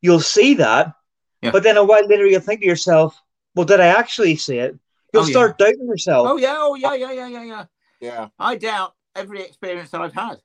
[0.00, 0.94] you'll see that.
[1.42, 1.50] Yeah.
[1.50, 3.20] But then a while later, you'll think to yourself,
[3.54, 4.78] well, did I actually see it?
[5.12, 5.32] You'll Oh, yeah.
[5.32, 6.28] start doubting yourself.
[6.28, 6.56] Oh yeah.
[6.58, 6.94] Oh yeah.
[6.94, 7.12] Yeah.
[7.12, 7.26] Yeah.
[7.28, 7.42] Yeah.
[7.44, 7.64] Yeah.
[8.00, 8.28] Yeah.
[8.38, 10.40] I doubt every experience that I've had.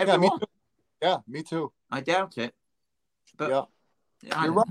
[0.00, 0.46] Yeah, me too.
[1.02, 1.72] Yeah, me too.
[1.90, 2.54] I doubt it.
[3.36, 3.64] But Yeah.
[4.32, 4.68] I You're right.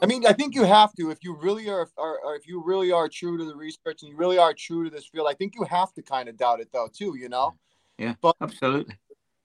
[0.00, 2.62] I mean, I think you have to if you really are, are, or if you
[2.64, 5.26] really are true to the research and you really are true to this field.
[5.28, 7.16] I think you have to kind of doubt it though, too.
[7.16, 7.54] You know.
[7.98, 8.14] Yeah.
[8.20, 8.96] But Absolutely.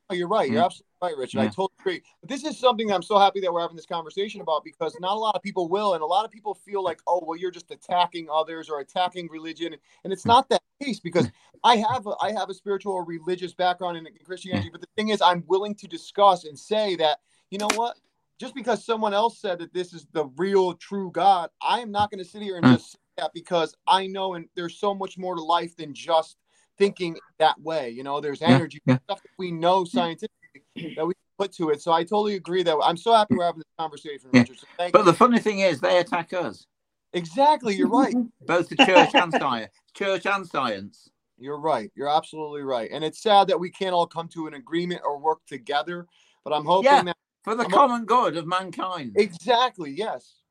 [0.10, 0.50] Oh, you're right.
[0.50, 0.66] You're mm.
[0.66, 1.40] absolutely right, Richard.
[1.40, 2.02] I totally agree.
[2.22, 4.96] But this is something that I'm so happy that we're having this conversation about because
[5.00, 7.38] not a lot of people will, and a lot of people feel like, oh, well,
[7.38, 10.28] you're just attacking others or attacking religion, and it's mm.
[10.28, 11.32] not that case because mm.
[11.64, 14.70] I have a, I have a spiritual or religious background in, in Christianity.
[14.72, 17.20] But the thing is, I'm willing to discuss and say that
[17.50, 17.98] you know what
[18.40, 22.12] just because someone else said that this is the real true God, I am not
[22.12, 22.74] going to sit here and Mm.
[22.74, 26.38] just say that because I know and there's so much more to life than just
[26.78, 27.90] thinking that way.
[27.90, 28.98] You know, there's energy, yeah.
[29.06, 31.82] stuff that we know scientifically that we put to it.
[31.82, 34.42] So I totally agree that I'm so happy we're having this conversation, Yeah.
[34.42, 34.60] Richard.
[34.60, 35.06] So thank But you.
[35.06, 36.66] the funny thing is, they attack us,
[37.14, 38.16] exactly, you're right.
[38.46, 39.72] both the church and science.
[39.94, 41.10] Church and science.
[41.40, 41.92] You're right.
[41.96, 42.90] You're absolutely right.
[42.92, 46.08] And it's sad that we can't all come to an agreement or work together.
[46.44, 47.04] But I'm hoping Yeah.
[47.04, 49.14] that For the I'm- common good of mankind.
[49.18, 50.42] exactly, yes,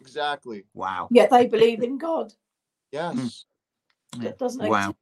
[0.00, 1.08] exactly, Wow.
[1.10, 2.32] Yet they believe in God.
[2.92, 3.44] yes.
[4.16, 4.22] Yeah.
[4.24, 4.90] That doesn't Wow.
[4.90, 4.96] exist.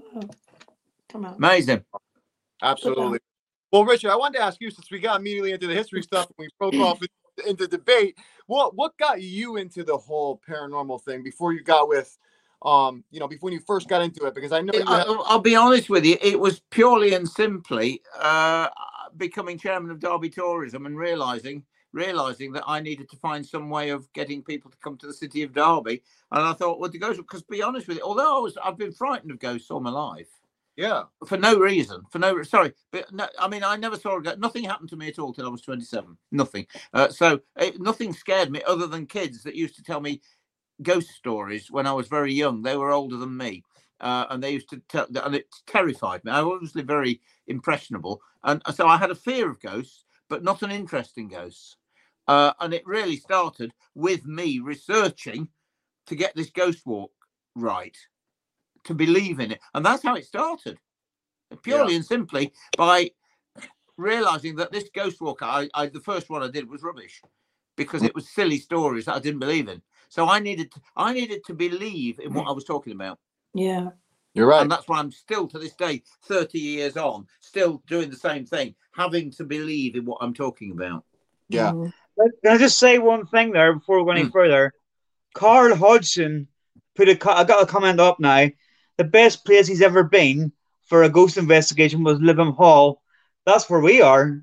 [0.00, 0.22] Oh,
[1.08, 1.34] come on.
[1.36, 1.84] Amazing.
[2.62, 3.18] Absolutely.
[3.72, 6.26] Well, Richard, I wanted to ask you since we got immediately into the history stuff
[6.26, 7.00] and we broke off
[7.46, 8.16] into debate.
[8.46, 12.16] What what got you into the whole paranormal thing before you got with,
[12.62, 14.34] um, you know, before you first got into it?
[14.34, 16.16] Because I know you I, had, I'll be honest with you.
[16.22, 18.68] It was purely and simply uh,
[19.16, 21.64] becoming chairman of Derby Tourism and realizing
[21.96, 25.14] realizing that I needed to find some way of getting people to come to the
[25.14, 26.02] city of Derby.
[26.30, 27.18] And I thought, well, the ghost.
[27.18, 29.90] Because be honest with you, although I was, I've been frightened of ghosts all my
[29.90, 30.28] life
[30.76, 32.02] yeah, for no reason.
[32.10, 34.38] For no, sorry, but no, I mean, I never saw a ghost.
[34.38, 36.16] Nothing happened to me at all till I was twenty-seven.
[36.32, 36.66] Nothing.
[36.92, 40.20] Uh, so it, nothing scared me other than kids that used to tell me
[40.82, 42.62] ghost stories when I was very young.
[42.62, 43.64] They were older than me,
[44.00, 46.32] uh, and they used to tell, and it terrified me.
[46.32, 50.62] I was obviously very impressionable, and so I had a fear of ghosts, but not
[50.62, 51.76] an interest in ghosts.
[52.28, 55.48] Uh, and it really started with me researching
[56.06, 57.12] to get this ghost walk
[57.54, 57.96] right,
[58.84, 60.78] to believe in it, and that's how it started,
[61.62, 63.10] purely and simply by
[63.96, 67.22] realizing that this ghost walk, I, I the first one I did was rubbish
[67.76, 69.82] because it was silly stories that I didn't believe in.
[70.08, 73.18] So I needed to, I needed to believe in what I was talking about.
[73.54, 73.90] Yeah.
[74.34, 74.62] you're right.
[74.62, 78.46] And that's why I'm still to this day, 30 years on, still doing the same
[78.46, 81.04] thing, having to believe in what I'm talking about.
[81.48, 81.92] Yeah, Mm.
[82.18, 84.32] Can I just say one thing there before we go any Mm.
[84.32, 84.72] further?
[85.34, 86.48] Karl Hodgson
[86.94, 87.16] put a.
[87.16, 88.46] co- I got a comment up now.
[88.96, 90.52] The best place he's ever been
[90.86, 93.02] for a ghost investigation was Lytham Hall.
[93.44, 94.40] That's where we are.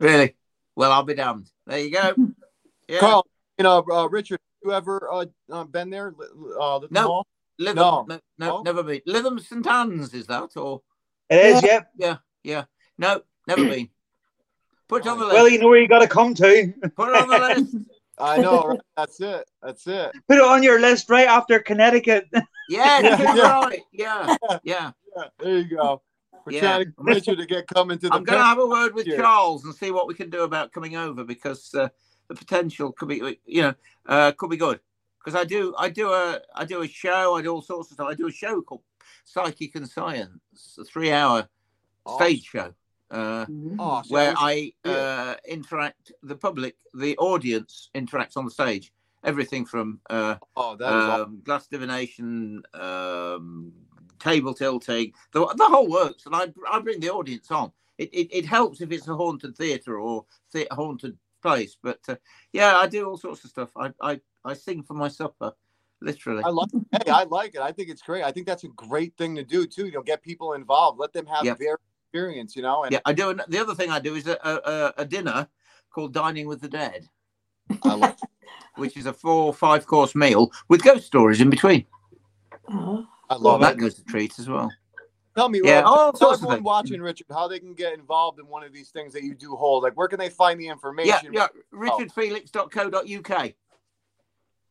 [0.00, 0.34] Really?
[0.76, 1.50] Well, I'll be damned.
[1.66, 2.14] There you go.
[2.86, 2.98] Yeah.
[2.98, 3.26] Karl,
[3.56, 6.14] you know, uh, Richard, you ever uh, uh, been there?
[6.60, 7.02] Uh, Lytham No.
[7.06, 7.26] Hall?
[7.58, 8.04] Lytham, No.
[8.06, 8.62] no, no, No?
[8.62, 9.00] never been.
[9.08, 10.50] Lytham St Anne's, is that?
[10.56, 10.82] Or,
[11.30, 11.80] It is, Yeah.
[11.96, 12.16] yeah.
[12.42, 12.64] Yeah.
[12.98, 13.88] No, never been.
[14.88, 15.34] Put it on the list.
[15.34, 16.72] Well, you know where you got to come to.
[16.96, 17.76] Put it on the list.
[18.18, 18.62] I know.
[18.62, 18.80] Right?
[18.96, 19.50] That's it.
[19.62, 20.12] That's it.
[20.28, 22.28] Put it on your list right after Connecticut.
[22.66, 23.68] Yeah, Yeah, yeah.
[23.92, 24.90] Yeah, yeah.
[25.14, 26.00] Yeah, there you go.
[26.46, 26.60] We're Yeah.
[26.60, 28.14] trying to get Richard to get coming to the.
[28.14, 29.18] I'm going to have a word with Yeah.
[29.18, 31.88] Charles and see what we can do about coming over because uh,
[32.28, 33.74] the potential could be, you know,
[34.06, 34.80] uh, could be good.
[35.22, 37.36] Because I do, I do a, I do a show.
[37.36, 38.08] I do all sorts of stuff.
[38.08, 38.82] I do a show called
[39.26, 41.46] Psychic and Science, a three-hour
[42.16, 42.72] stage show.
[43.14, 43.46] Uh.
[43.78, 48.92] Oh, so where I uh, interact, the public, the audience interacts on the stage.
[49.22, 51.22] Everything from uh, oh, that is awesome.
[51.22, 53.72] um, glass divination, um,
[54.18, 56.26] table tilting, the, the whole works.
[56.26, 57.72] And I, I bring the audience on.
[57.96, 61.76] It, it, it helps if it's a haunted theatre or the haunted place.
[61.82, 62.16] But uh,
[62.52, 63.70] yeah, I do all sorts of stuff.
[63.76, 65.52] I, I, I sing for my supper,
[66.02, 66.42] literally.
[66.44, 66.68] I like.
[66.92, 67.60] Hey, I like it.
[67.60, 68.24] I think it's great.
[68.24, 69.86] I think that's a great thing to do too.
[69.86, 70.98] You know, get people involved.
[70.98, 71.58] Let them have Yep.
[71.58, 71.78] their
[72.14, 72.54] experience.
[72.56, 73.30] You know, and yeah, I do.
[73.30, 75.48] an- The other thing I do is a, a, a dinner
[75.90, 77.08] called Dining with the Dead,
[77.82, 78.16] I like.
[78.76, 81.84] which is a four or five course meal with ghost stories in between.
[82.70, 83.78] Oh, I love that it.
[83.80, 84.70] goes to treats as well.
[85.36, 86.64] Tell me, Yeah, Rob, all tell everyone things.
[86.64, 89.56] watching, Richard, how they can get involved in one of these things that you do
[89.56, 89.82] hold.
[89.82, 91.32] Like, where can they find the Yeah, information?
[91.32, 91.48] yeah.
[91.74, 93.52] RichardFelix.co.uk.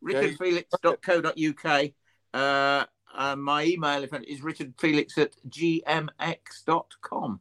[0.06, 1.92] RichardFelix.co.uk.
[2.34, 7.40] Uh, uh, my email if is richardfelix at gmx.com.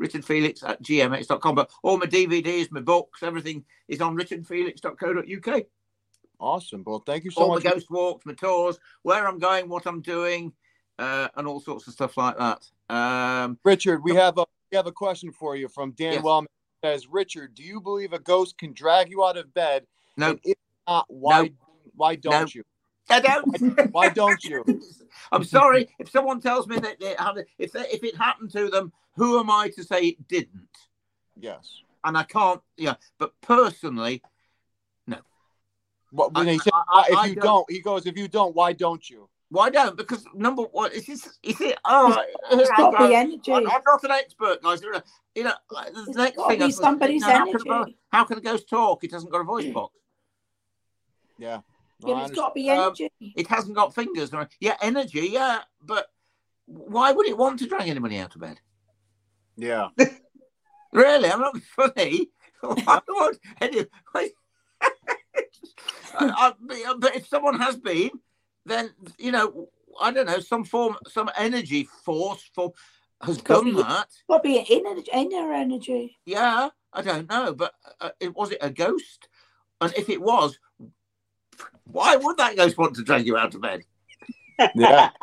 [0.00, 1.54] richardfelix at gmx.com.
[1.54, 5.62] But all my DVDs, my books, everything is on richardfelix.co.uk.
[6.38, 6.82] Awesome.
[6.86, 7.64] Well, thank you so all much.
[7.64, 10.52] All my ghost walks, my tours, where I'm going, what I'm doing,
[10.98, 12.68] uh, and all sorts of stuff like that.
[12.94, 16.22] Um, Richard, we have a we have a question for you from Dan Yes.
[16.24, 16.48] Wellman.
[16.82, 19.86] It Says Richard, do you believe a ghost can drag you out of bed?
[20.16, 20.56] no, And if
[20.86, 21.48] not, why No.
[21.94, 22.46] why don't No.
[22.54, 22.62] you?
[23.08, 23.92] I don't.
[23.92, 24.64] Why don't you?
[25.32, 28.68] I'm sorry if someone tells me that they have, if they, if it happened to
[28.68, 30.68] them, who am I to say it didn't?
[31.38, 31.80] Yes.
[32.04, 32.60] And I can't.
[32.76, 34.22] Yeah, but personally,
[35.06, 35.18] No.
[36.10, 38.16] What, when I- he said, I- I- if I you don't- don't, he goes, if
[38.16, 39.28] you don't, why don't you?
[39.48, 39.96] why don't?
[39.96, 41.78] Because number one, is this, is it?
[41.84, 42.16] Oh,
[42.50, 43.52] it's got to be energy.
[43.52, 44.82] I'm, I'm not an expert, guys.
[44.82, 46.62] You know, the It's next got to thing.
[46.62, 47.96] I be suppose, somebody's you know, how, can a, energy.
[48.10, 49.04] how can a ghost talk?
[49.04, 49.94] It hasn't got a voice box.
[51.38, 51.60] Yeah.
[52.02, 53.10] No, Yeah, I but it's got to be Um, energy.
[53.36, 54.32] It hasn't got fingers.
[54.34, 55.28] or- Yeah, energy.
[55.32, 56.08] Yeah, but
[56.66, 58.60] why would it want to drag anybody out of bed?
[59.56, 59.88] Yeah.
[60.92, 62.30] Really, I'm not funny.
[62.60, 64.30] Why would any- why-
[64.80, 68.10] I- I- but if someone has been,
[68.64, 69.68] then you know,
[70.00, 72.72] I don't know, some form, some energy force for
[73.22, 74.06] has done that.
[74.08, 76.16] It's got to be inner, inner energy.
[76.24, 79.28] Yeah, I don't know, but uh, it was it a ghost?
[79.80, 80.58] And if it was,
[81.84, 83.82] why would that ghost want to drag you out of bed?
[84.58, 85.10] Yeah.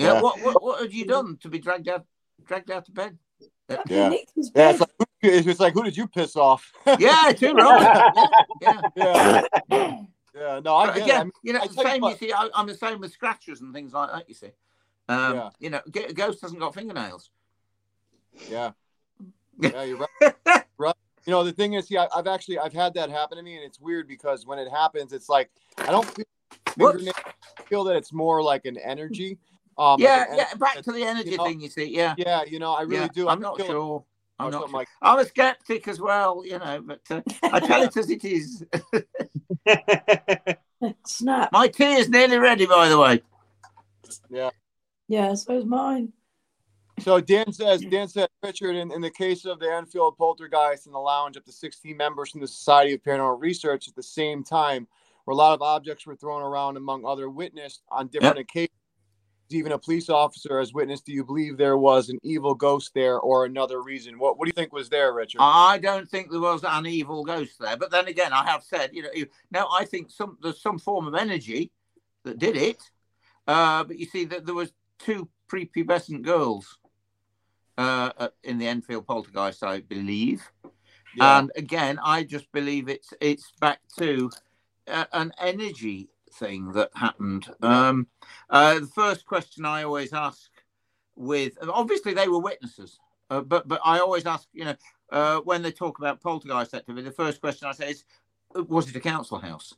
[0.00, 0.06] Yeah.
[0.06, 0.20] Yeah, Yeah.
[0.22, 2.04] What, what what had you done to be dragged out
[2.44, 3.18] dragged out of bed?
[3.68, 3.82] Yeah.
[3.88, 4.10] Yeah.
[4.36, 4.88] It's like,
[5.20, 6.72] it's just like, who did you piss off?
[6.98, 8.12] Yeah, too right.
[8.62, 9.42] Yeah, yeah.
[9.70, 10.02] yeah.
[10.34, 10.60] Yeah.
[10.64, 11.20] No, I But get again, it.
[11.20, 11.96] I mean, you know, I the tell you same.
[11.96, 14.28] You, what- see, I, I'm the same with scratchers and things like that.
[14.28, 14.50] You see,
[15.08, 15.50] um, Yeah.
[15.58, 17.30] you know, G- Ghost hasn't got fingernails.
[18.48, 18.70] yeah.
[19.60, 20.64] Yeah, you're right.
[20.78, 20.94] right.
[21.28, 23.56] You know, the thing is, see, I, I've actually I've had that happen to me,
[23.56, 26.24] and it's weird because when it happens, it's like I don't feel,
[26.78, 27.06] Whoops.
[27.06, 29.36] I feel that it's more like an energy.
[29.76, 30.54] Um, like yeah, yeah.
[30.54, 31.60] Back to the energy you know, thing.
[31.60, 33.08] You see, yeah, Yeah, you know, I really yeah.
[33.08, 33.28] do.
[33.28, 34.06] I I'm not sure.
[34.38, 34.78] I'm not sure.
[34.78, 38.24] like- I'm a skeptic as well, you know, but uh, I tell it as it
[38.24, 38.64] is.
[41.04, 41.52] Snap.
[41.52, 43.22] My tea is nearly ready, by the way.
[44.30, 44.48] Yeah.
[45.08, 46.14] Yeah, so's mine.
[47.00, 50.92] So Dan says, Dan said, Richard, in, in the case of the Enfield poltergeist in
[50.92, 54.42] the lounge, up to 16 members from the Society of Paranormal Research at the same
[54.42, 54.86] time,
[55.24, 58.72] where a lot of objects were thrown around among other witnessed on different occasions.
[59.50, 61.06] Even a police officer has witnessed.
[61.06, 64.18] Do you believe there was an evil ghost there or another reason?
[64.18, 65.38] What What do you think was there, Richard?
[65.40, 67.76] I don't think there was an evil ghost there.
[67.76, 69.08] But then again, I have said, you know,
[69.50, 71.70] now I think some there's some form of energy
[72.24, 72.82] that did it.
[73.46, 76.77] Uh, but you see that there was two prepubescent girls
[77.78, 80.50] uh, uh, in the Enfield poltergeist, I believe.
[81.16, 81.38] yeah.
[81.38, 84.30] And again, I just believe it's it's back to
[84.88, 87.48] uh, an energy thing that happened.
[87.62, 88.08] Um,
[88.50, 90.50] uh, the first question I always ask
[91.14, 92.98] with obviously they were witnesses,
[93.30, 94.74] uh, but but I always ask, you know,
[95.10, 98.04] uh, when they talk about poltergeist activity, the first question I say is,
[98.54, 99.72] was it a council house?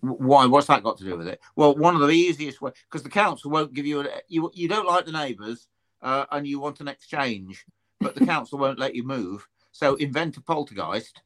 [0.00, 0.46] Why?
[0.46, 1.40] What's that got to do with it?
[1.56, 4.66] Well, one of the easiest ways because the council won't give you a, you you
[4.66, 5.68] don't like the neighbours
[6.02, 7.64] uh, and you want an exchange,
[8.00, 9.46] but the council won't let you move.
[9.72, 11.22] So invent a poltergeist,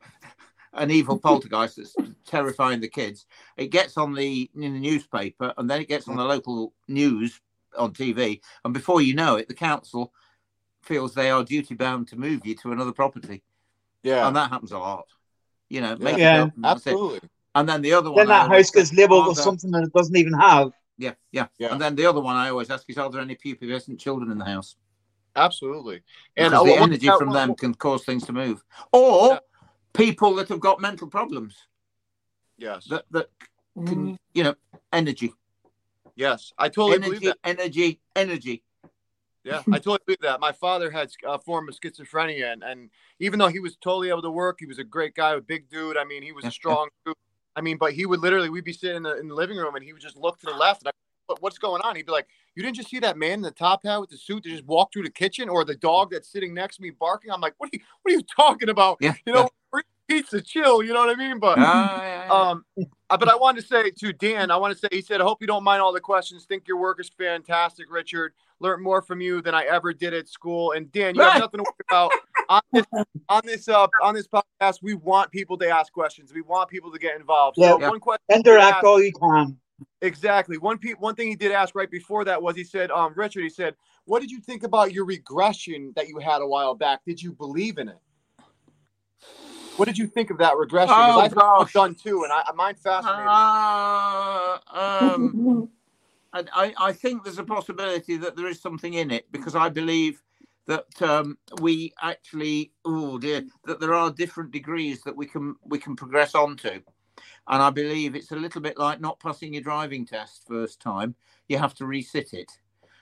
[0.72, 1.96] an evil poltergeist that's
[2.26, 3.26] terrifying the kids.
[3.56, 7.40] It gets on the in the newspaper, and then it gets on the local news
[7.76, 10.12] on TV, and before you know it, the council
[10.82, 13.42] feels they are duty bound to move you to another property,
[14.02, 14.26] yeah.
[14.26, 15.06] and that happens a lot.
[15.68, 16.36] You know, make Yeah.
[16.36, 16.90] it up, and that's it.
[16.90, 17.28] Absolutely.
[17.54, 19.84] And then the other one, then that house gets ask, labelled are with something that
[19.84, 20.72] it doesn't even have.
[20.96, 21.72] Yeah, yeah, Yeah.
[21.72, 24.38] And then the other one I always ask is, are there any pupubescent children in
[24.38, 24.76] the house?
[25.36, 26.02] Absolutely.
[26.36, 28.64] And because the energy from them can cause things to move.
[28.92, 29.38] Or yeah.
[29.92, 31.56] people that have got mental problems.
[32.56, 32.84] Yes.
[32.86, 33.28] That that
[33.74, 34.16] can, mm.
[34.32, 34.54] you know,
[34.92, 35.32] energy.
[36.16, 37.38] Yes, I totally energy, believe that.
[37.42, 38.62] Energy, energy.
[39.42, 40.40] Yeah, I totally believe that.
[40.40, 44.22] My father had a form of schizophrenia, and, and even though he was totally able
[44.22, 45.96] to work, he was a great guy, a big dude.
[45.96, 47.16] I mean, he was a strong dude.
[47.56, 49.74] I mean, but he would literally, we'd be sitting in the, in the living room,
[49.74, 50.92] and he would just look to the left, and I,
[51.26, 51.96] what, what's going on?
[51.96, 54.16] He'd be like, "You didn't just see that man in the top hat with the
[54.18, 56.90] suit that just walked through the kitchen, or the dog that's sitting next to me
[56.90, 59.48] barking?" I'm like, "What are you, what are you talking about?" Yeah, you know,
[60.08, 61.38] pizza chill you know what i mean?
[61.38, 62.32] But yeah, yeah.
[62.32, 62.64] um
[63.10, 65.24] uh, but i wanted to say to dan i want to say he said i
[65.24, 66.44] hope you don't mind all the questions.
[66.44, 68.32] Think your work is fantastic richard.
[68.60, 70.72] Learned more from you than i ever did at school.
[70.72, 72.12] And dan you have nothing to worry about.
[72.50, 72.86] On this
[73.30, 76.32] on this uh on this podcast we want people to ask questions.
[76.34, 77.56] We want people to get involved.
[77.56, 77.88] So yeah.
[77.88, 79.56] one question interact all you can.
[80.02, 80.58] Exactly.
[80.58, 83.42] One pe- one thing he did ask right before that was he said um richard
[83.42, 87.00] he said what did you think about your regression that you had a while back?
[87.06, 87.98] Did you believe in it
[89.76, 90.94] what did you think of that regression?
[90.96, 91.72] Oh, I gosh.
[91.72, 93.26] done too, and I mine fascinated.
[93.26, 95.68] Uh, um,
[96.32, 100.22] I, I think there's a possibility that there is something in it because I believe
[100.66, 105.78] that um, we actually oh dear that there are different degrees that we can we
[105.78, 106.82] can progress onto, and
[107.62, 111.14] I believe it's a little bit like not passing your driving test first time.
[111.48, 112.50] You have to resit it.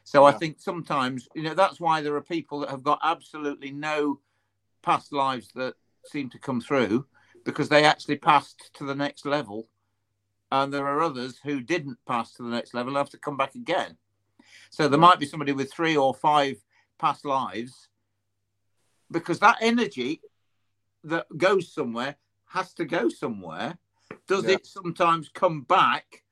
[0.04, 0.34] So yeah.
[0.34, 4.20] I think sometimes you know that's why there are people that have got absolutely no
[4.82, 5.74] past lives that
[6.04, 7.06] seem to come through
[7.44, 9.68] because they actually passed to the next level.
[10.50, 13.36] And there are others who didn't pass to the next level and have to come
[13.36, 13.96] back again.
[14.70, 16.56] So there might be somebody with three or five
[16.98, 17.88] past lives
[19.10, 20.20] because that energy
[21.04, 22.16] that goes somewhere
[22.46, 23.78] has to go somewhere.
[24.28, 24.52] Does yeah.
[24.52, 26.22] it sometimes come back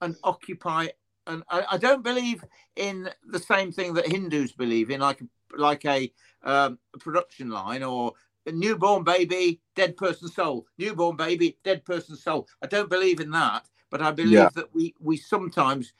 [0.00, 0.88] and occupy?
[1.26, 2.44] And I, I, don't believe
[2.76, 5.22] in the same thing that Hindus believe in, like
[5.56, 6.12] like a,
[6.42, 8.12] um, production line or
[8.46, 12.48] newborn baby, dead person soul, newborn baby, dead person soul.
[12.62, 14.48] I don't believe in that, but I believe yeah.
[14.54, 15.92] that we we sometimes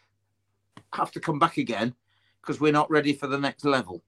[0.95, 1.95] have to come back again
[2.41, 4.03] because we're not ready for the next level.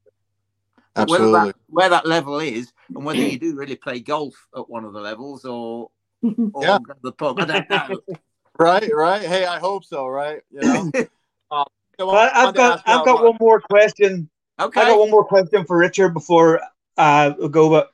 [0.96, 1.32] Absolutely.
[1.32, 4.84] Whether that, where that level is, and whether you do really play golf at one
[4.84, 5.90] of the levels or,
[6.52, 6.78] or yeah.
[7.02, 8.00] the pub, I don't know.
[8.58, 9.22] right, right.
[9.22, 10.06] Hey, I hope so.
[10.06, 10.90] Right, you know.
[11.50, 11.64] um,
[11.98, 14.28] so I've got I've got one more question.
[14.60, 14.80] Okay.
[14.80, 16.60] I got one more question for Richard before
[16.96, 17.70] uh, we go.
[17.70, 17.91] But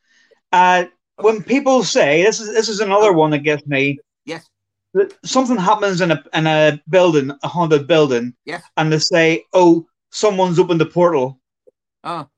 [0.52, 0.84] uh,
[1.16, 3.98] when people say this is this is another one that gets me.
[4.24, 4.48] Yes.
[5.24, 8.34] Something happens in a in a building, a haunted building.
[8.44, 8.62] Yes.
[8.76, 11.40] And they say, "Oh, someone's opened the portal."
[12.04, 12.28] Oh.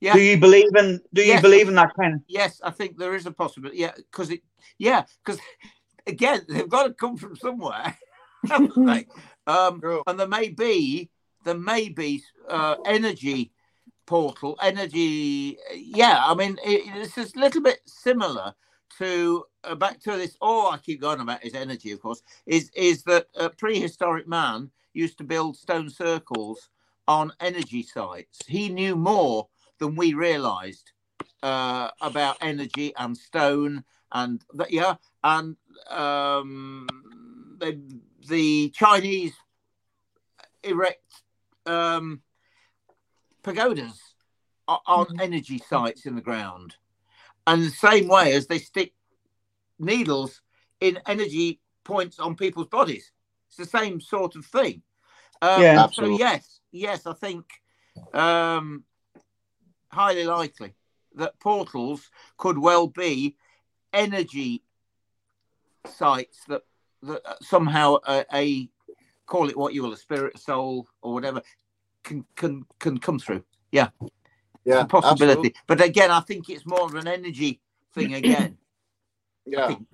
[0.00, 0.12] Yeah.
[0.12, 1.00] Do you believe in?
[1.12, 1.42] Do you yes.
[1.42, 2.20] believe in that kind of?
[2.28, 3.78] Yes, I think there is a possibility.
[3.78, 4.42] Yeah, because it.
[4.78, 5.40] Yeah, because
[6.06, 7.96] again, they've got to come from somewhere.
[8.50, 11.10] um, and there may be
[11.44, 13.52] there may be uh, energy
[14.08, 18.54] portal energy yeah i mean it, it's a little bit similar
[18.96, 22.70] to uh, back to this all i keep going about is energy of course is
[22.74, 26.70] is that uh, prehistoric man used to build stone circles
[27.06, 28.40] on energy sites.
[28.46, 29.48] He knew more
[29.78, 30.92] than we realized
[31.42, 35.56] uh, about energy and stone and that yeah and
[35.90, 36.86] um,
[37.58, 37.78] the,
[38.26, 39.34] the chinese
[40.62, 41.22] erect
[41.66, 42.22] um,
[43.42, 44.00] pagodas
[44.66, 45.20] on mm-hmm.
[45.20, 46.76] energy sites in the ground.
[47.46, 48.92] And the same way as they stick
[49.78, 50.42] needles
[50.80, 53.10] in energy points on people's bodies.
[53.48, 54.82] It's the same sort of thing.
[55.40, 56.18] Um, yeah, absolutely.
[56.18, 57.46] So yes, yes, I think
[58.12, 58.84] um,
[59.90, 60.74] highly likely
[61.14, 63.36] that portals could well be
[63.92, 64.62] energy
[65.86, 66.62] sites that
[67.02, 68.68] that somehow a, a
[69.26, 71.40] call it what you will a spirit, a soul, or whatever
[72.08, 73.44] can can can come through.
[73.70, 73.88] Yeah,
[74.64, 75.30] yeah, possibility.
[75.30, 75.54] Absolutely.
[75.66, 77.60] But again, I think it's more of an energy
[77.94, 78.56] thing again.
[79.46, 79.64] yeah.
[79.64, 79.86] I think.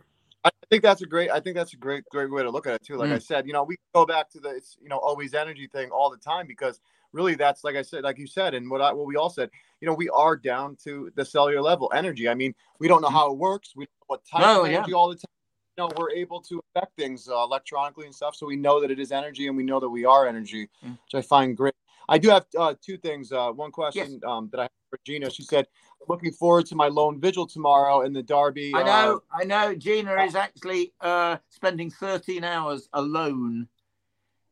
[0.46, 1.30] I think that's a great.
[1.30, 2.96] I think that's a great, great way to look at it too.
[2.96, 3.14] Like mm.
[3.14, 5.90] I said, you know, we go back to the, it's you know, always energy thing
[5.90, 6.80] all the time because
[7.12, 9.48] really, that's like I said, like you said, and what I, what we all said,
[9.80, 12.28] you know, we are down to the cellular level energy.
[12.28, 13.72] I mean, we don't know how it works.
[13.74, 14.96] We don't know what type no, of energy yeah.
[14.96, 15.30] all the time.
[15.78, 18.90] You know, we're able to affect things uh, electronically and stuff, so we know that
[18.90, 20.90] it is energy, and we know that we are energy, mm.
[20.90, 21.74] which I find great.
[22.08, 23.32] I do have uh, two things.
[23.32, 24.20] Uh, one question yes.
[24.26, 25.30] um, that I have for Gina.
[25.30, 25.66] She said,
[26.08, 29.74] "Looking forward to my lone vigil tomorrow in the Derby." I know, uh, I know.
[29.74, 33.68] Gina is actually uh, spending 13 hours alone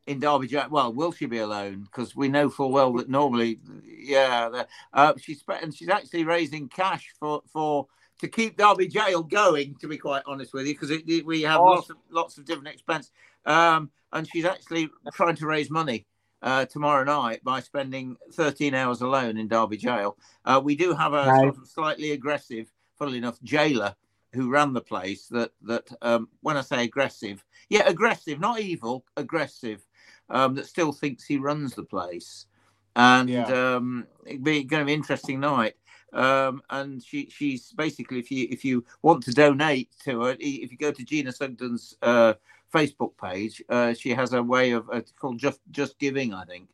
[0.07, 0.49] in Derby.
[0.69, 1.83] Well, will she be alone?
[1.83, 4.63] Because we know full well that normally, yeah,
[4.93, 7.87] uh, she's and she's actually raising cash for for
[8.19, 9.75] to keep Derby Jail going.
[9.81, 10.91] To be quite honest with you, because
[11.25, 11.75] we have awesome.
[11.75, 13.11] lots of lots of different expense.
[13.45, 16.05] Um, and she's actually trying to raise money
[16.43, 20.17] uh, tomorrow night by spending 13 hours alone in Derby Jail.
[20.45, 21.35] Uh, we do have a Right.
[21.35, 23.95] sort of slightly aggressive, funnily enough, jailer
[24.33, 25.27] who ran the place.
[25.29, 29.85] That that um, when I say aggressive, yeah, aggressive, not evil, aggressive.
[30.31, 32.47] Um, that still thinks he runs the place,
[32.95, 33.51] and Yeah.
[33.51, 35.75] um, it'd be going to be an interesting night.
[36.13, 40.71] Um, and she she's basically if you if you want to donate to her, if
[40.71, 42.35] you go to Gina Sugden's uh,
[42.73, 46.69] Facebook page, uh, she has a way of uh, called just just giving, I think.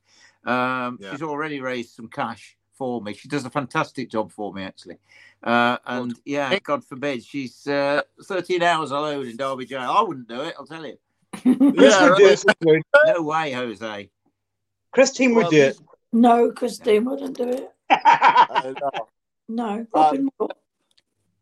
[0.45, 1.11] Um, Yeah.
[1.11, 3.13] She's already raised some cash for me.
[3.13, 4.97] She does a fantastic job for me, actually.
[5.43, 6.59] Uh, and yeah, Hey.
[6.63, 9.81] God forbid, she's uh, 13 hours alone in Derby Jail.
[9.91, 10.97] I wouldn't do it, I'll tell you.
[11.45, 12.23] Yes, Yeah, we do.
[12.23, 12.45] Yes.
[13.05, 14.09] No way, Jose.
[14.91, 15.77] Christine would Well, do it.
[16.13, 17.69] no, Christine wouldn't do it.
[17.89, 18.73] I.
[19.47, 20.51] No, Uh, Robin will.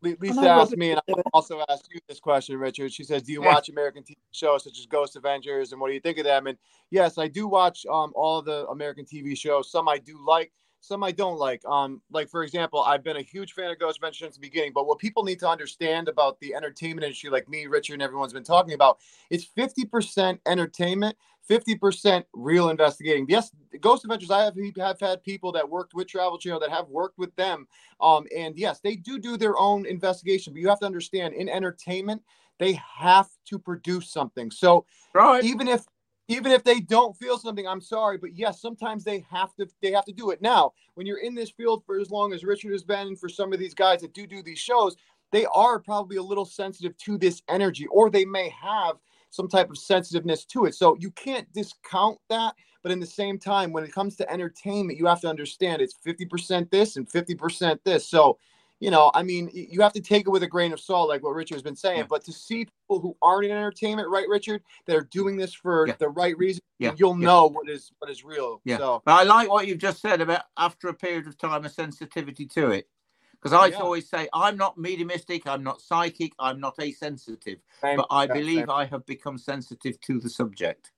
[0.02, 2.92] Lisa asked me, and I also asked you this question, Richard.
[2.92, 5.94] She says, "Do you watch American TV shows such as Ghost Adventures, and what do
[5.94, 6.56] you think of them?" And
[6.90, 9.70] yes, I do watch um, all the American TV shows.
[9.70, 11.64] Some I do like, some I don't like.
[11.64, 14.72] Um, like for example, I've been a huge fan of Ghost Adventures since the beginning.
[14.74, 18.32] But what people need to understand about the entertainment industry, like me, Richard, and everyone's
[18.32, 18.98] been talking about,
[19.30, 23.26] it's fifty percent entertainment, fifty percent real investigating.
[23.28, 23.50] Yes,
[23.80, 24.30] Ghost Adventures.
[24.30, 27.66] I have have had people that worked with Travel Channel that have worked with them
[28.00, 31.48] um, and yes, they do do their own investigation, but you have to understand in
[31.48, 32.22] entertainment,
[32.58, 34.50] they have to produce something.
[34.50, 34.84] So
[35.14, 35.42] Right.
[35.44, 35.84] even if
[36.28, 39.92] even if they don't feel something, I'm sorry, but yes, sometimes they have to they
[39.92, 40.42] have to do it.
[40.42, 43.52] Now, when you're in this field for as long as Richard has been, for some
[43.52, 44.96] of these guys that do do these shows,
[45.32, 48.96] they are probably a little sensitive to this energy, or they may have
[49.30, 50.74] some type of sensitiveness to it.
[50.74, 52.54] So you can't discount that.
[52.82, 55.96] But in the same time, when it comes to entertainment, you have to understand it's
[56.06, 58.06] 50% this and 50% this.
[58.08, 58.38] So,
[58.80, 61.22] you know, I mean, you have to take it with a grain of salt, like
[61.22, 61.98] what Richard's been saying.
[61.98, 62.06] Yeah.
[62.08, 65.88] But to see people who aren't in entertainment, right, Richard, that are doing this for
[65.88, 65.96] Yeah.
[65.98, 66.94] the right reason, Yeah.
[66.96, 67.26] you'll Yeah.
[67.26, 68.60] know what is what is real.
[68.64, 68.78] Yeah.
[68.78, 71.68] So But I like what you've just said about after a period of time, a
[71.68, 72.88] sensitivity to it.
[73.32, 73.82] Because I Yeah.
[73.82, 78.32] always say, I'm not mediumistic, I'm not psychic, I'm not asensitive, same- but I yeah,
[78.32, 78.70] believe same.
[78.70, 80.92] I have become sensitive to the subject.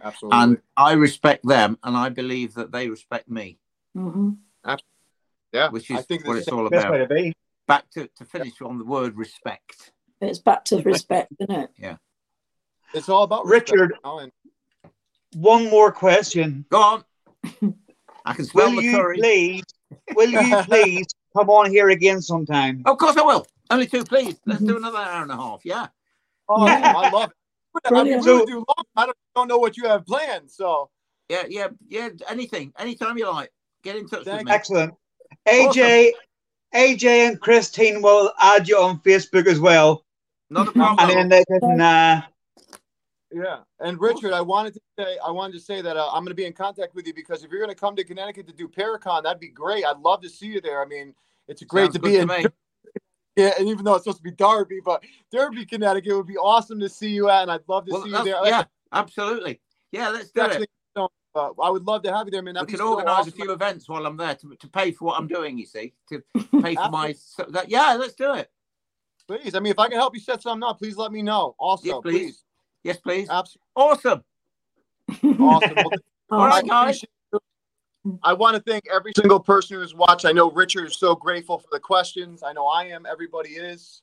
[0.00, 0.38] absolutely.
[0.40, 3.58] And I respect them, and I believe that they respect me,
[3.94, 4.32] hmm
[5.56, 7.08] yeah, which I is think what it's all Best way about.
[7.08, 7.32] to be.
[7.66, 9.92] Back to, to finish on the word respect.
[10.20, 11.70] It's back to respect, isn't it?
[11.78, 11.96] Yeah.
[12.94, 14.20] It's all about Richard, now,
[15.34, 16.64] one more question.
[16.70, 17.04] Go on.
[18.24, 19.16] I can smell Will the you curry.
[19.18, 19.64] please,
[20.14, 21.06] will you please
[21.36, 22.82] come on here again sometime?
[22.86, 23.46] Of course I will.
[23.70, 24.36] Only two, please.
[24.46, 24.68] Let's Mm-hmm.
[24.68, 25.62] do another hour and a half.
[25.64, 25.88] Yeah.
[26.48, 27.36] oh, I love it.
[27.86, 28.24] I mean, Brilliant.
[28.24, 28.84] we would do long.
[28.96, 30.50] I don't, don't know what you have planned.
[30.50, 30.88] So
[31.28, 32.08] Yeah, yeah, yeah.
[32.28, 33.50] Anything, anytime you like.
[33.82, 34.50] Get in touch with me.
[34.52, 34.94] Excellent.
[35.46, 36.12] AJ,
[36.74, 40.04] AJ and Christine will add you on Facebook as well.
[40.50, 41.08] Not a And problem.
[41.08, 42.22] then they can, uh,
[43.32, 46.28] Yeah, and Richard, I wanted to say, I wanted to say that uh, I'm going
[46.28, 48.52] to be in contact with you because if you're going to come to Connecticut to
[48.52, 49.84] do Paracon, that'd be great.
[49.84, 50.82] I'd love to see you there.
[50.82, 51.14] I mean,
[51.48, 52.28] it's great Sounds to good be in.
[52.28, 52.46] me.
[53.36, 56.80] Yeah, and even though it's supposed to be Derby, but Derby, Connecticut would be awesome
[56.80, 58.46] to see you at, and I'd love to Well, see you there.
[58.46, 59.60] Yeah, absolutely.
[59.92, 60.70] Yeah, let's do actually, it.
[61.36, 62.54] Uh, I would love to have you there, man.
[62.54, 63.32] We That'd be can so organise awesome.
[63.32, 65.58] a few events while I'm there to, to pay for what I'm doing.
[65.58, 66.22] You see, to
[66.62, 67.12] pay for my.
[67.12, 68.50] So that, yeah, let's do it.
[69.28, 71.54] Please, I mean, if I can help you set something up, please let me know.
[71.58, 72.12] Also, Yes, please.
[72.12, 72.44] please.
[72.84, 73.28] Yes, please.
[73.28, 74.24] Absolutely Awesome.
[75.40, 75.74] awesome.
[75.76, 75.90] Well,
[76.30, 77.04] All right, I guys.
[78.22, 80.26] I want to thank every single person who's watched.
[80.26, 82.44] I know Richard is so grateful for the questions.
[82.44, 83.04] I know I am.
[83.04, 84.02] Everybody is.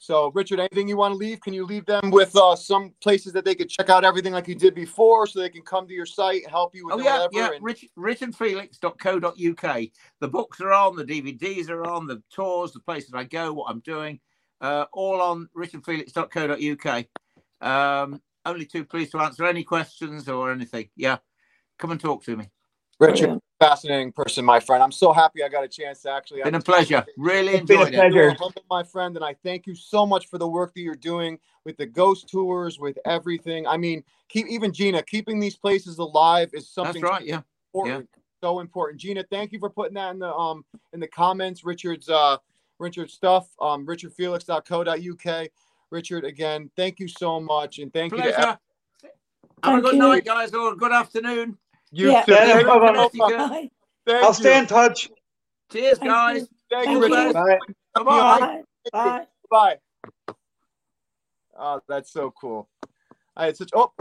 [0.00, 1.40] So, Richard, anything you want to leave?
[1.40, 4.46] Can you leave them with uh, some places that they could check out everything like
[4.46, 7.14] you did before, so they can come to your site, help you with Oh yeah,
[7.14, 7.30] whatever?
[7.32, 7.50] yeah.
[7.56, 9.80] and- Rich, richardfelix.co.uk.
[10.20, 13.70] The books are on, the DVDs are on, the tours, the places I go, what
[13.70, 14.20] I'm doing,
[14.60, 17.06] uh, all on richardfelix.co.uk.
[17.60, 20.90] Um, only too pleased to answer any questions or anything.
[20.96, 21.18] Yeah,
[21.78, 22.48] come and talk to me.
[23.00, 23.42] Richard, Brilliant.
[23.58, 24.82] Fascinating person, my friend.
[24.82, 26.42] I'm so happy I got a chance to actually.
[26.42, 27.04] Been a pleasure.
[27.16, 27.96] Really It's been a enjoyed it.
[27.96, 28.30] pleasure.
[28.30, 31.38] Humble, my friend, and I thank you so much for the work that you're doing
[31.64, 33.66] with the ghost tours, with everything.
[33.66, 37.02] I mean, keep even Gina keeping these places alive is something.
[37.02, 37.26] That's something right.
[37.26, 37.40] Yeah.
[37.74, 38.08] important.
[38.40, 39.00] So important.
[39.00, 41.64] Gina, thank you for putting that in the um in the comments.
[41.64, 42.36] Richard's uh
[42.78, 45.48] Richard's stuff, um richardfelix.co.uk.
[45.90, 47.78] Richard, again, thank you so much.
[47.78, 48.58] And thank you to Pleasure.
[49.64, 49.98] Have a good you.
[49.98, 51.56] night, guys, or good afternoon.
[51.90, 52.22] You Yeah.
[52.22, 52.32] too.
[52.32, 53.08] Yeah, Thank, bye-bye.
[53.12, 53.20] you.
[53.20, 53.70] Bye.
[54.06, 54.34] Thank I'll you.
[54.34, 55.10] stay in touch.
[55.72, 56.36] Cheers, Thank guys.
[56.42, 56.48] you.
[56.70, 57.06] Thank Thank you.
[57.08, 57.16] you.
[57.16, 57.32] Richard.
[57.34, 57.58] Bye.
[57.94, 58.62] Bye bye.
[58.92, 59.26] Bye.
[59.50, 59.76] Bye.
[60.26, 60.34] Bye.
[61.58, 62.68] Oh, that's so cool.
[63.36, 63.70] I had such.
[63.74, 63.92] Oh,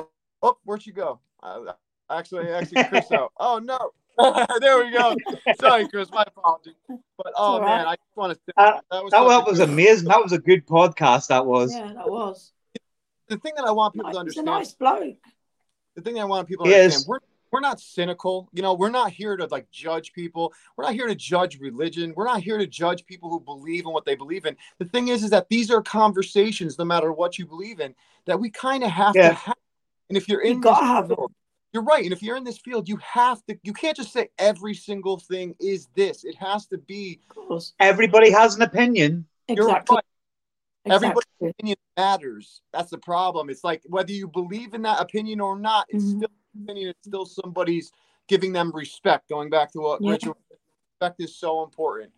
[0.41, 1.19] oh, where'd you go?
[1.41, 1.73] Uh,
[2.09, 3.31] actually, actually, Chris out.
[3.37, 3.91] Oh no.
[4.59, 5.15] there we go.
[5.59, 6.09] Sorry, Chris.
[6.11, 6.73] My apologies.
[6.87, 7.77] But oh all right.
[7.77, 10.07] man, I just want to say Uh, that was That, such was good- amazing.
[10.07, 11.27] That was a good podcast.
[11.27, 11.73] That was.
[11.73, 12.51] Yeah, that was.
[13.27, 14.47] the thing that I want people to understand.
[14.47, 14.99] He's a understand.
[14.99, 15.17] nice bloke.
[15.95, 17.01] The thing that I want people to He understand.
[17.01, 17.07] is.
[17.07, 17.19] We're
[17.51, 18.49] we're not cynical.
[18.53, 20.53] You know, we're not here to like judge people.
[20.75, 22.13] We're not here to judge religion.
[22.15, 24.55] We're not here to judge people who believe in what they believe in.
[24.79, 27.95] The thing is, is that these are conversations, no matter what you believe in,
[28.25, 29.29] that we kind of have yeah.
[29.29, 29.55] to have.
[30.09, 31.19] And if you're in, you gotta have it.
[31.73, 32.03] You're right.
[32.03, 35.17] And if you're in this field, you have to, you can't just say every single
[35.17, 36.23] thing is this.
[36.23, 37.19] It has to be.
[37.79, 39.25] Everybody has an opinion.
[39.47, 39.95] Exactly.
[39.95, 40.93] Right.
[40.93, 42.61] Everybody's opinion matters.
[42.71, 43.49] That's the problem.
[43.49, 46.19] It's like whether you believe in that opinion or not, it's mm-hmm.
[46.19, 46.29] still
[46.63, 46.89] opinion.
[46.89, 47.91] It's still somebody's
[48.27, 49.29] giving them respect.
[49.29, 50.11] Going back to what yeah.
[50.11, 50.33] Richard
[50.99, 52.11] respect is so important.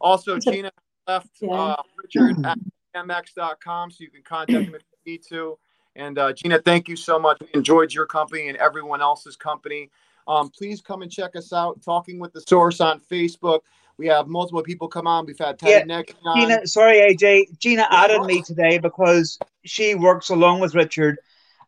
[0.00, 0.70] Also, Gina
[1.06, 1.50] left yeah.
[1.50, 2.58] uh, Richard at
[2.96, 5.58] mx.com so you can contact him if you need to.
[5.96, 7.38] And uh, Gina, thank you so much.
[7.40, 9.90] We enjoyed your company and everyone else's company.
[10.26, 11.82] Um, please come and check us out.
[11.82, 13.60] Talking with the Source on Facebook.
[13.96, 15.24] We have multiple people come on.
[15.24, 16.40] We've had Patty yeah, on.
[16.40, 17.58] Gina, sorry, AJ.
[17.58, 21.18] Gina added me today because she works along with Richard,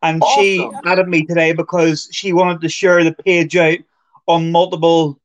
[0.01, 0.43] and awesome.
[0.43, 3.79] she added me today because she wanted to share the page out
[4.27, 5.19] on multiple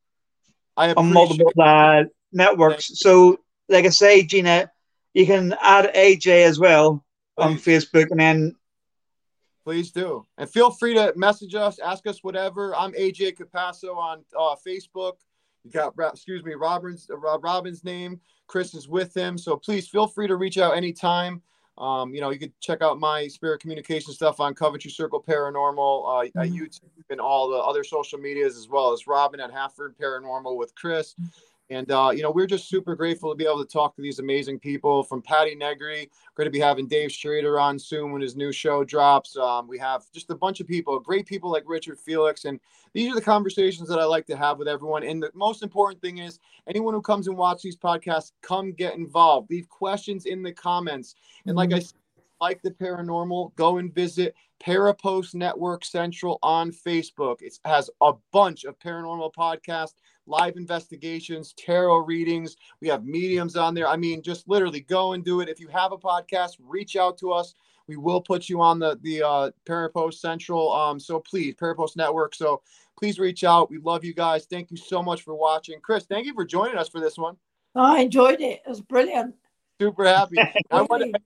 [0.77, 2.99] on multiple uh, networks.
[2.99, 3.39] So,
[3.69, 4.71] like I say, Gina,
[5.13, 7.03] you can add AJ as well
[7.37, 7.43] Please.
[7.43, 8.55] on Facebook, and then
[9.63, 10.25] Please do.
[10.37, 12.75] And feel free to message us, ask us whatever.
[12.75, 15.13] I'm AJ Capasso on uh, Facebook.
[15.63, 18.19] You got, excuse me, Robin's, uh, Robin's name.
[18.47, 19.37] Chris is with him.
[19.37, 21.41] So please feel free to reach out anytime.
[21.77, 25.73] Um, you know, you can check out my spirit communication stuff on Coventry Circle Paranormal,
[26.07, 26.39] uh, mm-hmm.
[26.39, 30.55] at YouTube, and all the other social medias, as well as Robin at Halford Paranormal
[30.55, 31.15] with Chris.
[31.73, 34.19] And, uh, you know, we're just super grateful to be able to talk to these
[34.19, 36.09] amazing people from Patti Negri.
[36.11, 39.35] We're going to be having Dave Schrader on soon when his new show drops.
[39.37, 42.45] Um, we have just a bunch of people, great people like Richard Felix.
[42.45, 42.59] And
[42.93, 45.03] these are the conversations that I like to have with everyone.
[45.03, 48.95] And the most important thing is anyone who comes and watches these podcasts, come get
[48.95, 49.49] involved.
[49.49, 51.15] Leave questions in the comments.
[51.45, 51.93] And like I said,
[52.43, 57.37] like the paranormal, go and visit Parapost Network Central on Facebook.
[57.39, 59.93] It has a bunch of paranormal podcasts
[60.25, 62.57] live investigations, tarot readings.
[62.81, 63.87] We have mediums on there.
[63.87, 65.47] I mean, just literally go and do it.
[65.47, 67.55] If you have a podcast, reach out to us.
[67.87, 70.69] We will put you on the the uh, Parapost Central.
[70.73, 72.35] Um, so please, Parapost Network.
[72.35, 72.61] So
[72.99, 73.69] please reach out.
[73.69, 74.45] We love you guys.
[74.45, 75.79] Thank you so much for watching.
[75.81, 77.37] Chris, thank you for joining us for this one.
[77.73, 78.61] I enjoyed it.
[78.65, 79.35] It was brilliant.
[79.79, 80.37] Super happy.
[80.71, 81.19] I want to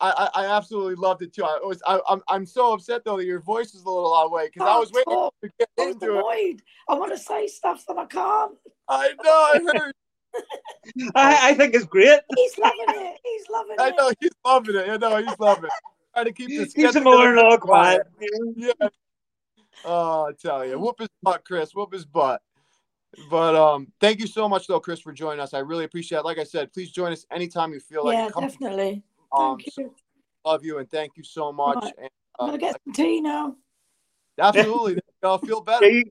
[0.00, 1.44] I, I absolutely loved it too.
[1.44, 4.14] I was I, am I'm, I'm so upset though that your voice is a little
[4.14, 5.34] out of way because I was waiting talk.
[5.42, 6.62] to get I'm into it.
[6.88, 8.52] I want to say stuff that I can't.
[8.88, 9.30] I know.
[9.30, 9.92] I heard.
[11.14, 12.20] I, I think it's great.
[12.34, 13.16] He's loving it.
[13.24, 13.80] He's loving it.
[13.80, 14.88] I know he's loving it.
[14.88, 15.70] I know he's loving it.
[16.14, 16.72] Trying to keep this.
[16.72, 18.02] Keep him all quiet.
[18.56, 18.72] Yeah.
[19.84, 21.74] Oh, I tell you, whoop his butt, Chris.
[21.74, 22.40] Whoop his butt.
[23.30, 25.54] But um, thank you so much, though, Chris, for joining us.
[25.54, 26.24] I really appreciate it.
[26.24, 28.16] Like I said, please join us anytime you feel like.
[28.16, 29.02] Yeah, definitely.
[29.32, 29.72] Um, thank you.
[29.72, 29.94] So
[30.44, 31.76] love you and thank you so much.
[31.82, 31.94] Right.
[31.98, 33.56] And, uh, I'm gonna get some tea now.
[34.38, 35.88] Absolutely, I'll feel better.
[35.88, 36.04] you,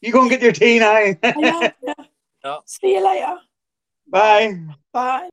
[0.00, 0.98] you gonna get your tea now?
[1.36, 1.70] yeah,
[2.44, 2.56] yeah.
[2.64, 3.36] See you later.
[4.08, 4.60] Bye.
[4.92, 5.28] Bye.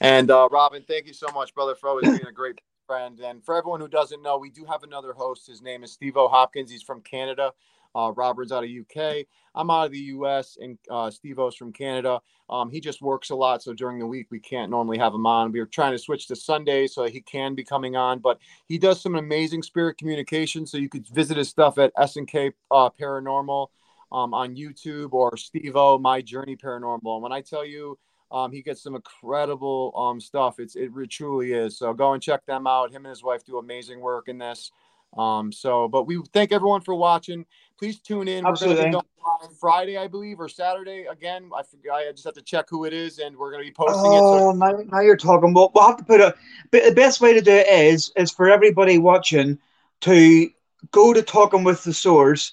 [0.00, 3.20] And uh, Robin, thank you so much, brother, for always being a great friend.
[3.20, 5.46] And for everyone who doesn't know, we do have another host.
[5.46, 6.28] His name is Steve O.
[6.28, 6.70] Hopkins.
[6.70, 7.52] He's from Canada.
[7.94, 9.26] Uh, Robert's out of UK.
[9.54, 12.20] I'm out of the US, and uh, Steve O's from Canada.
[12.50, 15.26] Um, he just works a lot, so during the week we can't normally have him
[15.26, 15.52] on.
[15.52, 18.78] We are trying to switch to Sunday so he can be coming on, but he
[18.78, 20.66] does some amazing spirit communication.
[20.66, 23.68] So you could visit his stuff at SNK uh, Paranormal
[24.12, 27.14] um, on YouTube or Steve O My Journey Paranormal.
[27.14, 27.98] And when I tell you,
[28.30, 30.58] um, he gets some incredible um, stuff.
[30.58, 31.78] It's it truly is.
[31.78, 32.90] So go and check them out.
[32.90, 34.72] Him and his wife do amazing work in this.
[35.16, 37.46] Um, so, but we thank everyone for watching.
[37.78, 38.46] Please tune in.
[38.46, 38.84] Absolutely.
[38.84, 41.06] We're going to be on Friday, I believe, or Saturday.
[41.10, 41.96] Again, I forgot.
[41.96, 44.36] I just have to check who it is, and we're going to be posting oh,
[44.36, 44.40] it.
[44.40, 44.52] So.
[44.52, 45.52] Now, now you're talking.
[45.52, 46.34] We'll, we'll have to put a.
[46.70, 49.58] But the best way to do it is is for everybody watching
[50.02, 50.50] to
[50.92, 52.52] go to talking with the source,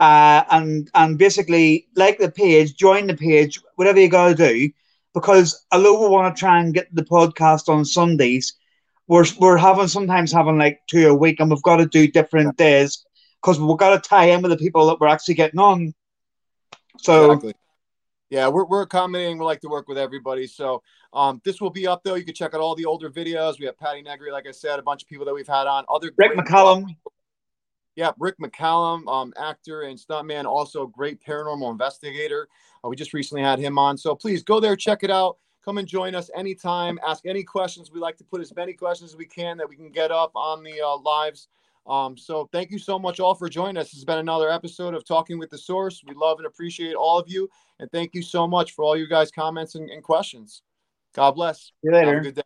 [0.00, 4.70] uh, and and basically like the page, join the page, whatever you got to do,
[5.12, 8.54] because although we want to try and get the podcast on Sundays
[9.08, 12.56] we're we're having sometimes having like two a week, and we've got to do different
[12.56, 13.04] days
[13.42, 15.94] because we've got to tie in with the people that we're actually getting on.
[16.98, 17.32] So.
[17.32, 17.54] Exactly.
[18.30, 19.36] Yeah, we're, we're accommodating.
[19.36, 20.46] We like to work with everybody.
[20.46, 20.82] So
[21.12, 22.14] um, this will be up though.
[22.14, 23.58] You can check out all the older videos.
[23.60, 25.84] We have Patti Negri, like I said, a bunch of people that we've had on.
[25.90, 26.96] Other Rick McCallum.
[27.94, 32.48] Yeah, Rick McCallum, um, actor and stuntman, also great paranormal investigator.
[32.82, 33.98] Uh, we just recently had him on.
[33.98, 35.36] So please go there, check it out.
[35.62, 36.98] Come and join us anytime.
[37.06, 37.92] Ask any questions.
[37.92, 40.32] We like to put as many questions as we can that we can get up
[40.34, 41.48] on the uh, lives.
[41.86, 43.86] Um, so thank you so much all for joining us.
[43.86, 46.02] This has been another episode of Talking with the Source.
[46.06, 47.48] We love and appreciate all of you.
[47.80, 50.62] And thank you so much for all you guys' comments and, and questions.
[51.14, 51.58] God bless.
[51.58, 52.42] See you later.